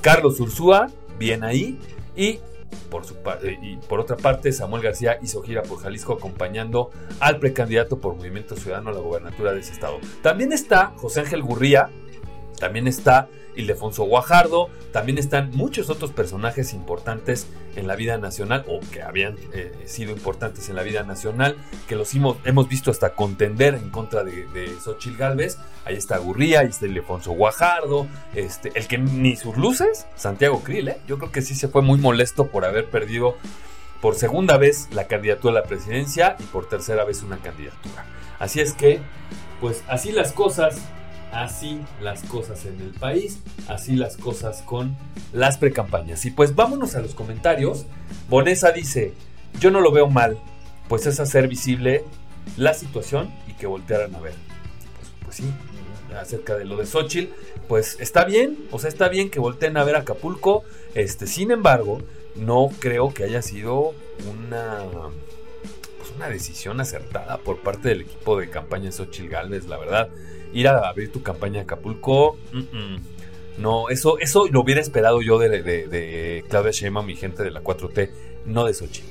Carlos 0.00 0.38
Ursúa, 0.38 0.88
bien 1.18 1.44
ahí, 1.44 1.78
y 2.16 2.40
por, 2.90 3.04
su, 3.04 3.16
y 3.62 3.76
por 3.76 4.00
otra 4.00 4.16
parte, 4.16 4.52
Samuel 4.52 4.82
García 4.82 5.18
hizo 5.22 5.42
gira 5.42 5.62
por 5.62 5.78
Jalisco 5.78 6.14
acompañando 6.14 6.90
al 7.20 7.38
precandidato 7.38 7.98
por 7.98 8.16
Movimiento 8.16 8.56
Ciudadano 8.56 8.90
a 8.90 8.92
la 8.92 9.00
gobernatura 9.00 9.52
de 9.52 9.60
ese 9.60 9.72
estado. 9.72 9.98
También 10.22 10.52
está 10.52 10.92
José 10.96 11.20
Ángel 11.20 11.42
Gurría, 11.42 11.90
también 12.60 12.86
está 12.86 13.28
Ildefonso 13.56 14.04
Guajardo, 14.04 14.70
también 14.92 15.18
están 15.18 15.50
muchos 15.50 15.90
otros 15.90 16.12
personajes 16.12 16.72
importantes 16.72 17.48
en 17.74 17.88
la 17.88 17.96
vida 17.96 18.18
nacional 18.18 18.64
o 18.68 18.80
que 18.92 19.02
habían 19.02 19.36
eh, 19.52 19.72
sido 19.86 20.12
importantes 20.12 20.68
en 20.68 20.76
la 20.76 20.82
vida 20.82 21.02
nacional, 21.02 21.56
que 21.88 21.96
los 21.96 22.14
hemos, 22.14 22.68
visto 22.68 22.92
hasta 22.92 23.14
contender 23.14 23.74
en 23.74 23.90
contra 23.90 24.22
de, 24.22 24.46
de 24.48 24.68
Xochitl 24.80 25.16
Galvez. 25.16 25.58
Ahí 25.84 25.96
está 25.96 26.18
Gurría, 26.18 26.60
ahí 26.60 26.68
está 26.68 26.86
Ildefonso 26.86 27.32
Guajardo, 27.32 28.06
este, 28.34 28.70
el 28.74 28.86
que 28.86 28.98
ni 28.98 29.34
sus 29.34 29.56
luces, 29.56 30.06
Santiago 30.14 30.62
Krill, 30.62 30.88
¿eh? 30.88 31.00
yo 31.08 31.18
creo 31.18 31.32
que 31.32 31.42
sí 31.42 31.54
se 31.54 31.68
fue 31.68 31.82
muy 31.82 31.98
molesto 31.98 32.48
por 32.48 32.64
haber 32.64 32.88
perdido 32.90 33.36
por 34.00 34.14
segunda 34.14 34.56
vez 34.56 34.88
la 34.92 35.06
candidatura 35.06 35.58
a 35.58 35.62
la 35.62 35.68
presidencia 35.68 36.36
y 36.38 36.44
por 36.44 36.68
tercera 36.68 37.04
vez 37.04 37.22
una 37.22 37.38
candidatura. 37.38 38.06
Así 38.38 38.60
es 38.60 38.72
que, 38.72 39.00
pues 39.60 39.84
así 39.88 40.12
las 40.12 40.32
cosas, 40.32 40.80
Así 41.32 41.80
las 42.02 42.22
cosas 42.22 42.66
en 42.66 42.80
el 42.80 42.90
país, 42.90 43.38
así 43.68 43.94
las 43.94 44.16
cosas 44.16 44.62
con 44.62 44.96
las 45.32 45.58
precampañas. 45.58 46.24
Y 46.26 46.30
pues 46.30 46.56
vámonos 46.56 46.96
a 46.96 47.00
los 47.00 47.14
comentarios. 47.14 47.86
Bonesa 48.28 48.72
dice, 48.72 49.12
yo 49.60 49.70
no 49.70 49.80
lo 49.80 49.92
veo 49.92 50.08
mal, 50.08 50.38
pues 50.88 51.06
es 51.06 51.20
hacer 51.20 51.46
visible 51.46 52.04
la 52.56 52.74
situación 52.74 53.30
y 53.46 53.52
que 53.52 53.66
voltearan 53.66 54.14
a 54.14 54.20
ver. 54.20 54.34
Pues, 54.98 55.12
pues 55.24 55.36
sí, 55.36 55.44
acerca 56.18 56.56
de 56.56 56.64
lo 56.64 56.76
de 56.76 56.86
Xochitl, 56.86 57.32
pues 57.68 57.96
está 58.00 58.24
bien, 58.24 58.58
o 58.72 58.78
sea, 58.78 58.88
está 58.88 59.08
bien 59.08 59.30
que 59.30 59.38
volteen 59.38 59.76
a 59.76 59.84
ver 59.84 59.94
Acapulco. 59.94 60.64
Este, 60.94 61.28
sin 61.28 61.52
embargo, 61.52 62.02
no 62.34 62.70
creo 62.80 63.14
que 63.14 63.24
haya 63.24 63.42
sido 63.42 63.94
una 64.28 64.84
pues 65.98 66.10
una 66.16 66.28
decisión 66.28 66.80
acertada 66.80 67.38
por 67.38 67.60
parte 67.60 67.88
del 67.88 68.02
equipo 68.02 68.38
de 68.38 68.50
campaña 68.50 68.90
Xochitl 68.90 69.28
Galvez, 69.28 69.66
la 69.66 69.78
verdad 69.78 70.10
ir 70.52 70.68
a 70.68 70.88
abrir 70.88 71.12
tu 71.12 71.22
campaña 71.22 71.60
a 71.60 71.62
Acapulco. 71.64 72.36
No, 73.58 73.90
eso, 73.90 74.18
eso 74.18 74.46
lo 74.50 74.60
hubiera 74.62 74.80
esperado 74.80 75.20
yo 75.20 75.38
de, 75.38 75.62
de, 75.62 75.86
de 75.86 76.44
Claudia 76.48 76.70
Sheinbaum, 76.70 77.06
mi 77.06 77.16
gente 77.16 77.42
de 77.42 77.50
la 77.50 77.62
4T, 77.62 78.10
no 78.46 78.64
de 78.64 78.72
Sochi. 78.72 79.02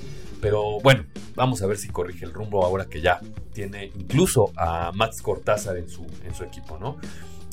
Pero 0.41 0.79
bueno, 0.81 1.05
vamos 1.35 1.61
a 1.61 1.67
ver 1.67 1.77
si 1.77 1.89
corrige 1.89 2.25
el 2.25 2.33
rumbo 2.33 2.65
ahora 2.65 2.85
que 2.85 3.01
ya 3.01 3.19
tiene 3.53 3.91
incluso 3.97 4.51
a 4.55 4.91
Max 4.93 5.21
Cortázar 5.21 5.77
en 5.77 5.89
su, 5.89 6.05
en 6.25 6.33
su 6.33 6.43
equipo, 6.43 6.77
¿no? 6.79 6.97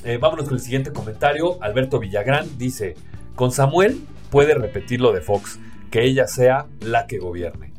Eh, 0.05 0.19
vámonos 0.19 0.47
con 0.47 0.55
el 0.55 0.61
siguiente 0.61 0.93
comentario. 0.93 1.61
Alberto 1.63 1.99
Villagrán 1.99 2.59
dice, 2.59 2.95
con 3.35 3.51
Samuel 3.51 4.01
puede 4.31 4.55
repetir 4.55 5.01
lo 5.01 5.13
de 5.13 5.21
Fox, 5.21 5.59
que 5.91 6.05
ella 6.05 6.29
sea 6.29 6.67
la 6.81 7.07
que 7.07 7.19
gobierne. 7.19 7.73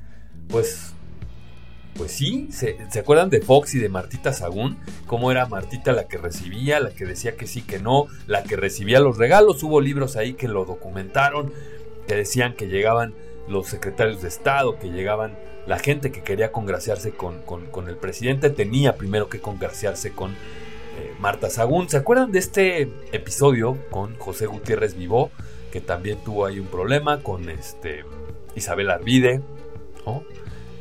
Pues, 0.49 0.93
pues 1.97 2.11
sí, 2.11 2.47
¿se, 2.51 2.77
¿se 2.91 2.99
acuerdan 2.99 3.29
de 3.29 3.41
Fox 3.41 3.75
y 3.75 3.79
de 3.79 3.89
Martita 3.89 4.31
Sagún? 4.31 4.77
Cómo 5.05 5.31
era 5.31 5.47
Martita 5.47 5.91
la 5.91 6.07
que 6.07 6.17
recibía, 6.17 6.79
la 6.79 6.91
que 6.91 7.05
decía 7.05 7.35
que 7.35 7.47
sí, 7.47 7.61
que 7.61 7.79
no, 7.79 8.05
la 8.27 8.43
que 8.43 8.55
recibía 8.55 8.99
los 8.99 9.17
regalos. 9.17 9.63
Hubo 9.63 9.81
libros 9.81 10.15
ahí 10.15 10.33
que 10.33 10.47
lo 10.47 10.65
documentaron, 10.65 11.51
que 12.07 12.15
decían 12.15 12.53
que 12.53 12.67
llegaban 12.67 13.13
los 13.47 13.67
secretarios 13.67 14.21
de 14.21 14.27
Estado, 14.27 14.77
que 14.77 14.89
llegaban 14.89 15.37
la 15.65 15.79
gente 15.79 16.11
que 16.11 16.23
quería 16.23 16.51
congraciarse 16.51 17.11
con, 17.11 17.41
el 17.87 17.97
presidente, 17.97 18.49
tenía 18.49 18.95
primero 18.95 19.29
que 19.29 19.39
congraciarse 19.39 20.11
con 20.11 20.31
eh, 20.31 21.13
Marta 21.19 21.49
Sagún. 21.49 21.89
¿Se 21.89 21.97
acuerdan 21.97 22.31
de 22.31 22.39
este 22.39 22.81
episodio 23.11 23.77
con 23.89 24.17
José 24.17 24.45
Gutiérrez 24.45 24.95
Vivó? 24.95 25.29
Que 25.71 25.81
también 25.81 26.19
tuvo 26.23 26.45
ahí 26.45 26.59
un 26.59 26.67
problema 26.67 27.21
con 27.21 27.49
este, 27.49 28.05
Isabel 28.55 28.89
Arvide, 28.89 29.41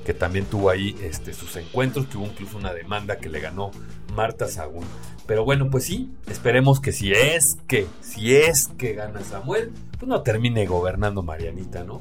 que 0.07 0.15
también 0.15 0.47
tuvo 0.47 0.71
ahí 0.71 0.97
este, 1.03 1.35
sus 1.35 1.57
encuentros, 1.57 2.07
que 2.07 2.17
hubo 2.17 2.25
incluso 2.25 2.57
una 2.57 2.73
demanda 2.73 3.17
que 3.17 3.29
le 3.29 3.41
ganó 3.41 3.73
Marta 4.15 4.49
Sagún. 4.49 4.87
Pero 5.27 5.45
bueno, 5.45 5.69
pues 5.69 5.85
sí, 5.85 6.13
esperemos 6.31 6.81
que 6.81 6.93
si 6.93 7.13
es 7.13 7.59
que, 7.67 7.87
si 8.01 8.35
es 8.35 8.69
que 8.79 8.95
gana 8.95 9.21
Samuel, 9.23 9.73
pues 9.99 10.09
no 10.09 10.23
termine 10.23 10.65
gobernando 10.67 11.23
Marianita, 11.23 11.85
¿no? 11.85 12.01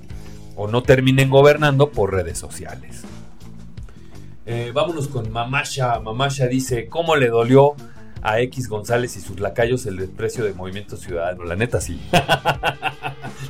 o 0.55 0.67
no 0.67 0.83
terminen 0.83 1.29
gobernando 1.29 1.91
por 1.91 2.13
redes 2.13 2.37
sociales. 2.37 3.03
Eh, 4.45 4.71
vámonos 4.73 5.07
con 5.07 5.31
Mamasha. 5.31 5.99
Mamasha 5.99 6.47
dice, 6.47 6.87
¿cómo 6.87 7.15
le 7.15 7.27
dolió 7.27 7.75
a 8.21 8.39
X 8.41 8.69
González 8.69 9.17
y 9.17 9.21
sus 9.21 9.39
lacayos 9.39 9.85
el 9.85 9.97
desprecio 9.97 10.45
de 10.45 10.53
Movimiento 10.53 10.97
Ciudadano? 10.97 11.43
La 11.43 11.55
neta 11.55 11.81
sí. 11.81 11.99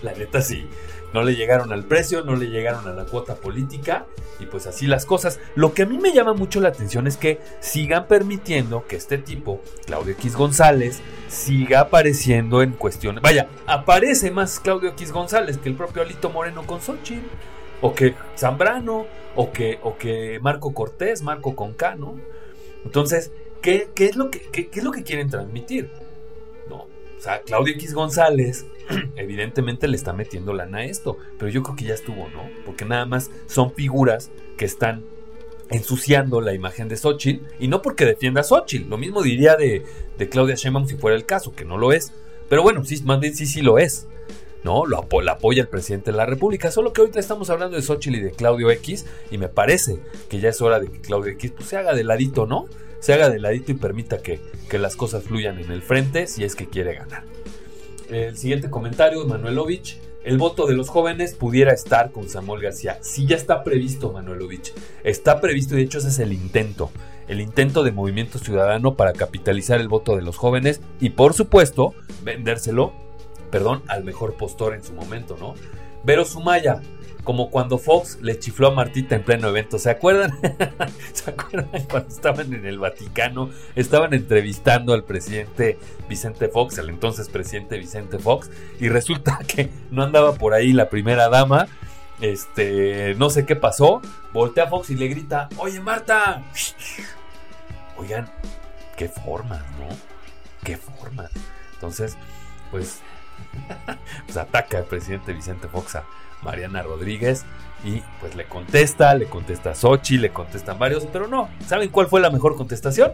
la 0.02 0.14
neta 0.18 0.42
sí. 0.42 0.66
No 1.16 1.24
le 1.24 1.38
llegaron 1.38 1.72
al 1.72 1.86
precio, 1.86 2.26
no 2.26 2.36
le 2.36 2.50
llegaron 2.50 2.90
a 2.90 2.92
la 2.92 3.06
cuota 3.06 3.36
política 3.36 4.06
y 4.38 4.48
pues 4.48 4.68
así 4.68 4.86
las 4.86 5.06
cosas. 5.06 5.40
Lo 5.56 5.74
que 5.74 5.84
a 5.84 5.86
mí 5.86 5.98
me 5.98 6.12
llama 6.12 6.34
mucho 6.34 6.60
la 6.60 6.68
atención 6.68 7.08
es 7.08 7.16
que 7.16 7.40
sigan 7.62 8.10
permitiendo 8.10 8.86
que 8.86 8.98
este 8.98 9.18
tipo, 9.18 9.62
Claudio 9.86 10.12
X 10.12 10.36
González, 10.36 11.00
siga 11.30 11.80
apareciendo 11.80 12.62
en 12.62 12.74
cuestiones. 12.74 13.22
Vaya, 13.22 13.48
aparece 13.66 14.30
más 14.30 14.60
Claudio 14.60 14.90
X 14.90 15.14
González 15.14 15.58
que 15.58 15.70
el 15.70 15.76
propio 15.76 16.02
Alito 16.02 16.30
Moreno 16.32 16.68
con 16.68 16.82
Xochitl, 16.82 17.26
o 17.80 17.96
que 17.96 18.14
Zambrano, 18.38 19.06
o 19.38 19.54
que, 19.54 19.80
o 19.84 19.98
que 19.98 20.42
Marco 20.42 20.74
Cortés, 20.74 21.22
Marco 21.22 21.56
Concano. 21.56 22.20
Entonces, 22.84 23.32
¿qué, 23.62 23.88
es 23.96 24.18
lo 24.18 24.30
que, 24.30 24.42
qué 24.52 24.70
es 24.70 24.84
lo 24.84 24.92
que 24.92 25.04
quieren 25.04 25.30
transmitir? 25.30 25.90
Sea, 27.26 27.42
Claudio 27.42 27.74
X 27.74 27.94
González 27.96 28.68
evidentemente 29.16 29.88
le 29.88 29.98
está 29.98 30.14
metiendo 30.14 30.54
lana 30.54 30.80
a 30.80 30.86
esto, 30.86 31.18
pero 31.40 31.50
yo 31.50 31.64
creo 31.64 31.76
que 31.76 31.86
ya 31.86 31.96
estuvo, 31.96 32.30
¿no? 32.30 32.50
Porque 32.66 32.86
nada 32.86 33.06
más 33.08 33.32
son 33.48 33.74
figuras 33.74 34.30
que 34.58 34.66
están 34.66 35.04
ensuciando 35.72 36.40
la 36.42 36.54
imagen 36.54 36.88
de 36.88 36.96
Xochitl 36.96 37.44
y 37.60 37.68
no 37.68 37.82
porque 37.82 38.06
defienda 38.06 38.42
a 38.42 38.44
Xochitl, 38.44 38.88
lo 38.90 39.00
mismo 39.00 39.24
diría 39.24 39.56
de, 39.56 39.84
Claudia 40.30 40.54
Sheinbaum 40.54 40.88
si 40.88 40.98
fuera 40.98 41.18
el 41.18 41.26
caso, 41.26 41.56
que 41.56 41.66
no 41.66 41.80
lo 41.80 41.94
es, 41.94 42.14
pero 42.48 42.62
bueno, 42.62 42.86
sí, 42.86 43.02
más 43.04 43.20
bien 43.20 43.36
sí, 43.36 43.48
sí 43.48 43.62
lo 43.62 43.80
es. 43.80 44.08
¿no? 44.64 44.88
Lo 44.88 44.98
apoya 44.98 45.62
el 45.62 45.68
presidente 45.68 46.10
de 46.10 46.18
la 46.18 46.26
República. 46.26 46.72
Solo 46.72 46.92
que 46.92 47.02
ahorita 47.02 47.20
estamos 47.20 47.52
hablando 47.52 47.76
de 47.76 47.84
Xochitl 47.84 48.16
y 48.16 48.20
de 48.20 48.32
Claudio 48.32 48.72
X. 48.72 49.06
Y 49.30 49.38
me 49.38 49.48
parece 49.48 50.00
que 50.28 50.40
ya 50.40 50.50
es 50.50 50.60
hora 50.60 50.80
de 50.80 50.88
que 50.88 51.02
Claudio 51.02 51.32
X 51.34 51.52
pues, 51.56 51.70
se 51.70 51.78
haga 51.78 51.94
de 51.94 52.04
ladito, 52.04 52.48
¿no? 52.48 52.68
Se 53.06 53.14
haga 53.14 53.30
de 53.30 53.38
ladito 53.38 53.72
y 53.72 53.76
permita 53.76 54.18
que, 54.18 54.42
que 54.68 54.80
las 54.80 54.96
cosas 54.96 55.26
fluyan 55.26 55.60
en 55.60 55.72
el 55.72 55.84
frente 55.84 56.26
si 56.26 56.44
es 56.44 56.56
que 56.56 56.66
quiere 56.66 56.96
ganar. 56.96 57.22
El 58.10 58.36
siguiente 58.36 58.72
comentario, 58.72 59.24
Manuelovich. 59.28 60.00
El 60.24 60.40
voto 60.40 60.66
de 60.66 60.74
los 60.74 60.90
jóvenes 60.90 61.36
pudiera 61.36 61.72
estar 61.72 62.12
con 62.12 62.28
Samuel 62.30 62.64
García. 62.64 62.98
Sí, 63.02 63.28
ya 63.28 63.36
está 63.36 63.64
previsto, 63.64 64.12
Manuelovich. 64.12 64.74
Está 65.04 65.40
previsto, 65.40 65.76
y 65.76 65.78
de 65.78 65.84
hecho 65.84 66.00
ese 66.00 66.08
es 66.08 66.18
el 66.18 66.34
intento. 66.34 66.90
El 67.28 67.42
intento 67.42 67.84
de 67.84 67.92
Movimiento 67.92 68.40
Ciudadano 68.40 68.96
para 68.96 69.14
capitalizar 69.14 69.80
el 69.80 69.88
voto 69.88 70.16
de 70.16 70.24
los 70.24 70.38
jóvenes 70.38 70.82
y, 71.00 71.12
por 71.12 71.36
supuesto, 71.36 71.94
vendérselo, 72.24 72.92
perdón, 73.52 73.84
al 73.86 74.04
mejor 74.04 74.34
postor 74.34 74.74
en 74.74 74.84
su 74.84 74.94
momento, 74.94 75.38
¿no? 75.40 75.54
Vero 76.04 76.26
Sumaya, 76.26 76.82
como 77.26 77.50
cuando 77.50 77.78
Fox 77.78 78.20
le 78.22 78.40
chifló 78.40 78.68
a 78.68 78.72
Martita 78.72 79.16
en 79.16 79.24
pleno 79.24 79.50
evento. 79.50 79.78
¿Se 79.80 79.90
acuerdan? 79.90 80.40
¿Se 81.14 81.32
acuerdan 81.32 81.84
cuando 81.90 82.08
estaban 82.08 82.54
en 82.54 82.66
el 82.66 82.80
Vaticano? 82.80 83.50
Estaban 83.76 84.14
entrevistando 84.14 84.94
al 84.94 85.04
presidente 85.04 85.78
Vicente 86.08 86.48
Fox, 86.48 86.80
al 86.80 86.90
entonces 86.90 87.28
presidente 87.28 87.78
Vicente 87.78 88.20
Fox, 88.20 88.50
y 88.80 88.88
resulta 88.88 89.40
que 89.48 89.70
no 89.92 90.04
andaba 90.04 90.36
por 90.36 90.54
ahí 90.54 90.72
la 90.72 90.90
primera 90.90 91.28
dama. 91.28 91.68
Este, 92.22 93.16
no 93.16 93.30
sé 93.30 93.46
qué 93.46 93.58
pasó. 93.58 94.02
Voltea 94.32 94.66
a 94.66 94.68
Fox 94.68 94.92
y 94.92 94.96
le 94.96 95.08
grita: 95.08 95.50
Oye, 95.58 95.82
Marta. 95.82 96.44
Oigan, 97.98 98.30
qué 98.96 99.10
forma, 99.10 99.66
¿no? 99.80 99.90
Qué 100.64 100.78
forma. 100.78 101.30
Entonces, 101.74 102.18
pues, 102.72 103.02
pues 104.26 104.38
ataca 104.38 104.78
al 104.78 104.86
presidente 104.86 105.34
Vicente 105.34 105.68
Fox 105.68 105.96
a 105.96 106.06
Mariana 106.46 106.84
Rodríguez. 106.84 107.44
Y 107.84 108.02
pues 108.22 108.36
le 108.36 108.46
contesta, 108.46 109.14
le 109.16 109.26
contesta 109.26 109.76
Sochi, 109.76 110.18
le 110.18 110.32
contestan 110.32 110.80
varios, 110.80 111.06
pero 111.12 111.28
no. 111.28 111.50
¿Saben 111.68 111.90
cuál 111.90 112.08
fue 112.08 112.22
la 112.22 112.30
mejor 112.30 112.56
contestación? 112.56 113.12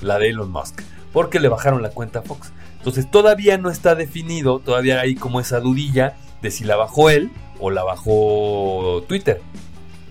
La 0.00 0.18
de 0.18 0.30
Elon 0.30 0.50
Musk. 0.50 0.80
Porque 1.12 1.38
le 1.38 1.48
bajaron 1.48 1.82
la 1.82 1.90
cuenta 1.90 2.20
a 2.20 2.22
Fox. 2.22 2.52
Entonces 2.78 3.10
todavía 3.10 3.58
no 3.58 3.70
está 3.70 3.94
definido, 3.94 4.58
todavía 4.58 5.00
hay 5.00 5.14
como 5.14 5.38
esa 5.38 5.60
dudilla 5.60 6.16
de 6.40 6.50
si 6.50 6.64
la 6.64 6.76
bajó 6.76 7.10
él 7.10 7.30
o 7.58 7.70
la 7.70 7.84
bajó 7.84 9.04
Twitter. 9.06 9.42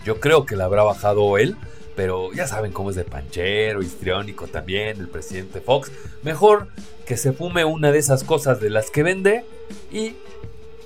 Yo 0.06 0.20
creo 0.20 0.46
que 0.46 0.56
la 0.56 0.66
habrá 0.66 0.84
bajado 0.84 1.38
él, 1.38 1.58
pero 1.96 2.32
ya 2.32 2.48
saben 2.48 2.72
cómo 2.72 2.92
es 2.92 2.96
de 2.96 3.04
panchero, 3.04 3.82
histriónico 3.82 4.48
también, 4.48 5.00
el 5.00 5.10
presidente 5.10 5.62
Fox. 5.62 5.92
Mejor 6.24 6.70
que 7.06 7.18
se 7.18 7.34
fume 7.34 7.66
una 7.66 7.92
de 7.92 7.98
esas 7.98 8.24
cosas 8.24 8.62
de 8.62 8.70
las 8.70 8.92
que 8.92 9.04
vende 9.04 9.44
y 9.92 10.16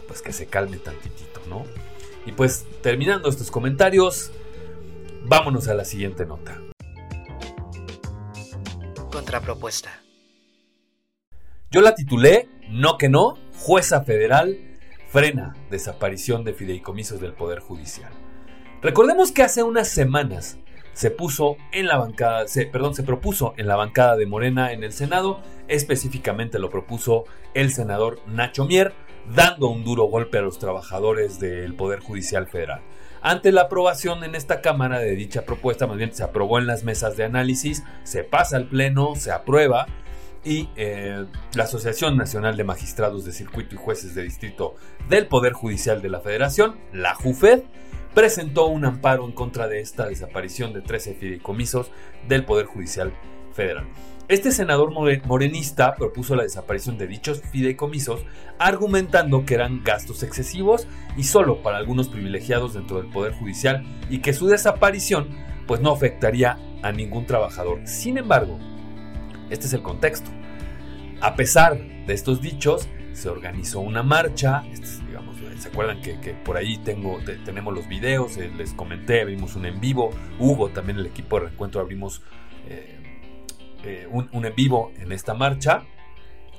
pues 0.08 0.22
que 0.22 0.32
se 0.32 0.46
calme 0.46 0.78
tantitito. 0.78 1.33
Y 2.26 2.32
pues 2.32 2.66
terminando 2.82 3.30
estos 3.30 3.52
comentarios, 3.52 4.32
vámonos 5.26 5.68
a 5.68 5.74
la 5.74 5.86
siguiente 5.86 6.26
nota. 6.26 6.60
Contrapropuesta. 9.12 10.02
Yo 11.72 11.82
la 11.82 11.96
titulé 11.96 12.50
No 12.70 12.98
que 12.98 13.10
no, 13.10 13.38
jueza 13.58 14.04
federal 14.04 14.58
frena 15.10 15.56
desaparición 15.70 16.44
de 16.44 16.54
fideicomisos 16.54 17.20
del 17.20 17.34
Poder 17.34 17.60
Judicial. 17.60 18.12
Recordemos 18.82 19.32
que 19.32 19.44
hace 19.44 19.62
unas 19.62 19.88
semanas 19.88 20.58
se 20.94 21.12
puso 21.12 21.58
en 21.72 21.88
la 21.88 21.98
bancada, 21.98 22.48
se, 22.48 22.66
perdón, 22.66 22.96
se 22.96 23.04
propuso 23.04 23.54
en 23.58 23.68
la 23.68 23.76
bancada 23.76 24.16
de 24.16 24.26
Morena 24.26 24.72
en 24.72 24.84
el 24.84 24.92
Senado, 24.92 25.42
específicamente 25.68 26.60
lo 26.60 26.70
propuso 26.70 27.26
el 27.54 27.72
senador 27.72 28.20
Nacho 28.28 28.66
Mier, 28.66 28.94
dando 29.36 29.68
un 29.70 29.84
duro 29.84 30.06
golpe 30.06 30.38
a 30.38 30.42
los 30.42 30.60
trabajadores 30.60 31.40
del 31.40 31.76
Poder 31.76 32.00
Judicial 32.00 32.48
Federal. 32.48 32.82
Ante 33.22 33.52
la 33.52 33.62
aprobación 33.62 34.24
en 34.24 34.36
esta 34.36 34.62
Cámara 34.62 35.00
de 35.00 35.16
dicha 35.16 35.46
propuesta, 35.46 35.88
más 35.88 35.98
bien 35.98 36.14
se 36.14 36.24
aprobó 36.24 36.60
en 36.60 36.68
las 36.68 36.84
mesas 36.84 37.16
de 37.16 37.24
análisis, 37.24 37.84
se 38.04 38.24
pasa 38.24 38.58
al 38.58 38.68
Pleno, 38.68 39.16
se 39.16 39.32
aprueba 39.32 39.88
y 40.44 40.70
eh, 40.76 41.26
la 41.54 41.64
Asociación 41.64 42.18
Nacional 42.18 42.58
de 42.58 42.66
Magistrados 42.66 43.24
de 43.24 43.32
Circuito 43.32 43.76
y 43.76 43.78
Jueces 43.78 44.14
de 44.14 44.24
Distrito 44.24 44.76
del 45.08 45.28
Poder 45.28 45.54
Judicial 45.54 46.02
de 46.02 46.10
la 46.10 46.20
Federación, 46.20 46.76
la 46.92 47.16
JUFED, 47.16 47.62
presentó 48.14 48.68
un 48.68 48.86
amparo 48.86 49.26
en 49.26 49.32
contra 49.32 49.68
de 49.68 49.80
esta 49.80 50.08
desaparición 50.08 50.74
de 50.74 50.82
13 50.82 51.16
fideicomisos 51.16 51.92
del 52.28 52.46
Poder 52.46 52.66
Judicial 52.66 53.14
Federal. 53.54 53.88
Este 54.30 54.54
senador 54.54 54.92
morenista 54.92 55.96
propuso 55.96 56.36
la 56.36 56.44
desaparición 56.44 56.98
de 56.98 57.08
dichos 57.08 57.42
fideicomisos, 57.52 58.22
argumentando 58.58 59.46
que 59.46 59.54
eran 59.54 59.84
gastos 59.84 60.24
excesivos 60.24 60.88
y 61.18 61.26
solo 61.26 61.62
para 61.62 61.78
algunos 61.78 62.08
privilegiados 62.08 62.74
dentro 62.74 63.02
del 63.02 63.12
Poder 63.12 63.34
Judicial 63.34 63.84
y 64.10 64.20
que 64.20 64.32
su 64.32 64.48
desaparición 64.48 65.28
pues 65.68 65.82
no 65.82 65.92
afectaría 65.92 66.58
a 66.84 66.94
ningún 66.94 67.26
trabajador. 67.26 67.82
Sin 67.86 68.18
embargo, 68.18 68.58
este 69.50 69.66
es 69.66 69.74
el 69.74 69.82
contexto. 69.82 70.32
A 71.20 71.36
pesar 71.36 71.78
de 71.78 72.14
estos 72.14 72.42
dichos, 72.42 72.88
se 73.12 73.28
organizó 73.28 73.82
una 73.82 74.04
marcha, 74.04 74.64
este 74.72 74.88
¿se 75.64 75.70
acuerdan 75.70 76.02
que, 76.02 76.34
por 76.44 76.58
ahí 76.58 76.78
tengo, 76.78 77.20
tenemos 77.46 77.74
los 77.74 77.88
videos? 77.88 78.38
Eh, 78.38 78.52
les 78.58 78.74
comenté, 78.74 79.22
abrimos 79.22 79.56
un 79.56 79.66
en 79.66 79.80
vivo, 79.80 80.12
Hugo 80.38 80.70
también 80.70 81.00
el 81.00 81.06
equipo 81.06 81.38
de 81.38 81.46
reencuentro 81.46 81.80
abrimos... 81.80 82.22
Eh, 83.84 84.08
un, 84.10 84.30
en 84.46 84.56
vivo 84.56 84.92
en 84.98 85.12
esta 85.12 85.34
marcha 85.34 85.84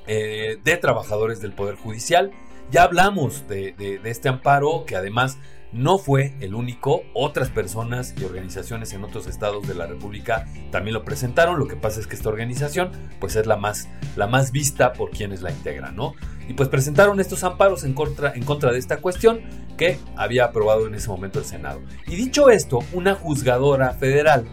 eh, 0.07 0.57
de 0.63 0.77
trabajadores 0.77 1.41
del 1.41 1.53
Poder 1.53 1.75
Judicial 1.75 2.31
Ya 2.71 2.83
hablamos 2.83 3.47
de, 3.47 3.71
de, 3.71 3.97
de 3.97 4.09
este 4.11 4.29
amparo 4.29 4.85
que 4.85 4.95
además 4.95 5.39
no 5.75 5.97
fue 5.97 6.33
el 6.39 6.55
único, 6.55 7.03
otras 7.13 7.49
personas 7.49 8.15
y 8.17 8.23
organizaciones 8.23 8.93
en 8.93 9.03
otros 9.03 9.27
estados 9.27 9.67
de 9.67 9.75
la 9.75 9.87
República 9.87 10.45
también 10.71 10.93
lo 10.93 11.03
presentaron. 11.03 11.59
Lo 11.59 11.67
que 11.67 11.75
pasa 11.75 11.99
es 11.99 12.07
que 12.07 12.15
esta 12.15 12.29
organización 12.29 12.91
pues 13.19 13.35
es 13.35 13.45
la 13.45 13.57
más, 13.57 13.89
la 14.15 14.25
más 14.27 14.53
vista 14.53 14.93
por 14.93 15.11
quienes 15.11 15.41
la 15.41 15.51
integran, 15.51 15.95
¿no? 15.95 16.13
Y 16.47 16.53
pues 16.53 16.69
presentaron 16.69 17.19
estos 17.19 17.43
amparos 17.43 17.83
en 17.83 17.93
contra, 17.93 18.33
en 18.33 18.45
contra 18.45 18.71
de 18.71 18.79
esta 18.79 18.97
cuestión 18.97 19.41
que 19.77 19.99
había 20.15 20.45
aprobado 20.45 20.87
en 20.87 20.95
ese 20.95 21.09
momento 21.09 21.39
el 21.39 21.45
Senado. 21.45 21.81
Y 22.07 22.15
dicho 22.15 22.49
esto, 22.49 22.79
una 22.93 23.13
juzgadora 23.13 23.91
federal 23.91 24.45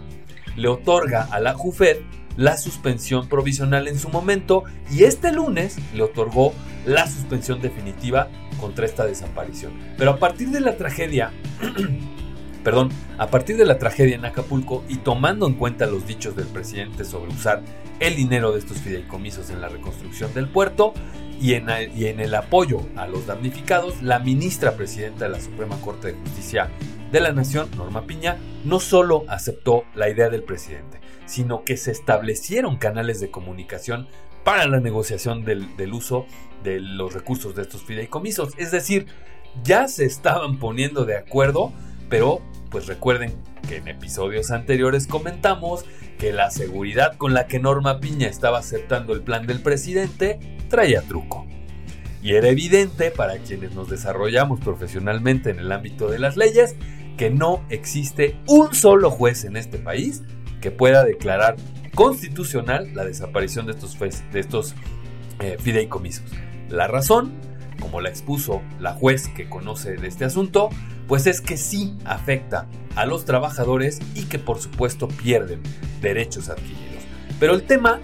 le 0.56 0.68
otorga 0.68 1.28
a 1.30 1.38
la 1.38 1.54
JUFED 1.54 1.98
la 2.36 2.56
suspensión 2.56 3.28
provisional 3.28 3.88
en 3.88 3.98
su 3.98 4.08
momento 4.08 4.64
y 4.90 5.04
este 5.04 5.32
lunes 5.32 5.76
le 5.94 6.02
otorgó 6.02 6.52
la 6.86 7.06
suspensión 7.06 7.60
definitiva 7.60 8.28
contra 8.60 8.86
esta 8.86 9.06
desaparición. 9.06 9.72
Pero 9.98 10.12
a 10.12 10.18
partir 10.18 10.50
de 10.50 10.60
la 10.60 10.76
tragedia, 10.76 11.32
perdón, 12.64 12.90
a 13.18 13.28
partir 13.28 13.56
de 13.56 13.64
la 13.64 13.78
tragedia 13.78 14.14
en 14.14 14.24
Acapulco 14.24 14.84
y 14.88 14.96
tomando 14.96 15.46
en 15.46 15.54
cuenta 15.54 15.86
los 15.86 16.06
dichos 16.06 16.36
del 16.36 16.46
presidente 16.46 17.04
sobre 17.04 17.32
usar 17.32 17.62
el 18.00 18.16
dinero 18.16 18.52
de 18.52 18.58
estos 18.58 18.78
fideicomisos 18.78 19.50
en 19.50 19.60
la 19.60 19.68
reconstrucción 19.68 20.32
del 20.34 20.48
puerto 20.48 20.92
y 21.40 21.54
en, 21.54 21.66
y 21.94 22.06
en 22.06 22.20
el 22.20 22.34
apoyo 22.34 22.86
a 22.96 23.06
los 23.06 23.26
damnificados, 23.26 24.00
la 24.02 24.20
ministra 24.20 24.76
presidenta 24.76 25.24
de 25.24 25.30
la 25.32 25.40
Suprema 25.40 25.76
Corte 25.80 26.08
de 26.08 26.18
Justicia 26.20 26.70
de 27.10 27.20
la 27.20 27.32
Nación, 27.32 27.68
Norma 27.76 28.06
Piña, 28.06 28.38
no 28.64 28.80
solo 28.80 29.24
aceptó 29.28 29.84
la 29.94 30.08
idea 30.08 30.30
del 30.30 30.44
presidente, 30.44 31.00
sino 31.32 31.64
que 31.64 31.78
se 31.78 31.90
establecieron 31.90 32.76
canales 32.76 33.18
de 33.18 33.30
comunicación 33.30 34.06
para 34.44 34.66
la 34.66 34.80
negociación 34.80 35.46
del, 35.46 35.66
uso 35.94 36.26
de 36.62 36.78
los 36.78 37.14
recursos 37.14 37.54
de 37.54 37.62
estos 37.62 37.82
fideicomisos. 37.84 38.52
Es 38.58 38.70
decir, 38.70 39.06
ya 39.64 39.88
se 39.88 40.04
estaban 40.04 40.58
poniendo 40.58 41.06
de 41.06 41.16
acuerdo, 41.16 41.72
pero 42.10 42.42
pues 42.70 42.86
recuerden 42.86 43.34
que 43.66 43.76
en 43.76 43.88
episodios 43.88 44.50
anteriores 44.50 45.06
comentamos 45.06 45.86
que 46.18 46.34
la 46.34 46.50
seguridad 46.50 47.16
con 47.16 47.32
la 47.32 47.46
que 47.46 47.60
Norma 47.60 47.98
Piña 47.98 48.28
estaba 48.28 48.58
aceptando 48.58 49.14
el 49.14 49.22
plan 49.22 49.46
del 49.46 49.62
presidente 49.62 50.38
traía 50.68 51.00
truco. 51.00 51.46
Y 52.22 52.34
era 52.34 52.48
evidente 52.48 53.10
para 53.10 53.38
quienes 53.38 53.74
nos 53.74 53.88
desarrollamos 53.88 54.60
profesionalmente 54.60 55.48
en 55.48 55.60
el 55.60 55.72
ámbito 55.72 56.10
de 56.10 56.18
las 56.18 56.36
leyes 56.36 56.76
que 57.16 57.30
no 57.30 57.64
existe 57.70 58.36
un 58.46 58.74
solo 58.74 59.10
juez 59.10 59.44
en 59.44 59.56
este 59.56 59.78
país 59.78 60.22
que 60.62 60.70
pueda 60.70 61.04
declarar 61.04 61.56
constitucional 61.94 62.94
la 62.94 63.04
desaparición 63.04 63.66
de 63.66 63.72
estos, 63.72 63.98
de 63.98 64.40
estos 64.40 64.74
eh, 65.40 65.58
fideicomisos. 65.60 66.24
La 66.70 66.86
razón, 66.86 67.32
como 67.80 68.00
la 68.00 68.08
expuso 68.08 68.62
la 68.80 68.94
juez 68.94 69.28
que 69.28 69.50
conoce 69.50 69.96
de 69.96 70.08
este 70.08 70.24
asunto, 70.24 70.70
pues 71.06 71.26
es 71.26 71.42
que 71.42 71.58
sí 71.58 71.94
afecta 72.06 72.66
a 72.94 73.04
los 73.04 73.26
trabajadores 73.26 73.98
y 74.14 74.24
que 74.24 74.38
por 74.38 74.58
supuesto 74.58 75.08
pierden 75.08 75.60
derechos 76.00 76.48
adquiridos. 76.48 77.02
Pero 77.38 77.54
el 77.54 77.64
tema 77.64 78.00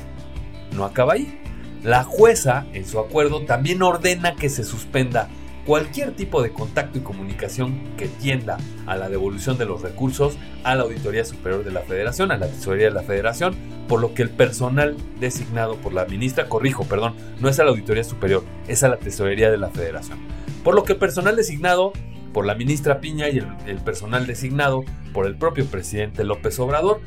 no 0.73 0.85
acaba 0.85 1.15
ahí. 1.15 1.41
La 1.83 2.03
jueza, 2.03 2.67
en 2.73 2.85
su 2.85 2.99
acuerdo, 2.99 3.45
también 3.47 3.83
ordena 3.83 4.35
que 4.35 4.49
se 4.49 4.65
suspenda 4.65 5.29
cualquier 5.69 6.13
tipo 6.13 6.43
de 6.43 6.51
contacto 6.51 6.97
y 6.97 7.03
comunicación 7.03 7.79
que 7.99 8.09
tienda 8.09 8.57
a 8.87 8.97
la 8.97 9.11
devolución 9.11 9.59
de 9.59 9.67
los 9.67 9.83
recursos 9.83 10.39
a 10.65 10.75
la 10.75 10.85
Auditoría 10.85 11.27
Superior 11.27 11.63
de 11.63 11.71
la 11.71 11.83
Federación, 11.83 12.33
a 12.33 12.39
la 12.39 12.47
Tesorería 12.47 12.87
de 12.87 12.95
la 12.95 13.03
Federación, 13.03 13.55
por 13.87 14.01
lo 14.01 14.15
que 14.15 14.23
el 14.23 14.31
personal 14.31 14.97
designado 15.21 15.77
por 15.77 15.93
la 15.93 16.07
ministra, 16.07 16.49
corrijo, 16.49 16.85
perdón, 16.85 17.17
no 17.39 17.51
es 17.51 17.61
a 17.61 17.65
la 17.65 17.71
Auditoría 17.71 18.03
Superior, 18.03 18.45
es 18.67 18.83
a 18.83 18.89
la 18.89 18.97
Tesorería 18.97 19.51
de 19.51 19.59
la 19.59 19.69
Federación. 19.69 20.19
Por 20.65 20.75
lo 20.75 20.85
que 20.85 20.95
el 20.95 20.99
personal 20.99 21.37
designado 21.37 21.93
por 22.33 22.47
la 22.47 22.55
ministra 22.55 23.03
Piña 23.03 23.29
y 23.29 23.37
el, 23.67 23.81
personal 23.83 24.27
designado 24.27 24.87
por 25.13 25.27
el 25.27 25.37
propio 25.37 25.67
presidente 25.67 26.25
López 26.25 26.59
Obrador 26.61 27.03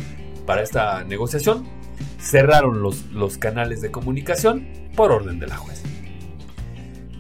para 0.45 0.62
esta 0.62 1.03
negociación 1.03 1.66
cerraron 2.20 2.84
los, 2.84 3.05
los 3.07 3.39
canales 3.39 3.82
de 3.82 3.89
comunicación 3.89 4.68
por 4.95 5.12
orden 5.12 5.39
de 5.39 5.47
la 5.47 5.57
jueza. 5.57 5.91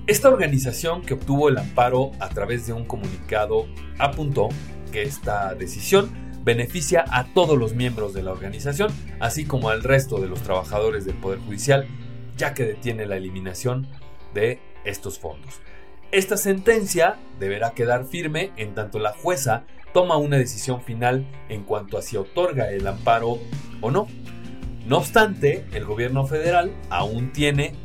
Esta 0.07 0.29
organización 0.29 1.03
que 1.03 1.13
obtuvo 1.13 1.47
el 1.49 1.57
amparo 1.57 2.11
a 2.19 2.29
través 2.29 2.65
de 2.65 2.73
un 2.73 2.85
comunicado 2.85 3.67
apuntó 3.99 4.49
que 4.91 5.03
esta 5.03 5.53
decisión 5.53 6.11
beneficia 6.43 7.05
a 7.11 7.25
todos 7.33 7.57
los 7.57 7.75
miembros 7.75 8.13
de 8.13 8.23
la 8.23 8.31
organización, 8.31 8.91
así 9.19 9.45
como 9.45 9.69
al 9.69 9.83
resto 9.83 10.19
de 10.19 10.27
los 10.27 10.41
trabajadores 10.41 11.05
del 11.05 11.15
Poder 11.15 11.39
Judicial, 11.39 11.87
ya 12.35 12.53
que 12.53 12.65
detiene 12.65 13.05
la 13.05 13.17
eliminación 13.17 13.87
de 14.33 14.59
estos 14.83 15.19
fondos. 15.19 15.61
Esta 16.11 16.35
sentencia 16.35 17.17
deberá 17.39 17.71
quedar 17.71 18.05
firme 18.05 18.51
en 18.57 18.73
tanto 18.73 18.99
la 18.99 19.13
jueza 19.13 19.65
toma 19.93 20.17
una 20.17 20.37
decisión 20.37 20.81
final 20.81 21.25
en 21.49 21.63
cuanto 21.63 21.97
a 21.97 22.01
si 22.01 22.17
otorga 22.17 22.71
el 22.71 22.87
amparo 22.87 23.39
o 23.81 23.91
no. 23.91 24.07
No 24.85 24.97
obstante, 24.97 25.65
el 25.73 25.85
gobierno 25.85 26.25
federal 26.25 26.71
aún 26.89 27.31
tiene 27.31 27.75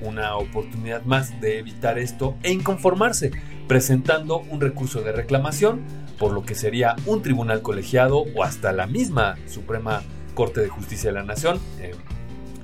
una 0.00 0.36
oportunidad 0.36 1.02
más 1.04 1.40
de 1.40 1.58
evitar 1.58 1.98
esto 1.98 2.36
e 2.42 2.52
inconformarse, 2.52 3.32
presentando 3.68 4.38
un 4.38 4.60
recurso 4.60 5.02
de 5.02 5.12
reclamación, 5.12 5.82
por 6.18 6.32
lo 6.32 6.42
que 6.44 6.54
sería 6.54 6.96
un 7.06 7.22
tribunal 7.22 7.62
colegiado 7.62 8.24
o 8.34 8.42
hasta 8.42 8.72
la 8.72 8.86
misma 8.86 9.36
Suprema 9.46 10.02
Corte 10.34 10.60
de 10.60 10.68
Justicia 10.68 11.10
de 11.10 11.18
la 11.18 11.24
Nación, 11.24 11.60
eh, 11.80 11.94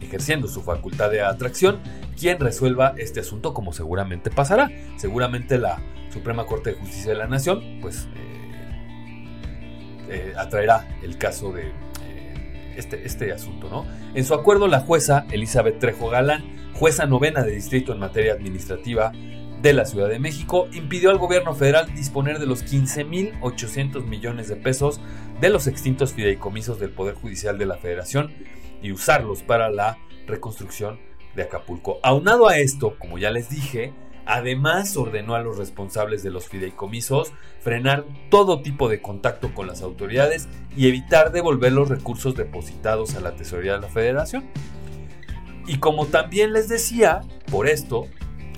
ejerciendo 0.00 0.48
su 0.48 0.62
facultad 0.62 1.10
de 1.10 1.22
atracción, 1.22 1.80
quien 2.18 2.38
resuelva 2.38 2.94
este 2.98 3.20
asunto 3.20 3.54
como 3.54 3.72
seguramente 3.72 4.30
pasará. 4.30 4.70
Seguramente 4.96 5.58
la 5.58 5.80
Suprema 6.12 6.44
Corte 6.46 6.70
de 6.70 6.76
Justicia 6.76 7.12
de 7.12 7.18
la 7.18 7.26
Nación, 7.26 7.78
pues, 7.80 8.08
eh, 8.14 8.32
eh, 10.10 10.34
atraerá 10.36 10.88
el 11.02 11.16
caso 11.16 11.52
de 11.52 11.72
este, 12.76 13.06
este 13.06 13.32
asunto, 13.32 13.68
¿no? 13.68 13.86
En 14.14 14.24
su 14.24 14.34
acuerdo, 14.34 14.68
la 14.68 14.80
jueza 14.80 15.26
Elizabeth 15.30 15.78
Trejo 15.78 16.10
Galán 16.10 16.61
jueza 16.74 17.06
novena 17.06 17.42
de 17.42 17.52
distrito 17.52 17.92
en 17.92 17.98
materia 17.98 18.32
administrativa 18.32 19.12
de 19.62 19.72
la 19.72 19.84
Ciudad 19.84 20.08
de 20.08 20.18
México, 20.18 20.68
impidió 20.72 21.10
al 21.10 21.18
gobierno 21.18 21.54
federal 21.54 21.94
disponer 21.94 22.40
de 22.40 22.46
los 22.46 22.64
15.800 22.64 24.04
millones 24.04 24.48
de 24.48 24.56
pesos 24.56 25.00
de 25.40 25.50
los 25.50 25.68
extintos 25.68 26.12
fideicomisos 26.12 26.80
del 26.80 26.90
Poder 26.90 27.14
Judicial 27.14 27.58
de 27.58 27.66
la 27.66 27.76
Federación 27.76 28.32
y 28.82 28.90
usarlos 28.90 29.42
para 29.42 29.70
la 29.70 29.98
reconstrucción 30.26 30.98
de 31.36 31.44
Acapulco. 31.44 32.00
Aunado 32.02 32.48
a 32.48 32.58
esto, 32.58 32.96
como 32.98 33.18
ya 33.18 33.30
les 33.30 33.48
dije, 33.48 33.92
además 34.26 34.96
ordenó 34.96 35.34
a 35.34 35.42
los 35.42 35.58
responsables 35.58 36.22
de 36.22 36.30
los 36.30 36.48
fideicomisos 36.48 37.32
frenar 37.60 38.04
todo 38.30 38.62
tipo 38.62 38.88
de 38.88 39.00
contacto 39.00 39.54
con 39.54 39.66
las 39.66 39.82
autoridades 39.82 40.48
y 40.76 40.88
evitar 40.88 41.32
devolver 41.32 41.72
los 41.72 41.88
recursos 41.88 42.34
depositados 42.34 43.14
a 43.14 43.20
la 43.20 43.36
Tesorería 43.36 43.74
de 43.74 43.80
la 43.80 43.88
Federación. 43.88 44.44
Y 45.66 45.78
como 45.78 46.06
también 46.06 46.52
les 46.52 46.68
decía, 46.68 47.20
por 47.50 47.68
esto 47.68 48.06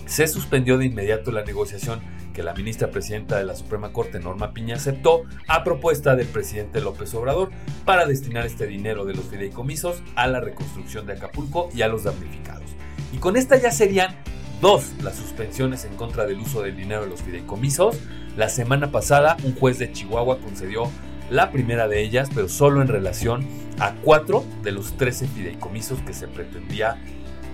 se 0.06 0.26
suspendió 0.26 0.78
de 0.78 0.86
inmediato 0.86 1.32
la 1.32 1.44
negociación 1.44 2.00
que 2.34 2.42
la 2.42 2.52
ministra 2.52 2.90
presidenta 2.90 3.38
de 3.38 3.44
la 3.44 3.54
Suprema 3.54 3.92
Corte, 3.92 4.18
Norma 4.18 4.52
Piña, 4.52 4.74
aceptó 4.74 5.22
a 5.46 5.64
propuesta 5.64 6.16
del 6.16 6.26
presidente 6.26 6.80
López 6.80 7.14
Obrador 7.14 7.50
para 7.84 8.06
destinar 8.06 8.44
este 8.44 8.66
dinero 8.66 9.04
de 9.04 9.14
los 9.14 9.26
fideicomisos 9.26 10.02
a 10.16 10.26
la 10.26 10.40
reconstrucción 10.40 11.06
de 11.06 11.14
Acapulco 11.14 11.68
y 11.72 11.82
a 11.82 11.88
los 11.88 12.04
damnificados. 12.04 12.68
Y 13.12 13.18
con 13.18 13.36
esta 13.36 13.56
ya 13.56 13.70
serían 13.70 14.16
dos 14.60 14.92
las 15.02 15.14
suspensiones 15.16 15.84
en 15.84 15.94
contra 15.96 16.26
del 16.26 16.40
uso 16.40 16.62
del 16.62 16.76
dinero 16.76 17.02
de 17.02 17.10
los 17.10 17.22
fideicomisos. 17.22 17.98
La 18.36 18.48
semana 18.48 18.90
pasada 18.90 19.36
un 19.44 19.54
juez 19.54 19.78
de 19.78 19.92
Chihuahua 19.92 20.40
concedió 20.40 20.90
la 21.30 21.50
primera 21.50 21.88
de 21.88 22.02
ellas, 22.02 22.30
pero 22.34 22.48
solo 22.48 22.82
en 22.82 22.88
relación 22.88 23.46
a 23.78 23.94
cuatro 23.94 24.44
de 24.62 24.72
los 24.72 24.96
13 24.96 25.26
fideicomisos 25.28 26.00
que 26.00 26.14
se 26.14 26.28
pretendía 26.28 26.98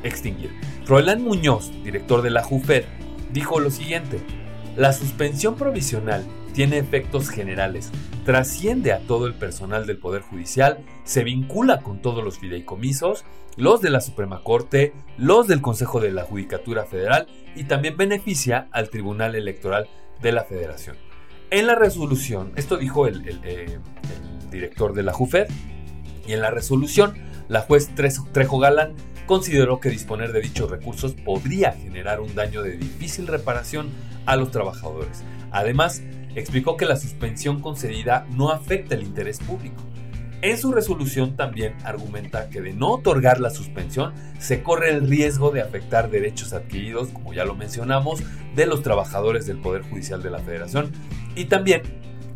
extinguir. 0.02 0.50
Froilán 0.84 1.22
Muñoz, 1.22 1.70
director 1.84 2.22
de 2.22 2.30
la 2.30 2.42
JUFED, 2.42 2.84
dijo 3.32 3.60
lo 3.60 3.70
siguiente, 3.70 4.20
la 4.76 4.92
suspensión 4.92 5.56
provisional 5.56 6.24
tiene 6.52 6.78
efectos 6.78 7.28
generales, 7.28 7.90
trasciende 8.24 8.92
a 8.92 9.00
todo 9.00 9.26
el 9.26 9.34
personal 9.34 9.86
del 9.86 9.98
Poder 9.98 10.22
Judicial, 10.22 10.78
se 11.04 11.24
vincula 11.24 11.80
con 11.80 12.02
todos 12.02 12.24
los 12.24 12.38
fideicomisos, 12.38 13.24
los 13.56 13.80
de 13.80 13.90
la 13.90 14.00
Suprema 14.00 14.42
Corte, 14.42 14.92
los 15.16 15.46
del 15.46 15.60
Consejo 15.60 16.00
de 16.00 16.12
la 16.12 16.24
Judicatura 16.24 16.84
Federal 16.84 17.26
y 17.54 17.64
también 17.64 17.96
beneficia 17.96 18.68
al 18.72 18.90
Tribunal 18.90 19.34
Electoral 19.34 19.88
de 20.20 20.32
la 20.32 20.44
Federación. 20.44 21.09
En 21.50 21.66
la 21.66 21.74
resolución, 21.74 22.52
esto 22.54 22.76
dijo 22.76 23.08
el, 23.08 23.40
eh, 23.42 23.78
director 24.52 24.94
de 24.94 25.02
la 25.02 25.12
JUFED, 25.12 25.48
y 26.26 26.32
en 26.32 26.42
la 26.42 26.50
resolución, 26.50 27.14
la 27.48 27.62
juez 27.62 27.90
Trejo 27.94 28.58
Galán 28.60 28.94
consideró 29.26 29.80
que 29.80 29.90
disponer 29.90 30.32
de 30.32 30.42
dichos 30.42 30.70
recursos 30.70 31.12
podría 31.12 31.72
generar 31.72 32.20
un 32.20 32.36
daño 32.36 32.62
de 32.62 32.76
difícil 32.76 33.26
reparación 33.26 33.88
a 34.26 34.36
los 34.36 34.52
trabajadores. 34.52 35.24
Además, 35.50 36.02
explicó 36.36 36.76
que 36.76 36.86
la 36.86 36.96
suspensión 36.96 37.60
concedida 37.60 38.28
no 38.30 38.50
afecta 38.50 38.94
el 38.94 39.02
interés 39.02 39.40
público. 39.40 39.82
En 40.42 40.56
su 40.56 40.72
resolución 40.72 41.36
también 41.36 41.74
argumenta 41.84 42.48
que 42.48 42.62
de 42.62 42.72
no 42.72 42.92
otorgar 42.92 43.40
la 43.40 43.50
suspensión 43.50 44.14
se 44.38 44.62
corre 44.62 44.90
el 44.90 45.06
riesgo 45.06 45.50
de 45.50 45.60
afectar 45.60 46.10
derechos 46.10 46.54
adquiridos, 46.54 47.08
como 47.08 47.34
ya 47.34 47.44
lo 47.44 47.54
mencionamos, 47.54 48.22
de 48.54 48.66
los 48.66 48.82
trabajadores 48.82 49.46
del 49.46 49.58
Poder 49.58 49.82
Judicial 49.82 50.22
de 50.22 50.30
la 50.30 50.38
Federación 50.38 50.92
y 51.36 51.44
también 51.44 51.82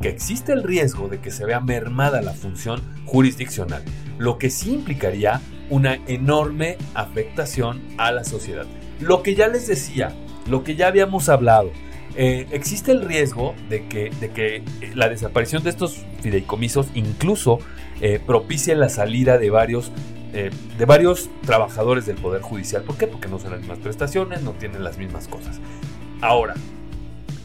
que 0.02 0.10
existe 0.10 0.52
el 0.52 0.64
riesgo 0.64 1.08
de 1.08 1.20
que 1.20 1.30
se 1.30 1.46
vea 1.46 1.60
mermada 1.60 2.20
la 2.20 2.34
función 2.34 2.82
jurisdiccional, 3.06 3.82
lo 4.18 4.36
que 4.36 4.50
sí 4.50 4.74
implicaría 4.74 5.40
una 5.70 5.94
enorme 6.06 6.76
afectación 6.92 7.80
a 7.96 8.12
la 8.12 8.24
sociedad. 8.24 8.66
Lo 9.00 9.22
que 9.22 9.34
ya 9.34 9.48
les 9.48 9.66
decía, 9.66 10.14
lo 10.46 10.62
que 10.62 10.76
ya 10.76 10.88
habíamos 10.88 11.30
hablado, 11.30 11.70
eh, 12.16 12.46
existe 12.52 12.92
el 12.92 13.02
riesgo 13.02 13.54
de 13.70 13.88
que, 13.88 14.10
de 14.20 14.30
que 14.30 14.62
la 14.94 15.08
desaparición 15.08 15.64
de 15.64 15.70
estos 15.70 16.04
fideicomisos 16.20 16.88
incluso 16.94 17.58
eh, 18.00 18.20
propicie 18.24 18.74
la 18.74 18.88
salida 18.88 19.38
de 19.38 19.50
varios, 19.50 19.92
eh, 20.32 20.50
de 20.78 20.84
varios 20.84 21.30
trabajadores 21.44 22.06
del 22.06 22.16
Poder 22.16 22.42
Judicial. 22.42 22.82
¿Por 22.82 22.96
qué? 22.96 23.06
Porque 23.06 23.28
no 23.28 23.38
son 23.38 23.52
las 23.52 23.60
mismas 23.60 23.78
prestaciones, 23.78 24.42
no 24.42 24.52
tienen 24.52 24.84
las 24.84 24.98
mismas 24.98 25.28
cosas. 25.28 25.60
Ahora, 26.20 26.54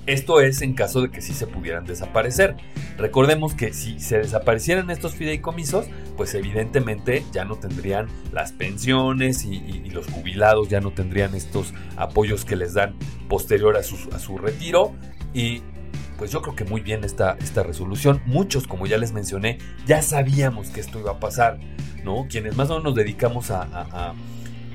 esto 0.09 0.41
es 0.41 0.63
en 0.63 0.73
caso 0.73 1.01
de 1.01 1.11
que 1.11 1.21
sí 1.21 1.33
se 1.33 1.45
pudieran 1.45 1.85
desaparecer. 1.85 2.55
Recordemos 2.97 3.53
que 3.53 3.73
si 3.73 3.99
se 3.99 4.17
desaparecieran 4.17 4.89
estos 4.89 5.13
fideicomisos, 5.13 5.85
pues 6.17 6.33
evidentemente 6.33 7.23
ya 7.31 7.45
no 7.45 7.57
tendrían 7.57 8.07
las 8.31 8.51
pensiones 8.51 9.45
y, 9.45 9.59
los 9.91 10.07
jubilados 10.07 10.69
ya 10.69 10.81
no 10.81 10.91
tendrían 10.91 11.33
estos 11.35 11.73
apoyos 11.95 12.45
que 12.45 12.55
les 12.55 12.73
dan 12.73 12.95
posterior 13.27 13.77
a 13.77 13.83
su, 13.83 13.97
a 14.11 14.19
su 14.19 14.37
retiro. 14.37 14.93
Y 15.33 15.61
pues 16.19 16.31
yo 16.31 16.41
creo 16.41 16.55
que 16.55 16.65
muy 16.65 16.81
bien 16.81 17.05
esta, 17.05 17.37
esta 17.39 17.63
resolución. 17.63 18.21
Muchos, 18.25 18.67
como 18.67 18.85
ya 18.85 18.97
les 18.97 19.13
mencioné, 19.13 19.57
ya 19.87 20.01
sabíamos 20.01 20.67
que 20.69 20.81
esto 20.81 20.99
iba 20.99 21.11
a 21.11 21.19
pasar, 21.19 21.59
¿no? 22.03 22.27
Quienes 22.29 22.57
más 22.57 22.69
o 22.69 22.73
menos 22.73 22.83
nos 22.83 22.95
dedicamos 22.95 23.49
a, 23.49 24.13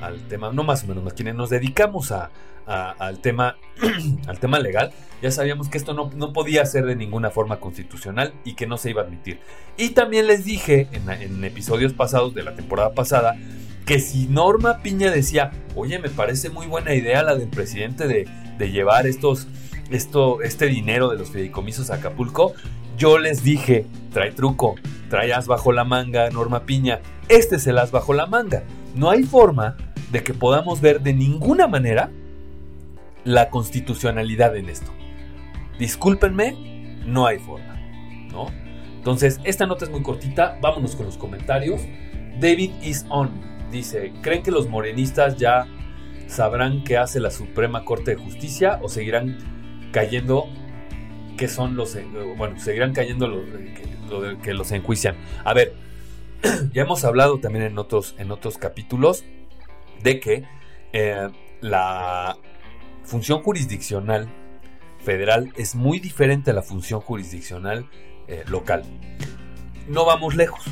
al 0.01 0.27
tema, 0.29 0.51
no 0.53 0.65
más 0.65 0.83
o 0.85 0.87
menos, 0.87 1.13
quienes 1.13 1.35
nos 1.35 1.51
dedicamos 1.51 2.13
a, 2.13 2.31
al, 2.67 3.21
tema, 3.21 3.57
al 4.27 4.41
tema 4.41 4.59
legal, 4.59 4.93
ya 5.21 5.31
sabíamos 5.31 5.69
que 5.69 5.77
esto 5.77 5.93
no, 5.93 6.11
no, 6.17 6.33
podía 6.33 6.65
ser 6.65 6.87
de 6.87 6.97
ninguna 6.97 7.31
forma 7.31 7.61
constitucional 7.61 8.33
y 8.45 8.55
que 8.55 8.67
no 8.67 8.79
se 8.79 8.91
iba 8.91 9.03
a 9.03 9.05
admitir. 9.05 9.39
Y 9.77 9.91
también 9.91 10.27
les 10.27 10.47
dije 10.47 10.89
en, 10.93 11.45
episodios 11.45 11.93
pasados 11.93 12.35
de 12.35 12.43
la 12.43 12.55
temporada 12.55 12.95
pasada 12.95 13.37
que 13.85 14.01
si 14.01 14.29
Norma 14.29 14.79
Piña 14.79 15.11
decía, 15.11 15.51
oye, 15.75 15.99
me 15.99 16.09
parece 16.09 16.49
muy 16.49 16.67
buena 16.67 16.95
idea 16.95 17.23
la 17.23 17.35
del 17.35 17.49
presidente 17.49 18.09
de, 18.09 18.27
de 18.57 18.71
llevar 18.71 19.07
estos, 19.07 19.47
esto, 19.95 20.43
este 20.43 20.67
dinero 20.67 21.09
de 21.11 21.19
los 21.19 21.31
fideicomisos 21.31 21.91
a 21.91 21.97
Acapulco, 21.97 22.55
yo 22.97 23.19
les 23.19 23.43
dije, 23.43 23.87
trae 24.13 24.33
truco, 24.33 24.77
trae 25.09 25.33
as 25.33 25.47
bajo 25.47 25.73
la 25.73 25.85
manga, 25.85 26.31
Norma 26.31 26.65
Piña, 26.65 27.01
este 27.29 27.57
es 27.57 27.67
el 27.67 27.79
as 27.79 27.91
bajo 27.91 28.13
la 28.13 28.27
manga. 28.27 28.65
No 28.95 29.11
hay 29.11 29.25
forma 29.25 29.77
de 30.13 30.23
que 30.23 30.35
podamos 30.35 30.81
ver 30.81 31.01
de 31.01 31.13
ninguna 31.13 31.67
manera 31.67 32.11
la 33.25 33.51
constitucionalidad 33.51 34.57
en 34.57 34.69
esto. 34.69 34.93
Discúlpenme, 35.79 37.01
no 37.05 37.27
hay 37.27 37.39
forma, 37.39 37.77
¿no? 38.31 38.47
Entonces, 38.97 39.41
esta 39.45 39.67
nota 39.67 39.85
es 39.85 39.91
muy 39.91 40.03
cortita, 40.03 40.59
vámonos 40.61 40.95
con 40.95 41.07
los 41.07 41.17
comentarios. 41.17 41.81
David 42.41 42.71
is 42.83 43.05
on 43.09 43.55
dice, 43.75 44.13
¿creen 44.23 44.43
que 44.43 44.51
los 44.51 44.69
morenistas 44.69 45.37
ya 45.37 45.67
sabrán 46.27 46.85
qué 46.85 46.97
hace 46.97 47.21
la 47.21 47.31
Suprema 47.31 47.85
Corte 47.85 48.13
de 48.13 48.17
Justicia 48.17 48.79
o 48.83 48.89
seguirán 48.89 49.54
cayendo 49.95 50.49
que 51.39 51.49
son 51.49 51.77
los 51.77 51.97
bueno, 52.37 52.59
seguirán 52.59 52.93
cayendo 52.93 53.29
los 53.29 53.45
que, 53.47 54.39
que 54.43 54.55
los 54.55 54.73
enjuician? 54.73 55.17
A 55.45 55.55
ver, 55.55 55.75
ya 56.73 56.83
hemos 56.83 57.05
hablado 57.05 57.39
también 57.39 57.65
en 57.65 57.79
otros 57.79 58.17
en 58.19 58.33
otros 58.33 58.59
capítulos 58.59 59.25
de 60.03 60.21
que 60.21 60.45
eh, 60.93 61.29
la 61.61 62.37
función 63.05 63.43
jurisdiccional 63.43 64.29
federal 64.99 65.53
es 65.57 65.77
muy 65.77 66.01
diferente 66.01 66.51
a 66.51 66.55
la 66.55 66.63
función 66.63 67.01
jurisdiccional 67.01 67.89
eh, 68.27 68.43
local. 68.49 68.83
No 69.89 70.05
vamos 70.05 70.35
lejos. 70.35 70.65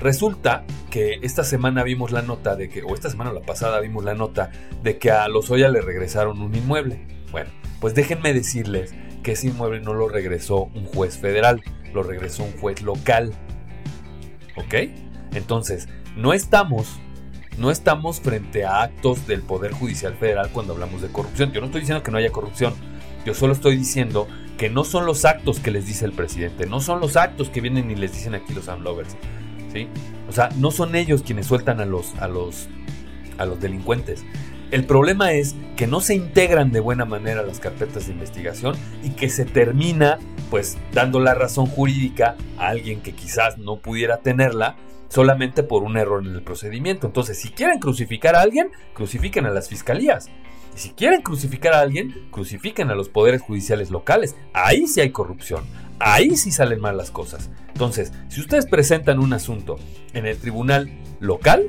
Resulta 0.00 0.64
que 0.90 1.18
esta 1.22 1.44
semana 1.44 1.84
vimos 1.84 2.10
la 2.10 2.22
nota 2.22 2.56
de 2.56 2.70
que, 2.70 2.82
o 2.82 2.94
esta 2.94 3.10
semana 3.10 3.30
o 3.30 3.34
la 3.34 3.42
pasada 3.42 3.80
vimos 3.80 4.02
la 4.02 4.14
nota 4.14 4.50
de 4.82 4.98
que 4.98 5.10
a 5.10 5.28
Lozoya 5.28 5.68
le 5.68 5.82
regresaron 5.82 6.40
un 6.40 6.54
inmueble. 6.54 7.19
Bueno, 7.30 7.50
pues 7.80 7.94
déjenme 7.94 8.32
decirles 8.32 8.94
que 9.22 9.32
ese 9.32 9.48
inmueble 9.48 9.80
no 9.80 9.94
lo 9.94 10.08
regresó 10.08 10.64
un 10.74 10.84
juez 10.86 11.18
federal, 11.18 11.62
lo 11.92 12.02
regresó 12.02 12.44
un 12.44 12.52
juez 12.52 12.82
local. 12.82 13.32
¿Ok? 14.56 14.74
Entonces, 15.32 15.88
no 16.16 16.32
estamos 16.32 17.00
no 17.58 17.70
estamos 17.70 18.20
frente 18.20 18.64
a 18.64 18.82
actos 18.82 19.26
del 19.26 19.42
Poder 19.42 19.72
Judicial 19.72 20.14
Federal 20.14 20.48
cuando 20.50 20.72
hablamos 20.72 21.02
de 21.02 21.08
corrupción. 21.08 21.52
Yo 21.52 21.60
no 21.60 21.66
estoy 21.66 21.82
diciendo 21.82 22.02
que 22.02 22.10
no 22.10 22.16
haya 22.16 22.32
corrupción. 22.32 22.72
Yo 23.26 23.34
solo 23.34 23.52
estoy 23.52 23.76
diciendo 23.76 24.26
que 24.56 24.70
no 24.70 24.82
son 24.82 25.04
los 25.04 25.26
actos 25.26 25.60
que 25.60 25.70
les 25.70 25.86
dice 25.86 26.06
el 26.06 26.12
presidente, 26.12 26.66
no 26.66 26.80
son 26.80 27.00
los 27.00 27.16
actos 27.16 27.50
que 27.50 27.60
vienen 27.60 27.90
y 27.90 27.96
les 27.96 28.14
dicen 28.14 28.34
aquí 28.34 28.54
los 28.54 28.68
AMLovers. 28.68 29.14
¿sí? 29.72 29.88
O 30.26 30.32
sea, 30.32 30.48
no 30.56 30.70
son 30.70 30.94
ellos 30.94 31.22
quienes 31.22 31.46
sueltan 31.46 31.80
a 31.80 31.84
los, 31.84 32.14
a 32.14 32.28
los, 32.28 32.68
a 33.36 33.44
los 33.44 33.60
delincuentes. 33.60 34.24
El 34.70 34.84
problema 34.84 35.32
es 35.32 35.56
que 35.76 35.88
no 35.88 36.00
se 36.00 36.14
integran 36.14 36.70
de 36.70 36.78
buena 36.78 37.04
manera 37.04 37.42
las 37.42 37.58
carpetas 37.58 38.06
de 38.06 38.12
investigación 38.12 38.76
y 39.02 39.10
que 39.10 39.28
se 39.28 39.44
termina 39.44 40.18
pues 40.48 40.78
dando 40.92 41.18
la 41.18 41.34
razón 41.34 41.66
jurídica 41.66 42.36
a 42.56 42.68
alguien 42.68 43.00
que 43.00 43.12
quizás 43.12 43.58
no 43.58 43.80
pudiera 43.80 44.18
tenerla 44.18 44.76
solamente 45.08 45.64
por 45.64 45.82
un 45.82 45.96
error 45.96 46.24
en 46.24 46.34
el 46.34 46.42
procedimiento. 46.42 47.08
Entonces, 47.08 47.38
si 47.38 47.48
quieren 47.48 47.80
crucificar 47.80 48.36
a 48.36 48.42
alguien, 48.42 48.70
crucifiquen 48.94 49.44
a 49.44 49.50
las 49.50 49.68
fiscalías. 49.68 50.28
Y 50.76 50.78
si 50.78 50.90
quieren 50.90 51.22
crucificar 51.22 51.74
a 51.74 51.80
alguien, 51.80 52.28
crucifiquen 52.30 52.90
a 52.90 52.94
los 52.94 53.08
poderes 53.08 53.42
judiciales 53.42 53.90
locales. 53.90 54.36
Ahí 54.52 54.86
sí 54.86 55.00
hay 55.00 55.10
corrupción. 55.10 55.64
Ahí 55.98 56.36
sí 56.36 56.52
salen 56.52 56.80
mal 56.80 56.96
las 56.96 57.10
cosas. 57.10 57.50
Entonces, 57.68 58.12
si 58.28 58.40
ustedes 58.40 58.66
presentan 58.66 59.18
un 59.18 59.32
asunto 59.32 59.78
en 60.12 60.26
el 60.26 60.38
tribunal 60.38 60.90
local, 61.18 61.68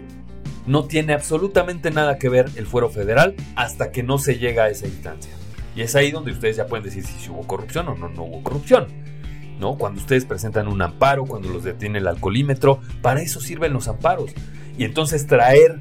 no 0.65 0.85
tiene 0.85 1.13
absolutamente 1.13 1.91
nada 1.91 2.17
que 2.17 2.29
ver 2.29 2.49
el 2.55 2.65
fuero 2.65 2.89
federal 2.89 3.35
hasta 3.55 3.91
que 3.91 4.03
no 4.03 4.17
se 4.17 4.37
llega 4.37 4.65
a 4.65 4.69
esa 4.69 4.87
instancia. 4.87 5.31
Y 5.75 5.81
es 5.81 5.95
ahí 5.95 6.11
donde 6.11 6.31
ustedes 6.31 6.57
ya 6.57 6.67
pueden 6.67 6.83
decir 6.83 7.05
si 7.05 7.29
hubo 7.29 7.47
corrupción 7.47 7.87
o 7.87 7.95
no, 7.95 8.09
no 8.09 8.23
hubo 8.23 8.43
corrupción. 8.43 8.87
Cuando 9.77 10.01
ustedes 10.01 10.25
presentan 10.25 10.67
un 10.67 10.81
amparo, 10.81 11.25
cuando 11.25 11.49
los 11.49 11.63
detiene 11.63 11.99
el 11.99 12.07
alcoholímetro, 12.07 12.79
para 13.03 13.21
eso 13.21 13.39
sirven 13.39 13.73
los 13.73 13.87
amparos. 13.87 14.31
Y 14.77 14.85
entonces 14.85 15.27
traer 15.27 15.79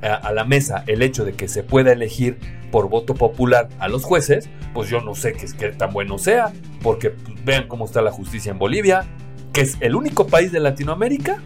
a, 0.00 0.32
la 0.32 0.44
mesa 0.44 0.82
el 0.86 1.02
hecho 1.02 1.26
de 1.26 1.34
que 1.34 1.46
se 1.46 1.62
pueda 1.62 1.92
elegir 1.92 2.38
por 2.70 2.88
voto 2.88 3.14
popular 3.14 3.68
a 3.78 3.88
los 3.88 4.04
jueces, 4.04 4.48
pues 4.72 4.88
yo 4.88 5.02
no 5.02 5.14
sé 5.14 5.34
qué, 5.34 5.72
tan 5.72 5.92
bueno 5.92 6.16
sea, 6.16 6.52
porque 6.82 7.14
vean 7.44 7.68
cómo 7.68 7.84
está 7.84 8.00
la 8.00 8.12
justicia 8.12 8.50
en 8.50 8.58
Bolivia, 8.58 9.04
que 9.52 9.60
es 9.60 9.76
el 9.80 9.94
único 9.94 10.26
país 10.26 10.50
de 10.50 10.60
Latinoamérica 10.60 11.42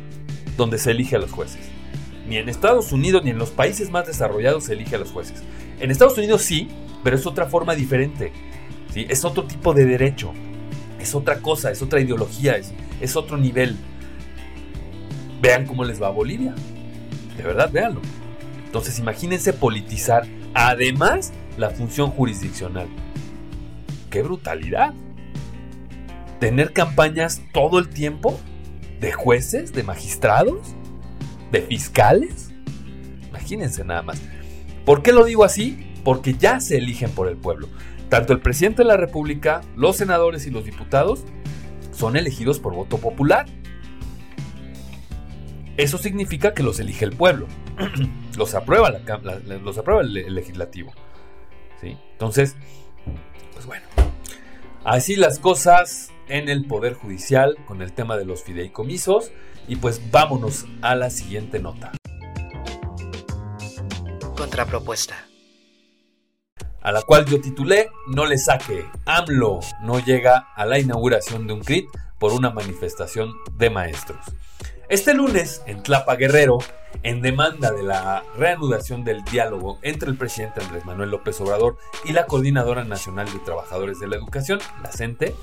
donde 0.56 0.78
se 0.78 0.92
elige 0.92 1.16
a 1.16 1.18
los 1.18 1.32
jueces. 1.32 1.68
Ni 2.32 2.38
en 2.38 2.48
Estados 2.48 2.92
Unidos 2.92 3.24
ni 3.24 3.30
en 3.30 3.36
los 3.36 3.50
países 3.50 3.90
más 3.90 4.06
desarrollados 4.06 4.64
se 4.64 4.72
elige 4.72 4.96
a 4.96 4.98
los 4.98 5.10
jueces. 5.10 5.42
En 5.80 5.90
Estados 5.90 6.16
Unidos 6.16 6.40
sí, 6.40 6.68
pero 7.04 7.14
es 7.14 7.26
otra 7.26 7.44
forma 7.44 7.74
diferente. 7.74 8.32
¿sí? 8.90 9.04
Es 9.10 9.26
otro 9.26 9.44
tipo 9.44 9.74
de 9.74 9.84
derecho 9.84 10.32
es 11.02 11.14
otra 11.14 11.40
cosa, 11.40 11.70
es 11.70 11.82
otra 11.82 12.00
ideología, 12.00 12.56
es, 12.56 12.72
es 13.00 13.16
otro 13.16 13.36
nivel. 13.36 13.76
Vean 15.42 15.66
cómo 15.66 15.84
les 15.84 16.00
va 16.00 16.06
a 16.06 16.10
Bolivia. 16.10 16.54
De 17.36 17.42
verdad, 17.42 17.70
véanlo. 17.70 18.00
Entonces 18.64 18.98
imagínense 18.98 19.52
politizar 19.52 20.26
además 20.54 21.32
la 21.58 21.70
función 21.70 22.10
jurisdiccional. 22.10 22.88
¡Qué 24.10 24.22
brutalidad! 24.22 24.94
Tener 26.38 26.72
campañas 26.72 27.42
todo 27.52 27.78
el 27.78 27.88
tiempo 27.88 28.40
de 29.00 29.12
jueces, 29.12 29.72
de 29.72 29.82
magistrados, 29.82 30.74
de 31.52 31.62
fiscales. 31.62 32.50
Imagínense 33.28 33.84
nada 33.84 34.02
más. 34.02 34.20
¿Por 34.84 35.02
qué 35.02 35.12
lo 35.12 35.24
digo 35.24 35.44
así? 35.44 35.86
Porque 36.02 36.34
ya 36.34 36.58
se 36.58 36.78
eligen 36.78 37.10
por 37.10 37.28
el 37.28 37.36
pueblo. 37.36 37.68
Tanto 38.08 38.32
el 38.32 38.40
presidente 38.40 38.82
de 38.82 38.88
la 38.88 38.96
República, 38.96 39.60
los 39.76 39.96
senadores 39.96 40.46
y 40.46 40.50
los 40.50 40.64
diputados 40.64 41.24
son 41.92 42.16
elegidos 42.16 42.58
por 42.58 42.74
voto 42.74 42.98
popular. 42.98 43.46
Eso 45.76 45.98
significa 45.98 46.52
que 46.52 46.62
los 46.62 46.80
elige 46.80 47.04
el 47.04 47.12
pueblo, 47.12 47.46
los 48.36 48.54
aprueba, 48.54 48.90
los 48.90 49.78
aprueba 49.78 50.02
el, 50.02 50.34
legislativo. 50.34 50.92
¿sí? 51.80 51.96
Entonces, 52.12 52.56
pues 53.54 53.64
bueno, 53.64 53.84
así 54.84 55.16
las 55.16 55.38
cosas 55.38 56.10
en 56.28 56.48
el 56.48 56.66
Poder 56.66 56.94
Judicial 56.94 57.56
con 57.66 57.80
el 57.82 57.92
tema 57.92 58.16
de 58.16 58.24
los 58.24 58.42
fideicomisos. 58.42 59.32
Y 59.68 59.76
pues 59.76 60.00
vámonos 60.10 60.66
a 60.80 60.94
la 60.94 61.10
siguiente 61.10 61.58
nota. 61.58 61.92
Contrapropuesta 64.36 65.32
a 66.82 66.92
la 66.92 67.02
cual 67.02 67.24
yo 67.26 67.40
titulé 67.40 67.90
No 68.08 68.26
le 68.26 68.38
saque, 68.38 68.84
AMLO 69.06 69.60
no 69.82 70.00
llega 70.00 70.48
a 70.54 70.66
la 70.66 70.78
inauguración 70.78 71.46
de 71.46 71.54
un 71.54 71.60
CRIT 71.60 71.86
por 72.18 72.32
una 72.32 72.50
manifestación 72.50 73.32
de 73.56 73.70
maestros. 73.70 74.24
Este 74.92 75.14
lunes, 75.14 75.62
en 75.64 75.82
Tlapa 75.82 76.16
Guerrero, 76.16 76.58
en 77.02 77.22
demanda 77.22 77.72
de 77.72 77.82
la 77.82 78.24
reanudación 78.36 79.04
del 79.04 79.24
diálogo 79.24 79.78
entre 79.80 80.10
el 80.10 80.18
presidente 80.18 80.60
Andrés 80.60 80.84
Manuel 80.84 81.08
López 81.08 81.40
Obrador 81.40 81.78
y 82.04 82.12
la 82.12 82.26
Coordinadora 82.26 82.84
Nacional 82.84 83.32
de 83.32 83.38
Trabajadores 83.38 84.00
de 84.00 84.08
la 84.08 84.16
Educación, 84.16 84.58
la 84.82 84.92
CENTE, 84.92 85.34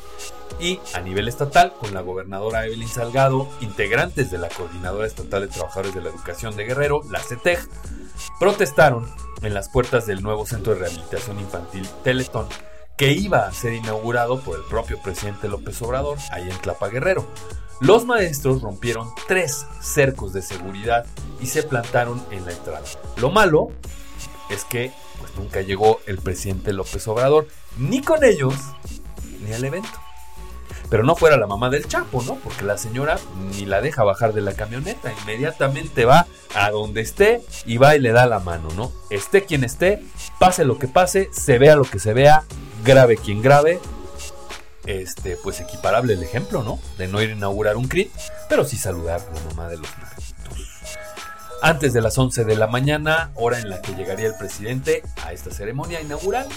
y 0.59 0.79
a 0.93 1.01
nivel 1.01 1.27
estatal 1.27 1.73
con 1.79 1.95
la 1.95 2.01
gobernadora 2.01 2.67
Evelyn 2.67 2.87
Salgado, 2.87 3.49
integrantes 3.59 4.29
de 4.29 4.37
la 4.37 4.49
Coordinadora 4.49 5.07
Estatal 5.07 5.41
de 5.41 5.47
Trabajadores 5.47 5.95
de 5.95 6.01
la 6.03 6.09
Educación 6.09 6.55
de 6.55 6.65
Guerrero, 6.65 7.01
la 7.09 7.19
CETEG, 7.19 7.57
protestaron 8.39 9.11
en 9.41 9.55
las 9.55 9.67
puertas 9.69 10.05
del 10.05 10.21
nuevo 10.21 10.45
Centro 10.45 10.75
de 10.75 10.81
Rehabilitación 10.81 11.39
Infantil 11.39 11.89
Teletón, 12.03 12.47
que 12.99 13.13
iba 13.13 13.47
a 13.47 13.53
ser 13.53 13.71
inaugurado 13.71 14.41
por 14.41 14.59
el 14.59 14.65
propio 14.65 15.01
presidente 15.01 15.47
López 15.47 15.81
Obrador, 15.81 16.17
ahí 16.31 16.49
en 16.49 16.57
Tlapa 16.57 16.89
Guerrero. 16.89 17.25
Los 17.79 18.05
maestros 18.05 18.61
rompieron 18.61 19.07
tres 19.25 19.65
cercos 19.79 20.33
de 20.33 20.41
seguridad 20.41 21.05
y 21.39 21.45
se 21.45 21.63
plantaron 21.63 22.21
en 22.29 22.43
la 22.43 22.51
entrada. 22.51 22.83
Lo 23.15 23.31
malo 23.31 23.69
es 24.49 24.65
que 24.65 24.91
pues, 25.17 25.33
nunca 25.37 25.61
llegó 25.61 26.01
el 26.07 26.17
presidente 26.17 26.73
López 26.73 27.07
Obrador, 27.07 27.47
ni 27.77 28.01
con 28.01 28.21
ellos, 28.25 28.53
ni 29.45 29.53
al 29.53 29.63
evento. 29.63 29.97
Pero 30.89 31.03
no 31.03 31.15
fuera 31.15 31.37
la 31.37 31.47
mamá 31.47 31.69
del 31.69 31.87
Chapo, 31.87 32.23
¿no? 32.23 32.35
Porque 32.35 32.63
la 32.63 32.77
señora 32.77 33.19
ni 33.51 33.65
la 33.65 33.81
deja 33.81 34.03
bajar 34.03 34.33
de 34.33 34.41
la 34.41 34.53
camioneta, 34.53 35.13
inmediatamente 35.21 36.05
va 36.05 36.25
a 36.55 36.71
donde 36.71 37.01
esté 37.01 37.41
y 37.65 37.77
va 37.77 37.95
y 37.95 37.99
le 37.99 38.11
da 38.11 38.25
la 38.25 38.39
mano, 38.39 38.69
¿no? 38.75 38.91
Esté 39.09 39.45
quien 39.45 39.63
esté, 39.63 40.01
pase 40.39 40.65
lo 40.65 40.79
que 40.79 40.87
pase, 40.87 41.29
se 41.31 41.59
vea 41.59 41.75
lo 41.75 41.83
que 41.83 41.99
se 41.99 42.13
vea, 42.13 42.43
grave 42.83 43.17
quien 43.17 43.41
grave, 43.41 43.79
este, 44.85 45.37
pues 45.37 45.59
equiparable 45.59 46.13
el 46.13 46.23
ejemplo, 46.23 46.63
¿no? 46.63 46.79
De 46.97 47.07
no 47.07 47.21
ir 47.21 47.29
a 47.29 47.33
inaugurar 47.33 47.77
un 47.77 47.87
CRIT, 47.87 48.11
pero 48.47 48.65
sí 48.65 48.77
saludar 48.77 49.21
a 49.21 49.33
la 49.33 49.41
mamá 49.49 49.69
de 49.69 49.77
los 49.77 49.87
niños. 49.97 50.35
Antes 51.61 51.91
de 51.91 52.01
las 52.01 52.17
11 52.17 52.45
de 52.45 52.55
la 52.55 52.67
mañana, 52.67 53.31
hora 53.35 53.59
en 53.59 53.69
la 53.69 53.81
que 53.81 53.93
llegaría 53.93 54.27
el 54.27 54.35
presidente 54.35 55.03
a 55.25 55.33
esta 55.33 55.51
ceremonia 55.51 55.99
inaugural, 55.99 56.47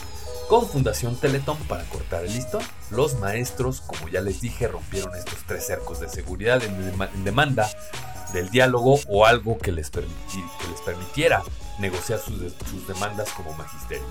con 0.49 0.69
Fundación 0.69 1.17
Teletón 1.17 1.57
para 1.69 1.85
cortar 1.85 2.25
el 2.25 2.33
listón, 2.33 2.63
los 2.91 3.19
maestros, 3.19 3.81
como 3.81 4.09
ya 4.09 4.21
les 4.21 4.41
dije, 4.41 4.69
rompieron 4.69 5.15
estos 5.15 5.39
tres 5.47 5.67
cercos 5.67 6.01
de 6.01 6.09
seguridad 6.09 6.63
en, 6.63 7.25
demanda 7.25 7.71
del 8.33 8.51
diálogo 8.51 8.99
o 9.09 9.27
algo 9.27 9.59
que 9.59 9.73
les, 9.73 9.91
que 9.91 10.01
les 10.01 10.81
permitiera 10.85 11.43
negociar 11.79 12.19
sus, 12.19 12.55
sus 12.71 12.87
demandas 12.87 13.31
como 13.31 13.53
magisterio. 13.55 14.07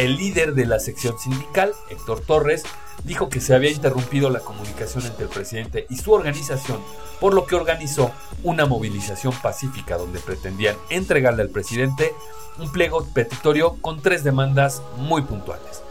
El 0.00 0.16
líder 0.16 0.54
de 0.54 0.64
la 0.64 0.80
sección 0.80 1.18
sindical, 1.18 1.74
Héctor 1.90 2.22
Torres, 2.22 2.62
dijo 3.04 3.28
que 3.28 3.42
se 3.42 3.54
había 3.54 3.70
interrumpido 3.70 4.30
la 4.30 4.40
comunicación 4.40 5.04
entre 5.04 5.24
el 5.24 5.28
presidente 5.28 5.84
y 5.90 5.98
su 5.98 6.10
organización, 6.12 6.80
por 7.20 7.34
lo 7.34 7.44
que 7.44 7.54
organizó 7.54 8.10
una 8.42 8.64
movilización 8.64 9.34
pacífica 9.42 9.98
donde 9.98 10.18
pretendían 10.18 10.74
entregarle 10.88 11.42
al 11.42 11.50
presidente 11.50 12.14
un 12.58 12.72
pliego 12.72 13.06
petitorio 13.12 13.76
con 13.82 14.00
tres 14.00 14.24
demandas 14.24 14.80
muy 14.96 15.20
puntuales. 15.20 15.82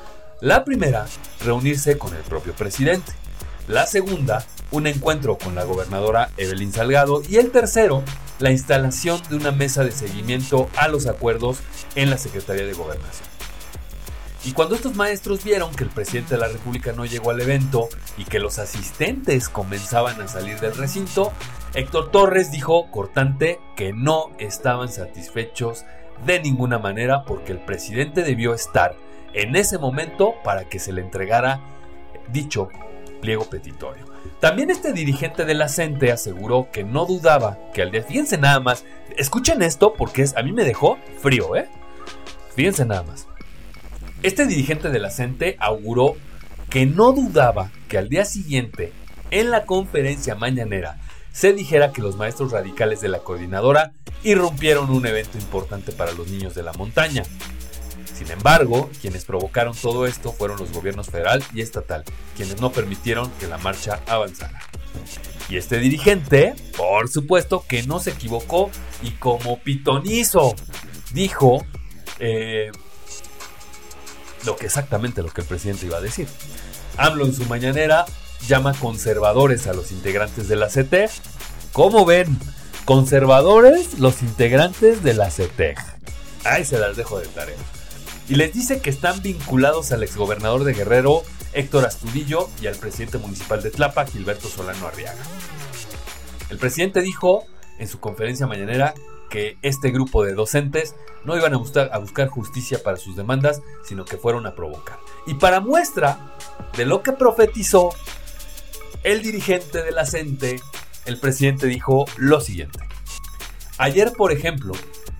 La 0.41 0.65
primera, 0.65 1.05
reunirse 1.45 1.99
con 1.99 2.15
el 2.15 2.23
propio 2.23 2.53
presidente. 2.53 3.11
La 3.67 3.85
segunda, 3.85 4.43
un 4.71 4.87
encuentro 4.87 5.37
con 5.37 5.53
la 5.53 5.65
gobernadora 5.65 6.31
Evelyn 6.35 6.73
Salgado. 6.73 7.21
Y 7.29 7.35
el 7.35 7.51
tercero, 7.51 8.03
la 8.39 8.49
instalación 8.49 9.21
de 9.29 9.35
una 9.35 9.51
mesa 9.51 9.83
de 9.83 9.91
seguimiento 9.91 10.67
a 10.77 10.87
los 10.87 11.05
acuerdos 11.05 11.59
en 11.93 12.09
la 12.09 12.17
Secretaría 12.17 12.65
de 12.65 12.73
Gobernación. 12.73 13.38
Y 14.45 14.53
cuando 14.53 14.75
estos 14.75 14.95
maestros 14.95 15.43
vieron 15.43 15.75
que 15.75 15.83
el 15.83 15.89
presidente 15.89 16.35
de 16.35 16.41
la 16.41 16.47
República 16.47 16.93
no 16.93 17.05
llegó 17.05 17.31
al 17.31 17.41
evento 17.41 17.89
y 18.17 18.23
que 18.23 18.39
los 18.39 18.57
asistentes 18.57 19.49
comenzaban 19.49 20.21
a 20.21 20.27
salir 20.29 20.59
del 20.59 20.75
recinto, 20.75 21.33
Héctor 21.73 22.09
Torres 22.11 22.49
dijo 22.49 22.89
cortante 22.89 23.59
que 23.75 23.91
no 23.91 24.31
estaban 24.39 24.89
satisfechos 24.89 25.85
de 26.25 26.39
ninguna 26.39 26.79
manera 26.79 27.25
porque 27.25 27.51
el 27.51 27.59
presidente 27.59 28.23
debió 28.23 28.53
estar 28.53 28.95
en 29.33 29.55
ese 29.55 29.77
momento 29.77 30.35
para 30.43 30.65
que 30.69 30.79
se 30.79 30.93
le 30.93 31.01
entregara 31.01 31.59
dicho 32.31 32.69
pliego 33.21 33.45
petitorio. 33.45 34.05
También 34.39 34.69
este 34.69 34.93
dirigente 34.93 35.43
de 35.43 35.53
la 35.53 35.67
CENTE 35.67 36.11
aseguró 36.11 36.69
que 36.71 36.83
no 36.85 37.05
dudaba 37.05 37.57
que 37.73 37.81
al 37.81 37.91
día... 37.91 38.03
Fíjense 38.03 38.37
nada 38.37 38.61
más, 38.61 38.85
escuchen 39.17 39.61
esto 39.61 39.93
porque 39.93 40.21
es, 40.21 40.35
a 40.37 40.43
mí 40.43 40.53
me 40.53 40.63
dejó 40.63 40.97
frío, 41.21 41.55
¿eh? 41.55 41.69
Fíjense 42.55 42.85
nada 42.85 43.03
más. 43.03 43.27
Este 44.21 44.45
dirigente 44.45 44.89
de 44.89 44.99
la 44.99 45.11
CENTE 45.11 45.55
auguró 45.59 46.17
que 46.69 46.85
no 46.85 47.13
dudaba 47.13 47.71
que 47.87 47.97
al 47.97 48.09
día 48.09 48.25
siguiente, 48.25 48.91
en 49.31 49.49
la 49.49 49.65
conferencia 49.65 50.35
mañanera, 50.35 50.99
se 51.31 51.53
dijera 51.53 51.93
que 51.93 52.01
los 52.01 52.17
maestros 52.17 52.51
radicales 52.51 52.99
de 52.99 53.07
la 53.07 53.19
coordinadora 53.19 53.93
irrumpieron 54.23 54.89
un 54.89 55.05
evento 55.05 55.37
importante 55.37 55.93
para 55.93 56.11
los 56.11 56.27
niños 56.27 56.53
de 56.53 56.63
la 56.63 56.73
montaña. 56.73 57.23
Sin 58.13 58.29
embargo, 58.29 58.89
quienes 58.99 59.23
provocaron 59.23 59.73
todo 59.73 60.05
esto 60.05 60.33
fueron 60.33 60.59
los 60.59 60.73
gobiernos 60.73 61.07
federal 61.07 61.41
y 61.53 61.61
estatal, 61.61 62.03
quienes 62.35 62.59
no 62.59 62.73
permitieron 62.73 63.31
que 63.39 63.47
la 63.47 63.57
marcha 63.57 64.01
avanzara. 64.05 64.59
Y 65.47 65.55
este 65.55 65.79
dirigente, 65.79 66.55
por 66.75 67.07
supuesto, 67.07 67.63
que 67.65 67.83
no 67.83 67.99
se 67.99 68.09
equivocó 68.09 68.69
y 69.01 69.11
como 69.11 69.59
pitonizo 69.59 70.55
dijo 71.13 71.65
eh, 72.19 72.71
lo 74.45 74.55
que 74.55 74.65
exactamente 74.65 75.21
lo 75.21 75.29
que 75.29 75.41
el 75.41 75.47
presidente 75.47 75.85
iba 75.85 75.97
a 75.97 76.01
decir. 76.01 76.27
AMLO 76.97 77.25
en 77.25 77.33
su 77.33 77.45
mañanera 77.45 78.05
llama 78.47 78.73
conservadores 78.73 79.67
a 79.67 79.73
los 79.73 79.91
integrantes 79.91 80.47
de 80.47 80.55
la 80.55 80.69
CETEG. 80.69 81.09
¿Cómo 81.73 82.05
ven? 82.05 82.37
Conservadores 82.85 83.99
los 83.99 84.21
integrantes 84.21 85.03
de 85.03 85.13
la 85.13 85.29
CETEG. 85.29 85.77
Ahí 86.45 86.65
se 86.65 86.79
las 86.79 86.97
dejo 86.97 87.19
de 87.19 87.27
tarea. 87.27 87.57
Y 88.27 88.35
les 88.35 88.53
dice 88.53 88.79
que 88.79 88.89
están 88.89 89.21
vinculados 89.21 89.91
al 89.91 90.03
exgobernador 90.03 90.63
de 90.63 90.73
Guerrero, 90.73 91.23
Héctor 91.53 91.85
Astudillo, 91.85 92.49
y 92.61 92.67
al 92.67 92.75
presidente 92.75 93.17
municipal 93.17 93.61
de 93.61 93.71
Tlapa, 93.71 94.05
Gilberto 94.05 94.47
Solano 94.47 94.87
Arriaga. 94.87 95.21
El 96.49 96.57
presidente 96.57 97.01
dijo 97.01 97.45
en 97.79 97.87
su 97.87 97.99
conferencia 97.99 98.47
mañanera 98.47 98.93
que 99.29 99.57
este 99.61 99.91
grupo 99.91 100.23
de 100.23 100.33
docentes 100.33 100.95
no 101.23 101.37
iban 101.37 101.53
a 101.53 101.57
buscar, 101.57 102.27
justicia 102.29 102.81
para 102.83 102.97
sus 102.97 103.15
demandas, 103.15 103.61
sino 103.85 104.05
que 104.05 104.17
fueron 104.17 104.45
a 104.47 104.55
provocar. 104.55 104.97
Y 105.27 105.35
para 105.35 105.59
muestra 105.59 106.35
de 106.75 106.85
lo 106.85 107.03
que 107.03 107.11
profetizó, 107.11 107.89
el 109.03 109.21
dirigente 109.21 109.83
de 109.83 109.91
la 109.91 110.05
el 111.05 111.19
presidente 111.19 111.67
dijo 111.67 112.05
lo 112.17 112.41
siguiente. 112.41 112.79
Ayer, 113.77 114.11
por 114.11 114.31
ejemplo, 114.31 114.73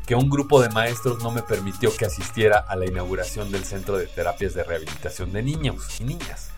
que 0.06 0.16
un 0.16 0.30
grupo 0.30 0.62
de 0.62 0.70
maestros 0.70 1.24
no 1.24 1.32
me 1.32 1.44
permitió 1.44 1.96
que 1.96 2.06
asistiera 2.06 2.58
a 2.58 2.76
la 2.76 2.86
inauguración 2.86 3.52
del 3.52 3.64
Centro 3.64 3.98
de 3.98 4.08
Terapias 4.08 4.54
de 4.54 4.64
Rehabilitación 4.64 5.32
de 5.32 5.44
Niños 5.44 6.00
y 6.00 6.04
Niñas. 6.04 6.50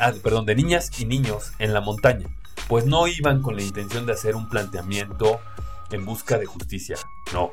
Ah, 0.00 0.12
perdón, 0.22 0.46
de 0.46 0.54
niñas 0.54 0.90
y 0.98 1.04
niños 1.04 1.52
en 1.58 1.74
la 1.74 1.80
montaña, 1.80 2.28
pues 2.68 2.86
no 2.86 3.06
iban 3.06 3.42
con 3.42 3.56
la 3.56 3.62
intención 3.62 4.06
de 4.06 4.14
hacer 4.14 4.34
un 4.34 4.48
planteamiento 4.48 5.40
en 5.90 6.04
busca 6.04 6.38
de 6.38 6.46
justicia. 6.46 6.96
No, 7.32 7.50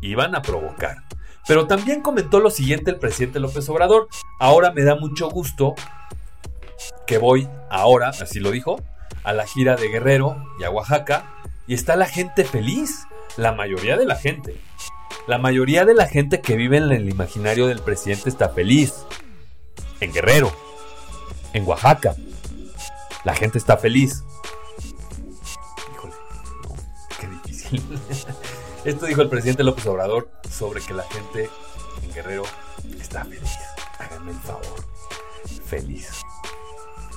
iban 0.00 0.34
a 0.34 0.42
provocar. 0.42 1.04
Pero 1.46 1.66
también 1.66 2.02
comentó 2.02 2.40
lo 2.40 2.50
siguiente 2.50 2.90
el 2.90 2.98
presidente 2.98 3.40
López 3.40 3.68
Obrador. 3.68 4.08
Ahora 4.38 4.72
me 4.72 4.84
da 4.84 4.94
mucho 4.94 5.28
gusto 5.30 5.74
que 7.06 7.18
voy 7.18 7.48
ahora, 7.70 8.08
así 8.08 8.40
lo 8.40 8.50
dijo, 8.50 8.80
a 9.24 9.32
la 9.32 9.46
gira 9.46 9.76
de 9.76 9.88
Guerrero 9.88 10.44
y 10.58 10.64
a 10.64 10.70
Oaxaca 10.70 11.34
y 11.66 11.74
está 11.74 11.96
la 11.96 12.06
gente 12.06 12.44
feliz. 12.44 13.06
La 13.36 13.52
mayoría 13.52 13.96
de 13.96 14.04
la 14.04 14.16
gente. 14.16 14.56
La 15.28 15.38
mayoría 15.38 15.84
de 15.84 15.94
la 15.94 16.08
gente 16.08 16.40
que 16.40 16.56
vive 16.56 16.78
en 16.78 16.90
el 16.90 17.08
imaginario 17.08 17.68
del 17.68 17.80
presidente 17.80 18.28
está 18.28 18.48
feliz. 18.48 19.06
En 20.00 20.12
Guerrero. 20.12 20.52
En 21.52 21.64
Oaxaca. 21.66 22.16
La 23.24 23.34
gente 23.34 23.58
está 23.58 23.76
feliz. 23.76 24.24
Esto 28.84 29.06
dijo 29.06 29.22
el 29.22 29.28
presidente 29.28 29.64
López 29.64 29.86
Obrador 29.86 30.30
sobre 30.50 30.80
que 30.80 30.94
la 30.94 31.04
gente 31.04 31.50
en 32.02 32.12
Guerrero 32.12 32.44
está 32.98 33.24
feliz. 33.24 33.50
Háganme 33.98 34.32
el 34.32 34.38
favor. 34.38 34.64
Feliz. 35.66 36.22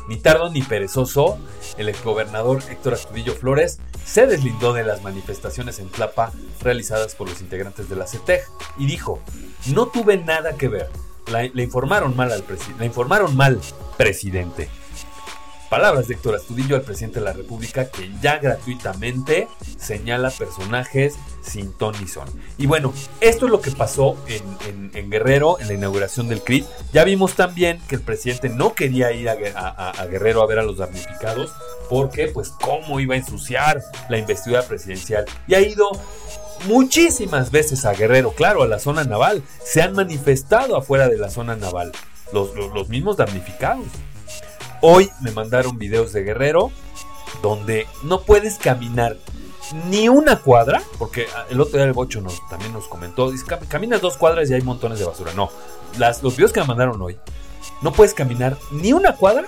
Ni 0.07 0.17
tardo 0.17 0.51
ni 0.51 0.61
perezoso, 0.61 1.37
el 1.77 1.87
exgobernador 1.87 2.61
Héctor 2.69 2.93
Astudillo 2.93 3.33
Flores 3.33 3.79
se 4.05 4.27
deslindó 4.27 4.73
de 4.73 4.83
las 4.83 5.01
manifestaciones 5.01 5.79
en 5.79 5.89
Tlapa 5.89 6.31
realizadas 6.61 7.15
por 7.15 7.29
los 7.29 7.39
integrantes 7.39 7.87
de 7.89 7.95
la 7.95 8.05
CETEG 8.05 8.43
y 8.77 8.85
dijo, 8.85 9.21
no 9.67 9.87
tuve 9.87 10.17
nada 10.17 10.57
que 10.57 10.67
ver. 10.67 10.89
le 11.27 11.63
informaron 11.63 12.15
mal 12.17 12.31
al 12.33 12.43
presidente. 12.43 12.79
Le 12.79 12.85
informaron 12.85 13.35
mal, 13.37 13.59
presidente. 13.97 14.69
Palabras 15.73 16.07
de 16.07 16.13
Héctor 16.13 16.35
Astudillo 16.35 16.75
al 16.75 16.83
presidente 16.83 17.17
de 17.17 17.25
la 17.25 17.33
República 17.33 17.89
que 17.89 18.11
ya 18.21 18.37
gratuitamente 18.37 19.47
señala 19.79 20.29
personajes 20.29 21.15
sin 21.41 21.73
ton 21.73 21.95
ni 21.99 22.07
son. 22.07 22.29
Y 22.59 22.67
bueno, 22.67 22.93
esto 23.21 23.47
es 23.47 23.51
lo 23.51 23.59
que 23.59 23.71
pasó 23.71 24.15
en, 24.27 25.09
Guerrero 25.09 25.59
en 25.59 25.67
la 25.67 25.73
inauguración 25.73 26.27
del 26.27 26.43
CRIT. 26.43 26.67
Ya 26.91 27.03
vimos 27.03 27.33
también 27.33 27.81
que 27.87 27.95
el 27.95 28.01
presidente 28.01 28.49
no 28.49 28.75
quería 28.75 29.13
ir 29.13 29.27
a, 29.27 30.05
Guerrero 30.05 30.43
a 30.43 30.45
ver 30.45 30.59
a 30.59 30.63
los 30.63 30.77
damnificados 30.77 31.51
porque 31.89 32.27
pues 32.27 32.49
cómo 32.49 32.99
iba 32.99 33.15
a 33.15 33.17
ensuciar 33.17 33.81
la 34.09 34.19
investidura 34.19 34.61
presidencial. 34.61 35.25
Y 35.47 35.55
ha 35.55 35.61
ido 35.61 35.89
muchísimas 36.67 37.49
veces 37.49 37.83
a 37.85 37.93
Guerrero, 37.93 38.33
claro, 38.33 38.61
a 38.61 38.67
la 38.67 38.77
zona 38.77 39.05
naval. 39.05 39.41
Se 39.65 39.81
han 39.81 39.93
manifestado 39.93 40.77
afuera 40.77 41.09
de 41.09 41.17
la 41.17 41.31
zona 41.31 41.55
naval, 41.55 41.93
los, 42.31 42.89
mismos 42.89 43.17
damnificados. 43.17 43.87
Hoy 44.85 45.09
me 45.21 45.31
mandaron 45.31 45.77
videos 45.77 46.11
de 46.11 46.23
Guerrero 46.23 46.69
donde 47.41 47.87
no 48.03 48.23
puedes 48.23 48.57
caminar 48.57 49.15
ni 49.85 50.09
una 50.09 50.39
cuadra, 50.39 50.83
porque 50.99 51.25
el 51.49 51.61
otro 51.61 51.77
día 51.77 51.85
el 51.85 51.93
Bocho 51.93 52.19
nos, 52.19 52.45
también 52.49 52.73
nos 52.73 52.89
comentó, 52.89 53.31
dice, 53.31 53.45
caminas 53.69 54.01
dos 54.01 54.17
cuadras 54.17 54.49
y 54.49 54.53
hay 54.53 54.61
montones 54.61 54.99
de 54.99 55.05
basura. 55.05 55.31
No, 55.35 55.49
las, 55.97 56.21
los 56.21 56.35
videos 56.35 56.51
que 56.51 56.59
me 56.59 56.67
mandaron 56.67 57.01
hoy, 57.01 57.17
no 57.81 57.93
puedes 57.93 58.13
caminar 58.13 58.57
ni 58.71 58.91
una 58.91 59.15
cuadra 59.15 59.47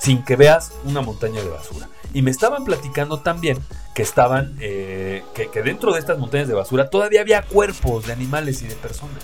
sin 0.00 0.24
que 0.24 0.34
veas 0.34 0.72
una 0.82 1.02
montaña 1.02 1.40
de 1.40 1.48
basura. 1.48 1.88
Y 2.12 2.22
me 2.22 2.32
estaban 2.32 2.64
platicando 2.64 3.20
también 3.20 3.58
que 3.94 4.02
estaban, 4.02 4.56
eh, 4.58 5.22
que, 5.34 5.62
dentro 5.62 5.92
de 5.92 6.00
estas 6.00 6.18
montañas 6.18 6.48
de 6.48 6.54
basura 6.54 6.90
todavía 6.90 7.20
había 7.20 7.42
cuerpos 7.42 8.08
de 8.08 8.12
animales 8.12 8.60
y 8.62 8.66
de 8.66 8.74
personas. 8.74 9.22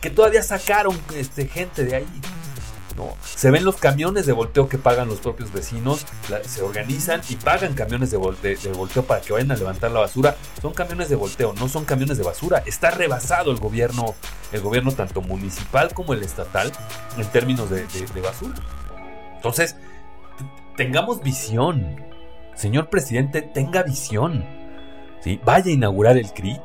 Que 0.00 0.08
todavía 0.08 0.44
sacaron 0.44 0.96
este, 1.16 1.48
gente 1.48 1.84
de 1.84 1.96
ahí. 1.96 2.06
Se 3.22 3.50
ven 3.50 3.64
los 3.64 3.76
camiones 3.76 4.26
de 4.26 4.32
volteo 4.32 4.68
que 4.68 4.78
pagan 4.78 5.08
los 5.08 5.20
propios 5.20 5.52
vecinos, 5.52 6.06
se 6.46 6.62
organizan 6.62 7.20
y 7.28 7.36
pagan 7.36 7.74
camiones 7.74 8.10
de, 8.10 8.16
volteo 8.16 9.04
para 9.04 9.20
que 9.20 9.32
vayan 9.32 9.50
a 9.50 9.56
levantar 9.56 9.90
la 9.90 10.00
basura. 10.00 10.36
Son 10.60 10.72
camiones 10.72 11.08
de 11.08 11.16
volteo, 11.16 11.52
no 11.54 11.68
son 11.68 11.84
camiones 11.84 12.18
de 12.18 12.24
basura. 12.24 12.62
Está 12.66 12.90
rebasado 12.90 13.50
el 13.50 13.58
gobierno, 13.58 14.14
el 14.52 14.60
gobierno 14.60 14.92
tanto 14.92 15.20
municipal 15.20 15.92
como 15.94 16.14
el 16.14 16.22
estatal 16.22 16.72
en 17.16 17.26
términos 17.26 17.70
de, 17.70 17.84
basura. 18.20 18.54
Entonces, 19.34 19.76
tengamos 20.76 21.22
visión. 21.22 22.04
Señor 22.54 22.88
presidente, 22.88 23.42
tenga 23.42 23.82
visión. 23.82 24.44
¿sí? 25.22 25.40
Vaya 25.44 25.70
a 25.70 25.74
inaugurar 25.74 26.16
el 26.16 26.32
CRIT 26.32 26.62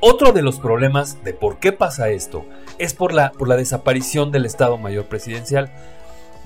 otro 0.00 0.32
de 0.32 0.42
los 0.42 0.58
problemas 0.58 1.22
de 1.24 1.34
por 1.34 1.58
qué 1.58 1.72
pasa 1.72 2.08
esto 2.10 2.46
es 2.78 2.94
por 2.94 3.12
la, 3.12 3.32
por 3.32 3.48
la 3.48 3.56
desaparición 3.56 4.32
del 4.32 4.46
Estado 4.46 4.78
Mayor 4.78 5.06
Presidencial. 5.06 5.70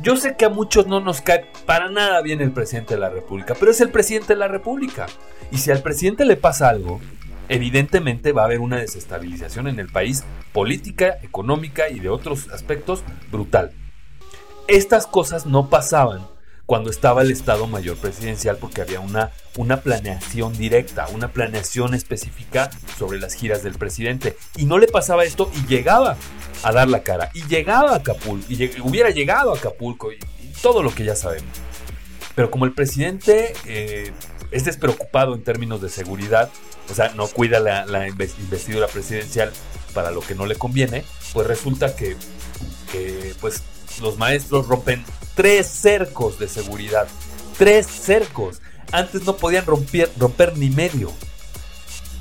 Yo 0.01 0.17
sé 0.17 0.37
que 0.37 0.45
a 0.45 0.51
muchos 0.51 0.89
no 0.89 1.01
nos 1.01 1.21
cae 1.21 1.47
para 1.67 1.89
nada 1.89 2.21
bien 2.21 2.41
el 2.41 2.51
presidente 2.51 2.95
de 2.95 3.01
la 3.01 3.11
República, 3.11 3.55
pero 3.59 3.71
es 3.71 3.81
el 3.81 3.91
presidente 3.91 4.35
de 4.35 4.41
la 4.41 4.49
República. 4.49 5.07
Y 5.53 5.59
si 5.59 5.71
al 5.71 5.83
presidente 5.83 6.25
le 6.25 6.37
pasa 6.37 6.69
algo, 6.69 7.01
evidentemente 7.49 8.33
va 8.33 8.43
a 8.43 8.47
haber 8.47 8.59
una 8.59 8.79
desestabilización 8.79 9.69
en 9.69 9.79
el 9.79 9.89
país, 9.89 10.25
política, 10.53 11.19
económica 11.23 11.89
y 11.89 12.01
de 12.01 12.09
otros 12.09 12.49
aspectos 12.51 13.05
brutal. 13.31 13.71
Estas 14.67 15.07
cosas 15.07 15.47
no 15.47 15.69
pasaban 15.69 16.23
cuando 16.67 16.91
estaba 16.91 17.23
el 17.23 17.31
Estado 17.31 17.67
Mayor 17.67 17.97
Presidencial 17.97 18.57
porque 18.57 18.81
había 18.81 19.01
una, 19.01 19.33
una 19.57 19.81
planeación 19.81 20.53
directa, 20.55 21.07
una 21.09 21.29
planeación 21.29 21.95
específica 21.95 22.71
sobre 22.99 23.19
las 23.19 23.35
giras 23.35 23.63
del 23.63 23.75
presidente. 23.75 24.37
Y 24.57 24.65
no 24.65 24.79
le 24.79 24.87
pasaba 24.87 25.25
esto 25.25 25.51
y 25.55 25.67
llegaba 25.67 26.17
a 26.63 26.73
dar 26.73 26.89
la 26.89 27.03
cara. 27.03 27.31
Y 27.35 27.45
llegaba 27.47 27.93
a 27.93 27.97
Acapulco, 27.97 28.47
y 28.49 28.81
hubiera 28.81 29.11
llegado 29.11 29.53
a 29.53 29.59
Acapulco 29.59 30.13
y, 30.13 30.19
todo 30.63 30.83
lo 30.83 30.95
que 30.95 31.05
ya 31.05 31.15
sabemos. 31.15 31.51
Pero 32.35 32.51
como 32.51 32.65
el 32.65 32.73
presidente 32.73 33.53
eh, 33.67 34.13
es 34.51 34.65
despreocupado 34.65 35.35
en 35.35 35.45
términos 35.45 35.83
de 35.83 35.91
seguridad, 35.91 36.49
o 36.91 36.95
sea, 36.95 37.11
no 37.11 37.27
cuida 37.27 37.61
la, 37.61 37.85
la 37.85 38.09
investidura 38.09 38.87
presidencial 38.87 39.53
para 39.93 40.11
lo 40.11 40.21
que 40.21 40.35
no 40.35 40.47
le 40.47 40.57
conviene, 40.57 41.05
pues 41.35 41.47
resulta 41.47 41.95
que, 41.95 42.17
que 42.91 43.35
pues 43.41 43.63
los 44.01 44.17
maestros 44.17 44.67
rompen 44.67 45.05
tres 45.35 45.67
cercos 45.67 46.39
de 46.39 46.49
seguridad. 46.49 47.09
Tres 47.59 47.87
cercos. 47.87 48.61
Antes 48.93 49.25
no 49.25 49.37
podían 49.37 49.67
romper, 49.67 50.11
romper 50.19 50.57
ni 50.57 50.71
medio. 50.71 51.13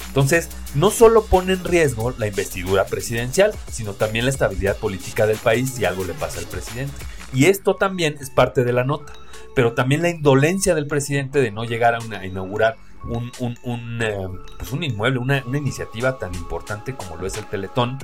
Entonces, 0.07 0.49
no 0.76 0.91
solo 0.91 1.26
pone 1.26 1.53
en 1.53 1.64
riesgo 1.64 2.14
la 2.18 2.28
investidura 2.28 2.86
presidencial, 2.86 3.51
sino 3.72 3.93
también 3.93 4.26
la 4.26 4.32
estabilidad 4.32 4.78
política 4.78 5.26
del 5.26 5.38
país 5.38 5.72
si 5.74 5.86
algo 5.86 6.03
le 6.03 6.14
pasa 6.14 6.39
al 6.39 6.45
presidente. 6.45 6.93
Y 7.34 7.45
esto 7.45 7.76
también 7.76 8.18
es 8.22 8.30
parte 8.30 8.64
de 8.64 8.74
la 8.74 8.84
nota. 8.84 9.14
Pero 9.55 9.74
también 9.74 10.01
la 10.01 10.09
indolencia 10.09 10.76
del 10.76 10.88
presidente 10.88 11.39
de 11.39 11.51
no 11.51 11.64
llegar 11.64 11.95
a, 11.95 12.26
inaugurar 12.26 12.78
un, 13.05 13.32
un, 13.64 14.01
eh, 14.01 14.28
pues 14.57 14.72
un 14.72 14.84
inmueble, 14.84 15.20
una, 15.20 15.43
una, 15.45 15.57
iniciativa 15.57 16.18
tan 16.18 16.34
importante 16.34 16.95
como 16.95 17.18
lo 17.18 17.28
es 17.28 17.38
el 17.38 17.45
Teletón, 17.45 17.99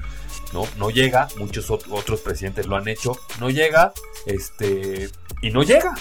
¿no? 0.54 0.66
No 0.78 0.90
llega, 0.90 1.28
muchos 1.38 1.70
otros 1.70 2.22
presidentes 2.22 2.68
lo 2.68 2.76
han 2.76 2.88
hecho, 2.88 3.18
no 3.40 3.50
llega, 3.50 3.94
este, 4.26 5.10
y 5.42 5.52
no 5.52 5.64
llega. 5.64 5.94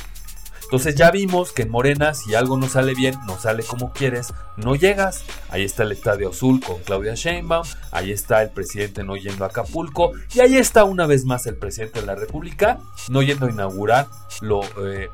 Entonces 0.68 0.96
ya 0.96 1.10
vimos 1.10 1.52
que 1.52 1.62
en 1.62 1.70
Morena, 1.70 2.12
si 2.12 2.34
algo 2.34 2.58
no 2.58 2.68
sale 2.68 2.94
bien, 2.94 3.14
no 3.26 3.38
sale 3.38 3.62
como 3.62 3.90
quieres, 3.94 4.34
no 4.58 4.74
llegas. 4.74 5.24
Ahí 5.48 5.64
está 5.64 5.82
el 5.82 5.92
Estadio 5.92 6.28
Azul 6.28 6.60
con 6.60 6.80
Claudia 6.82 7.14
Sheinbaum, 7.14 7.66
ahí 7.90 8.12
está 8.12 8.42
el 8.42 8.50
presidente 8.50 9.02
no 9.02 9.16
yendo 9.16 9.44
a 9.44 9.48
Acapulco, 9.48 10.12
y 10.34 10.40
ahí 10.40 10.58
está 10.58 10.84
una 10.84 11.06
vez 11.06 11.24
más 11.24 11.46
el 11.46 11.56
presidente 11.56 12.00
de 12.00 12.06
la 12.06 12.16
República 12.16 12.80
no 13.08 13.22
yendo 13.22 13.46
a 13.46 13.50
inaugurar 13.50 14.08
lo, 14.42 14.60
eh, 14.86 15.08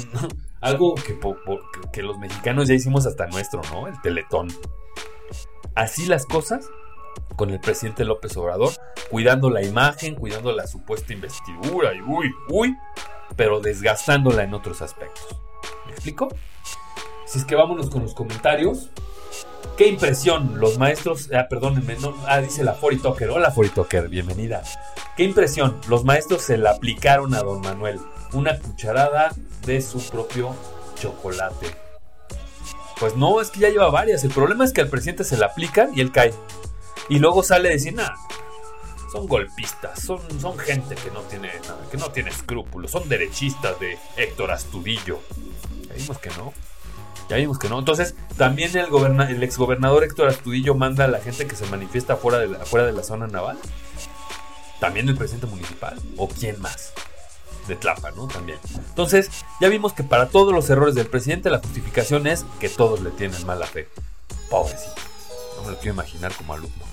algo 0.60 0.94
que, 0.96 1.18
que 1.94 2.02
los 2.02 2.18
mexicanos 2.18 2.68
ya 2.68 2.74
hicimos 2.74 3.06
hasta 3.06 3.26
nuestro, 3.26 3.62
¿no? 3.72 3.88
El 3.88 3.98
Teletón. 4.02 4.48
Así 5.74 6.04
las 6.04 6.26
cosas, 6.26 6.68
con 7.36 7.50
el 7.50 7.60
presidente 7.60 8.04
López 8.04 8.36
Obrador, 8.36 8.72
cuidando 9.10 9.50
la 9.50 9.62
imagen, 9.62 10.14
cuidando 10.14 10.52
la 10.52 10.66
supuesta 10.66 11.12
investidura 11.12 11.94
y 11.94 12.00
uy, 12.02 12.30
uy, 12.48 12.76
pero 13.36 13.60
desgastándola 13.60 14.42
en 14.42 14.54
otros 14.54 14.82
aspectos. 14.82 15.24
¿Me 15.86 15.92
explico? 15.92 16.28
Si 17.26 17.38
es 17.38 17.44
que 17.44 17.54
vámonos 17.54 17.90
con 17.90 18.02
los 18.02 18.14
comentarios. 18.14 18.90
Qué 19.76 19.86
impresión, 19.86 20.60
los 20.60 20.78
maestros, 20.78 21.30
ah, 21.32 21.46
perdónenme, 21.48 21.96
no, 21.96 22.14
ah, 22.26 22.40
dice 22.40 22.64
la 22.64 22.74
Fori 22.74 22.98
Talker, 22.98 23.30
hola 23.30 23.50
Fori 23.50 23.70
Talker, 23.70 24.08
bienvenida. 24.08 24.62
Qué 25.16 25.24
impresión, 25.24 25.80
los 25.88 26.04
maestros 26.04 26.42
se 26.42 26.58
la 26.58 26.72
aplicaron 26.72 27.34
a 27.34 27.40
don 27.40 27.60
Manuel, 27.60 28.00
una 28.32 28.58
cucharada 28.58 29.34
de 29.64 29.80
su 29.80 30.00
propio 30.10 30.54
chocolate. 30.96 31.68
Pues 32.98 33.16
no, 33.16 33.40
es 33.40 33.48
que 33.48 33.60
ya 33.60 33.70
lleva 33.70 33.90
varias, 33.90 34.24
el 34.24 34.30
problema 34.30 34.64
es 34.64 34.74
que 34.74 34.82
al 34.82 34.88
presidente 34.88 35.24
se 35.24 35.38
la 35.38 35.46
aplican 35.46 35.90
y 35.96 36.02
él 36.02 36.12
cae. 36.12 36.34
Y 37.08 37.18
luego 37.18 37.42
sale 37.42 37.68
a 37.68 37.72
decir, 37.72 37.94
nada, 37.94 38.14
son 39.10 39.26
golpistas, 39.26 40.00
son, 40.00 40.20
son 40.40 40.56
gente 40.58 40.94
que 40.94 41.10
no 41.10 41.20
tiene 41.22 41.50
nada, 41.60 41.80
que 41.90 41.96
no 41.96 42.10
tiene 42.10 42.30
escrúpulos, 42.30 42.90
son 42.90 43.08
derechistas 43.08 43.78
de 43.80 43.98
Héctor 44.16 44.52
Astudillo. 44.52 45.20
Ya 45.88 45.94
vimos 45.94 46.18
que 46.18 46.30
no. 46.30 46.52
Ya 47.28 47.36
vimos 47.36 47.58
que 47.58 47.68
no. 47.68 47.78
Entonces, 47.78 48.14
también 48.36 48.76
el, 48.76 49.42
exgobernador 49.42 50.02
Héctor 50.02 50.28
Astudillo 50.28 50.74
manda 50.74 51.04
a 51.04 51.08
la 51.08 51.20
gente 51.20 51.46
que 51.46 51.54
se 51.54 51.64
manifiesta 51.66 52.16
fuera 52.16 52.38
de, 52.38 52.48
la, 52.48 52.58
de 52.58 52.92
la 52.92 53.02
zona 53.04 53.28
naval. 53.28 53.56
También 54.80 55.08
el 55.08 55.16
presidente 55.16 55.46
municipal. 55.46 55.96
¿O 56.16 56.28
quién 56.28 56.60
más? 56.60 56.92
De 57.68 57.76
Tlapa, 57.76 58.10
¿no? 58.10 58.26
También. 58.26 58.58
Entonces, 58.74 59.30
ya 59.60 59.68
vimos 59.68 59.92
que 59.92 60.02
para 60.02 60.28
todos 60.28 60.52
los 60.52 60.70
errores 60.70 60.96
del 60.96 61.06
presidente, 61.06 61.50
la 61.50 61.58
justificación 61.58 62.26
es 62.26 62.44
que 62.58 62.68
todos 62.68 63.00
le 63.00 63.10
tienen 63.10 63.46
mala 63.46 63.66
fe. 63.66 63.88
Pobrecito. 64.48 64.94
No 65.56 65.64
me 65.64 65.70
lo 65.70 65.78
quiero 65.78 65.92
imaginar 65.94 66.32
como 66.34 66.54
alumno. 66.54 66.89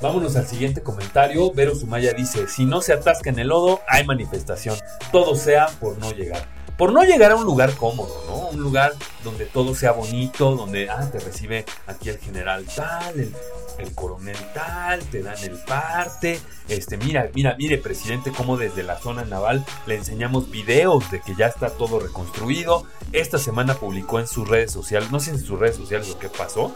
Vámonos 0.00 0.36
al 0.36 0.46
siguiente 0.46 0.82
comentario. 0.82 1.52
Vero 1.52 1.74
Sumaya 1.74 2.12
dice, 2.12 2.48
si 2.48 2.64
no 2.64 2.80
se 2.82 2.92
atasca 2.92 3.30
en 3.30 3.38
el 3.38 3.48
lodo, 3.48 3.80
hay 3.88 4.04
manifestación. 4.04 4.76
Todo 5.12 5.34
sea 5.34 5.68
por 5.80 5.98
no 5.98 6.12
llegar. 6.12 6.46
Por 6.76 6.92
no 6.92 7.04
llegar 7.04 7.30
a 7.30 7.36
un 7.36 7.44
lugar 7.44 7.74
cómodo, 7.76 8.24
¿no? 8.26 8.48
Un 8.48 8.60
lugar 8.60 8.94
donde 9.22 9.46
todo 9.46 9.76
sea 9.76 9.92
bonito, 9.92 10.56
donde, 10.56 10.90
ah, 10.90 11.08
te 11.10 11.20
recibe 11.20 11.64
aquí 11.86 12.08
el 12.08 12.18
general 12.18 12.66
tal, 12.74 13.32
el, 13.78 13.94
coronel 13.94 14.36
tal, 14.52 15.00
te 15.04 15.22
dan 15.22 15.38
el 15.44 15.56
parte. 15.60 16.40
Este, 16.68 16.96
mira, 16.96 17.30
mira, 17.32 17.54
mire, 17.56 17.78
presidente, 17.78 18.32
cómo 18.36 18.56
desde 18.56 18.82
la 18.82 18.98
zona 18.98 19.24
naval 19.24 19.64
le 19.86 19.94
enseñamos 19.94 20.50
videos 20.50 21.08
de 21.12 21.20
que 21.20 21.36
ya 21.36 21.46
está 21.46 21.70
todo 21.70 22.00
reconstruido. 22.00 22.84
Esta 23.12 23.38
semana 23.38 23.74
publicó 23.74 24.18
en 24.18 24.26
sus 24.26 24.48
redes 24.48 24.72
sociales, 24.72 25.12
no 25.12 25.20
sé 25.20 25.30
en 25.30 25.38
sus 25.38 25.60
redes 25.60 25.76
sociales 25.76 26.08
lo 26.08 26.18
que 26.18 26.28
pasó, 26.28 26.74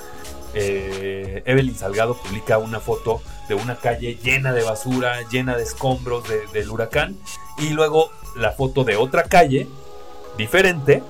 eh, 0.55 1.43
Evelyn 1.47 1.77
Salgado 1.77 2.17
publica 2.17 2.59
una 2.59 2.81
foto 2.81 3.23
de 3.49 3.55
una 3.55 3.77
calle 3.77 4.19
llena 4.23 4.53
de 4.53 4.63
basura, 4.63 5.23
llena 5.31 5.57
de 5.57 5.63
escombros 5.63 6.25
del 6.53 6.71
huracán, 6.71 7.17
y 7.59 7.71
luego 7.71 8.11
la 8.37 8.53
foto 8.53 8.85
de 8.85 8.97
otra 8.97 9.25
calle 9.25 9.67
diferente, 10.37 11.03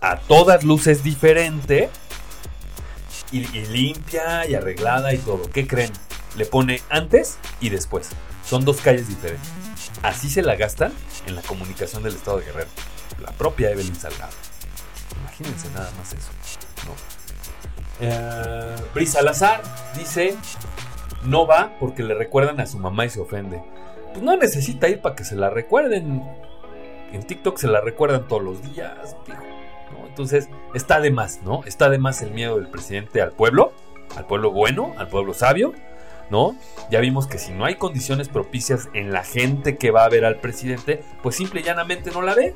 a 0.00 0.18
todas 0.18 0.64
luces 0.64 1.02
diferente, 1.02 1.90
y, 3.32 3.38
y 3.56 3.66
limpia 3.66 4.46
y 4.46 4.54
arreglada 4.54 5.12
y 5.12 5.18
todo. 5.18 5.50
¿Qué 5.50 5.66
creen? 5.66 5.92
Le 6.36 6.46
pone 6.46 6.82
antes 6.88 7.38
y 7.60 7.70
después. 7.70 8.10
Son 8.46 8.64
dos 8.64 8.80
calles 8.80 9.08
diferentes. 9.08 9.50
Así 10.02 10.28
se 10.28 10.42
la 10.42 10.54
gastan 10.54 10.92
en 11.26 11.34
la 11.34 11.42
comunicación 11.42 12.02
del 12.02 12.14
Estado 12.14 12.38
de 12.38 12.46
Guerrero. 12.46 12.68
La 13.20 13.32
propia 13.32 13.70
Evelyn 13.70 13.94
Salgado. 13.96 14.32
Imagínense 15.20 15.68
nada 15.70 15.90
más 15.98 16.12
eso. 16.12 16.30
¿no? 16.86 17.13
Eh, 18.00 18.76
Brisa 18.92 19.18
Salazar 19.18 19.62
dice, 19.96 20.36
no 21.24 21.46
va 21.46 21.72
porque 21.78 22.02
le 22.02 22.14
recuerdan 22.14 22.60
a 22.60 22.66
su 22.66 22.78
mamá 22.78 23.06
y 23.06 23.10
se 23.10 23.20
ofende. 23.20 23.62
Pues 24.12 24.22
no 24.22 24.36
necesita 24.36 24.88
ir 24.88 25.00
para 25.00 25.14
que 25.14 25.24
se 25.24 25.36
la 25.36 25.50
recuerden. 25.50 26.22
en 27.12 27.22
TikTok 27.22 27.58
se 27.58 27.68
la 27.68 27.80
recuerdan 27.80 28.26
todos 28.28 28.42
los 28.42 28.62
días. 28.62 29.16
Entonces, 30.06 30.48
está 30.74 31.00
de 31.00 31.10
más, 31.10 31.42
¿no? 31.42 31.62
Está 31.64 31.90
de 31.90 31.98
más 31.98 32.22
el 32.22 32.30
miedo 32.30 32.56
del 32.56 32.68
presidente 32.68 33.20
al 33.20 33.32
pueblo, 33.32 33.72
al 34.16 34.26
pueblo 34.26 34.52
bueno, 34.52 34.94
al 34.96 35.08
pueblo 35.08 35.34
sabio, 35.34 35.72
¿no? 36.30 36.56
Ya 36.90 37.00
vimos 37.00 37.26
que 37.26 37.38
si 37.38 37.52
no 37.52 37.64
hay 37.64 37.76
condiciones 37.76 38.28
propicias 38.28 38.88
en 38.94 39.12
la 39.12 39.24
gente 39.24 39.76
que 39.76 39.90
va 39.90 40.04
a 40.04 40.08
ver 40.08 40.24
al 40.24 40.36
presidente, 40.36 41.02
pues 41.22 41.34
simple 41.34 41.60
y 41.60 41.64
llanamente 41.64 42.12
no 42.12 42.22
la 42.22 42.34
ve. 42.34 42.54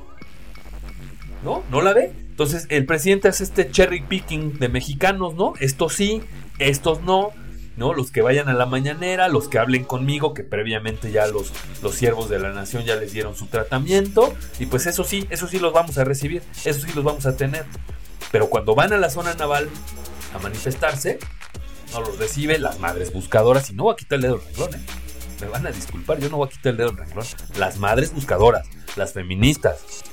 ¿No? 1.42 1.62
¿No 1.70 1.80
la 1.80 1.92
ve? 1.92 2.12
Entonces 2.38 2.66
el 2.68 2.86
presidente 2.86 3.26
hace 3.26 3.42
este 3.42 3.68
cherry 3.68 4.00
picking 4.00 4.60
de 4.60 4.68
mexicanos, 4.68 5.34
¿no? 5.34 5.54
Estos 5.58 5.94
sí, 5.94 6.22
estos 6.60 7.02
no, 7.02 7.32
¿no? 7.76 7.94
Los 7.94 8.12
que 8.12 8.22
vayan 8.22 8.48
a 8.48 8.54
la 8.54 8.64
mañanera, 8.64 9.26
los 9.26 9.48
que 9.48 9.58
hablen 9.58 9.82
conmigo, 9.82 10.34
que 10.34 10.44
previamente 10.44 11.10
ya 11.10 11.26
los, 11.26 11.52
los 11.82 11.96
siervos 11.96 12.30
de 12.30 12.38
la 12.38 12.52
nación 12.52 12.84
ya 12.84 12.94
les 12.94 13.12
dieron 13.12 13.34
su 13.34 13.46
tratamiento. 13.46 14.32
Y 14.60 14.66
pues 14.66 14.86
eso 14.86 15.02
sí, 15.02 15.26
eso 15.30 15.48
sí 15.48 15.58
los 15.58 15.72
vamos 15.72 15.98
a 15.98 16.04
recibir, 16.04 16.44
eso 16.64 16.78
sí 16.78 16.92
los 16.94 17.02
vamos 17.02 17.26
a 17.26 17.36
tener. 17.36 17.64
Pero 18.30 18.48
cuando 18.48 18.76
van 18.76 18.92
a 18.92 18.98
la 18.98 19.10
zona 19.10 19.34
naval 19.34 19.68
a 20.32 20.38
manifestarse, 20.38 21.18
no 21.92 22.02
los 22.02 22.20
recibe 22.20 22.60
las 22.60 22.78
madres 22.78 23.12
buscadoras 23.12 23.68
y 23.70 23.74
no 23.74 23.82
voy 23.82 23.94
a 23.94 23.96
quitar 23.96 24.14
el 24.14 24.22
dedo 24.22 24.36
renglón, 24.36 24.74
¿eh? 24.76 24.80
Me 25.40 25.48
van 25.48 25.66
a 25.66 25.72
disculpar, 25.72 26.20
yo 26.20 26.28
no 26.28 26.36
voy 26.36 26.46
a 26.46 26.50
quitar 26.52 26.70
el 26.70 26.76
dedo 26.76 26.90
del 26.90 26.98
renglón. 26.98 27.26
Las 27.56 27.78
madres 27.78 28.14
buscadoras, 28.14 28.68
las 28.94 29.12
feministas, 29.12 30.04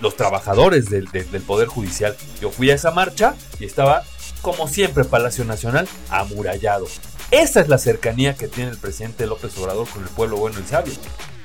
los 0.00 0.16
trabajadores 0.16 0.90
del, 0.90 1.08
Poder 1.46 1.68
Judicial. 1.68 2.16
Yo 2.40 2.50
fui 2.50 2.70
a 2.70 2.74
esa 2.74 2.90
marcha 2.90 3.34
y 3.60 3.64
estaba, 3.64 4.04
como 4.42 4.68
siempre, 4.68 5.04
Palacio 5.04 5.44
Nacional 5.44 5.88
amurallado. 6.10 6.86
Esa 7.30 7.60
es 7.60 7.68
la 7.68 7.78
cercanía 7.78 8.34
que 8.34 8.48
tiene 8.48 8.70
el 8.70 8.78
presidente 8.78 9.26
López 9.26 9.56
Obrador 9.58 9.88
con 9.88 10.02
el 10.02 10.08
pueblo 10.10 10.36
bueno 10.36 10.60
y 10.60 10.68
sabio, 10.68 10.94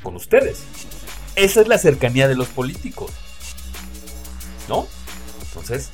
con 0.03 0.15
ustedes. 0.15 0.59
Esa 1.35 1.61
es 1.61 1.67
la 1.67 1.77
cercanía 1.77 2.27
de 2.27 2.35
los 2.35 2.47
políticos. 2.47 3.11
¿No? 4.69 4.87
Entonces, 5.47 5.89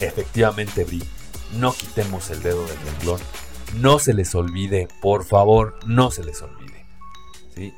efectivamente, 0.00 0.84
Bri, 0.84 1.02
no 1.56 1.72
quitemos 1.72 2.30
el 2.30 2.42
dedo 2.42 2.66
del 2.66 2.78
renglón. 2.78 3.20
No 3.76 3.98
se 3.98 4.12
les 4.12 4.34
olvide, 4.34 4.88
por 5.00 5.24
favor, 5.24 5.78
no 5.86 6.10
se 6.10 6.24
les 6.24 6.42
olvide. 6.42 6.84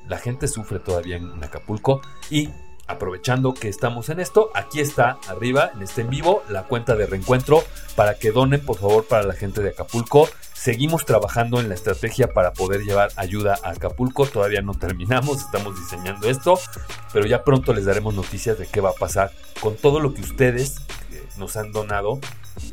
La 0.08 0.18
gente 0.18 0.48
sufre 0.48 0.78
todavía 0.78 1.16
en 1.16 1.44
Acapulco 1.44 2.00
y 2.30 2.48
aprovechando 2.86 3.54
que 3.54 3.68
estamos 3.68 4.08
en 4.08 4.20
esto, 4.20 4.50
aquí 4.54 4.80
está 4.80 5.18
arriba, 5.28 5.70
en 5.74 5.82
este 5.82 6.02
en 6.02 6.10
vivo, 6.10 6.42
la 6.48 6.64
cuenta 6.64 6.96
de 6.96 7.06
reencuentro 7.06 7.62
para 7.94 8.14
que 8.14 8.32
donen, 8.32 8.64
por 8.64 8.78
favor, 8.78 9.04
para 9.06 9.24
la 9.24 9.34
gente 9.34 9.62
de 9.62 9.70
Acapulco. 9.70 10.28
Seguimos 10.52 11.04
trabajando 11.04 11.60
en 11.60 11.68
la 11.68 11.74
estrategia 11.74 12.28
para 12.32 12.52
poder 12.52 12.82
llevar 12.82 13.10
ayuda 13.16 13.58
a 13.62 13.70
Acapulco. 13.70 14.26
Todavía 14.26 14.62
no 14.62 14.74
terminamos, 14.78 15.40
estamos 15.40 15.78
diseñando 15.78 16.28
esto, 16.28 16.58
pero 17.12 17.26
ya 17.26 17.44
pronto 17.44 17.72
les 17.72 17.84
daremos 17.84 18.14
noticias 18.14 18.58
de 18.58 18.66
qué 18.66 18.80
va 18.80 18.90
a 18.90 18.94
pasar 18.94 19.32
con 19.60 19.76
todo 19.76 20.00
lo 20.00 20.14
que 20.14 20.22
ustedes 20.22 20.76
nos 21.38 21.56
han 21.56 21.72
donado 21.72 22.20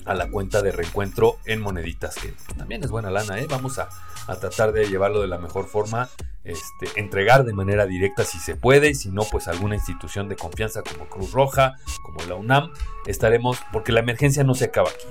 a 0.05 0.13
la 0.13 0.29
cuenta 0.29 0.61
de 0.61 0.71
reencuentro 0.71 1.37
en 1.45 1.61
moneditas, 1.61 2.15
que 2.15 2.33
también 2.57 2.83
es 2.83 2.91
buena 2.91 3.11
lana, 3.11 3.39
¿eh? 3.39 3.47
Vamos 3.49 3.79
a, 3.79 3.89
a 4.27 4.35
tratar 4.35 4.71
de 4.71 4.87
llevarlo 4.87 5.21
de 5.21 5.27
la 5.27 5.37
mejor 5.37 5.67
forma 5.67 6.09
este, 6.43 6.87
entregar 6.99 7.45
de 7.45 7.53
manera 7.53 7.85
directa 7.85 8.25
si 8.25 8.37
se 8.37 8.55
puede 8.55 8.89
y 8.89 8.95
si 8.95 9.09
no, 9.09 9.23
pues 9.23 9.47
alguna 9.47 9.75
institución 9.75 10.27
de 10.27 10.35
confianza 10.35 10.81
como 10.83 11.07
Cruz 11.07 11.31
Roja, 11.31 11.75
como 12.03 12.21
la 12.27 12.35
UNAM, 12.35 12.71
estaremos, 13.05 13.59
porque 13.71 13.91
la 13.91 14.01
emergencia 14.01 14.43
no 14.43 14.53
se 14.53 14.65
acaba 14.65 14.89
aquí. 14.89 15.05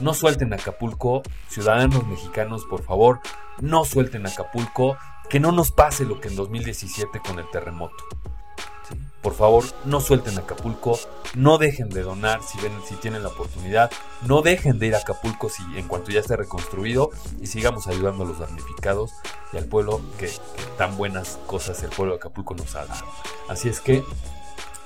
No 0.00 0.14
suelten 0.14 0.52
Acapulco, 0.52 1.22
ciudadanos 1.48 2.06
mexicanos, 2.06 2.64
por 2.64 2.82
favor, 2.82 3.20
no 3.60 3.84
suelten 3.84 4.26
Acapulco, 4.26 4.96
que 5.28 5.38
no 5.38 5.52
nos 5.52 5.70
pase 5.70 6.04
lo 6.04 6.20
que 6.20 6.28
en 6.28 6.36
2017 6.36 7.20
con 7.20 7.38
el 7.38 7.48
terremoto. 7.50 8.04
Por 9.22 9.34
favor, 9.34 9.64
no 9.84 10.00
suelten 10.00 10.36
Acapulco, 10.36 10.98
no 11.36 11.56
dejen 11.56 11.88
de 11.90 12.02
donar 12.02 12.42
si 12.42 12.60
ven, 12.60 12.72
si 12.84 12.96
tienen 12.96 13.22
la 13.22 13.28
oportunidad, 13.28 13.90
no 14.26 14.42
dejen 14.42 14.80
de 14.80 14.88
ir 14.88 14.96
a 14.96 14.98
Acapulco 14.98 15.48
si 15.48 15.62
en 15.76 15.86
cuanto 15.86 16.10
ya 16.10 16.18
esté 16.18 16.36
reconstruido 16.36 17.10
y 17.40 17.46
sigamos 17.46 17.86
ayudando 17.86 18.24
a 18.24 18.26
los 18.26 18.40
damnificados 18.40 19.12
y 19.52 19.58
al 19.58 19.66
pueblo 19.66 20.00
que, 20.18 20.28
tan 20.76 20.96
buenas 20.96 21.38
cosas 21.46 21.80
el 21.84 21.90
pueblo 21.90 22.14
de 22.14 22.18
Acapulco 22.18 22.54
nos 22.54 22.74
ha 22.74 22.84
dado. 22.84 23.06
Así 23.48 23.68
es 23.68 23.78
que, 23.78 24.02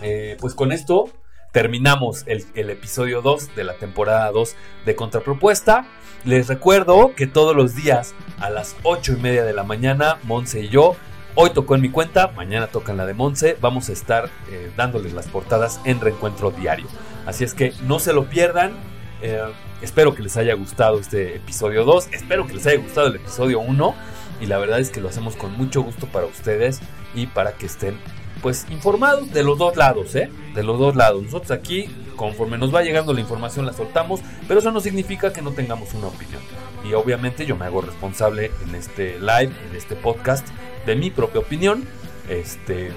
eh, 0.02 0.36
pues 0.38 0.54
con 0.54 0.70
esto 0.70 1.08
terminamos 1.52 2.24
el, 2.26 2.44
el, 2.54 2.68
episodio 2.68 3.22
2 3.22 3.56
de 3.56 3.64
la 3.64 3.78
temporada 3.78 4.30
2 4.32 4.54
de 4.84 4.94
Contrapropuesta. 4.94 5.86
Les 6.26 6.48
recuerdo 6.48 7.14
que 7.16 7.26
todos 7.26 7.56
los 7.56 7.74
días 7.74 8.14
a 8.38 8.50
las 8.50 8.76
8 8.82 9.14
y 9.14 9.16
media 9.16 9.44
de 9.44 9.54
la 9.54 9.62
mañana, 9.62 10.18
Monse 10.24 10.60
y 10.60 10.68
yo 10.68 10.96
Hoy 11.38 11.50
tocó 11.50 11.74
en 11.74 11.82
mi 11.82 11.90
cuenta, 11.90 12.28
mañana 12.28 12.68
toca 12.68 12.92
en 12.92 12.96
la 12.96 13.04
de 13.04 13.12
Monse. 13.12 13.58
Vamos 13.60 13.90
a 13.90 13.92
estar 13.92 14.30
eh, 14.50 14.70
dándoles 14.74 15.12
las 15.12 15.26
portadas 15.26 15.82
en 15.84 16.00
reencuentro 16.00 16.50
diario. 16.50 16.86
Así 17.26 17.44
es 17.44 17.52
que 17.52 17.74
no 17.82 17.98
se 17.98 18.14
lo 18.14 18.24
pierdan. 18.24 18.72
Eh, 19.20 19.42
espero 19.82 20.14
que 20.14 20.22
les 20.22 20.38
haya 20.38 20.54
gustado 20.54 20.98
este 20.98 21.36
episodio 21.36 21.84
2. 21.84 22.08
Espero 22.12 22.46
que 22.46 22.54
les 22.54 22.66
haya 22.66 22.78
gustado 22.78 23.08
el 23.08 23.16
episodio 23.16 23.60
1. 23.60 23.94
Y 24.40 24.46
la 24.46 24.56
verdad 24.56 24.80
es 24.80 24.88
que 24.88 25.02
lo 25.02 25.10
hacemos 25.10 25.36
con 25.36 25.52
mucho 25.58 25.82
gusto 25.82 26.06
para 26.06 26.24
ustedes 26.24 26.80
y 27.14 27.26
para 27.26 27.52
que 27.52 27.66
estén 27.66 27.98
pues 28.40 28.66
informados 28.70 29.30
de 29.30 29.44
los 29.44 29.58
dos 29.58 29.76
lados, 29.76 30.14
¿eh? 30.14 30.30
De 30.54 30.62
los 30.62 30.78
dos 30.78 30.96
lados. 30.96 31.22
Nosotros 31.22 31.50
aquí, 31.50 31.84
conforme 32.16 32.56
nos 32.56 32.74
va 32.74 32.82
llegando 32.82 33.12
la 33.12 33.20
información, 33.20 33.66
la 33.66 33.74
soltamos, 33.74 34.20
pero 34.48 34.60
eso 34.60 34.70
no 34.70 34.80
significa 34.80 35.34
que 35.34 35.42
no 35.42 35.50
tengamos 35.50 35.92
una 35.92 36.06
opinión. 36.06 36.40
Y 36.82 36.94
obviamente 36.94 37.44
yo 37.44 37.56
me 37.56 37.66
hago 37.66 37.82
responsable 37.82 38.52
en 38.66 38.74
este 38.74 39.18
live, 39.18 39.52
en 39.68 39.76
este 39.76 39.96
podcast, 39.96 40.46
de 40.86 40.96
mi 40.96 41.10
propia 41.10 41.40
opinión, 41.40 41.84
este, 42.28 42.92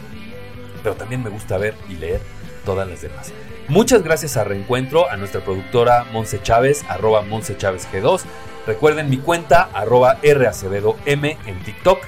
pero 0.84 0.96
también 0.96 1.24
me 1.24 1.30
gusta 1.30 1.58
ver 1.58 1.76
y 1.90 1.96
leer 1.96 2.22
todas 2.66 2.88
las 2.88 3.02
demás. 3.02 3.34
Muchas 3.68 4.04
gracias 4.04 4.38
a 4.38 4.44
Reencuentro, 4.44 5.10
a 5.10 5.18
nuestra 5.18 5.42
productora 5.42 6.06
Monse 6.12 6.42
Chávez, 6.42 6.84
arroba 6.90 7.22
Monse 7.22 7.58
Chávez 7.58 7.88
G2. 7.92 8.22
Recuerden 8.66 9.10
mi 9.10 9.18
cuenta, 9.18 9.70
arroba 9.74 10.18
M 10.24 11.38
en 11.46 11.64
TikTok. 11.64 12.00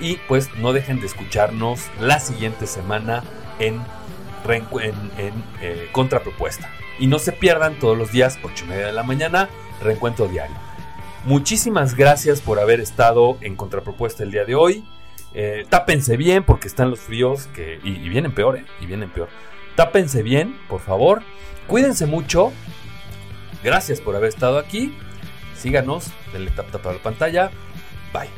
Y 0.00 0.16
pues 0.28 0.52
no 0.56 0.72
dejen 0.72 1.00
de 1.00 1.06
escucharnos 1.06 1.82
la 2.00 2.18
siguiente 2.18 2.66
semana 2.66 3.22
en, 3.60 3.80
en, 4.48 5.44
eh, 5.60 5.88
Contrapropuesta. 5.92 6.68
Y 6.98 7.06
no 7.06 7.20
se 7.20 7.32
pierdan 7.32 7.78
todos 7.78 7.96
los 7.96 8.10
días, 8.10 8.38
8 8.42 8.64
y 8.64 8.68
media 8.68 8.86
de 8.86 8.92
la 8.92 9.04
mañana, 9.04 9.48
Reencuentro 9.82 10.26
Diario. 10.26 10.56
Muchísimas 11.24 11.94
gracias 11.94 12.40
por 12.40 12.58
haber 12.58 12.80
estado 12.80 13.38
en 13.40 13.56
Contrapropuesta 13.56 14.24
el 14.24 14.32
día 14.32 14.44
de 14.44 14.56
hoy. 14.56 14.84
Eh, 15.34 15.66
tápense 15.68 16.16
bien 16.16 16.44
porque 16.44 16.68
están 16.68 16.90
los 16.90 17.00
fríos 17.00 17.48
que, 17.48 17.80
y, 17.82 18.08
vienen 18.08 18.32
peor, 18.32 18.56
eh, 18.58 18.64
y 18.80 18.86
vienen 18.86 19.10
peor. 19.10 19.28
Tápense 19.74 20.22
bien, 20.22 20.56
por 20.68 20.80
favor. 20.80 21.22
Cuídense 21.66 22.06
mucho. 22.06 22.52
Gracias 23.62 24.00
por 24.00 24.14
haber 24.14 24.28
estado 24.28 24.58
aquí. 24.58 24.96
Síganos, 25.56 26.12
denle 26.32 26.50
tap 26.50 26.70
tap 26.70 26.86
a 26.86 26.92
la 26.92 26.98
pantalla. 26.98 27.50
Bye. 28.12 28.30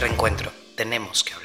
Reencuentro. 0.00 0.50
Tenemos 0.76 1.22
que 1.22 1.32
hablar. 1.34 1.43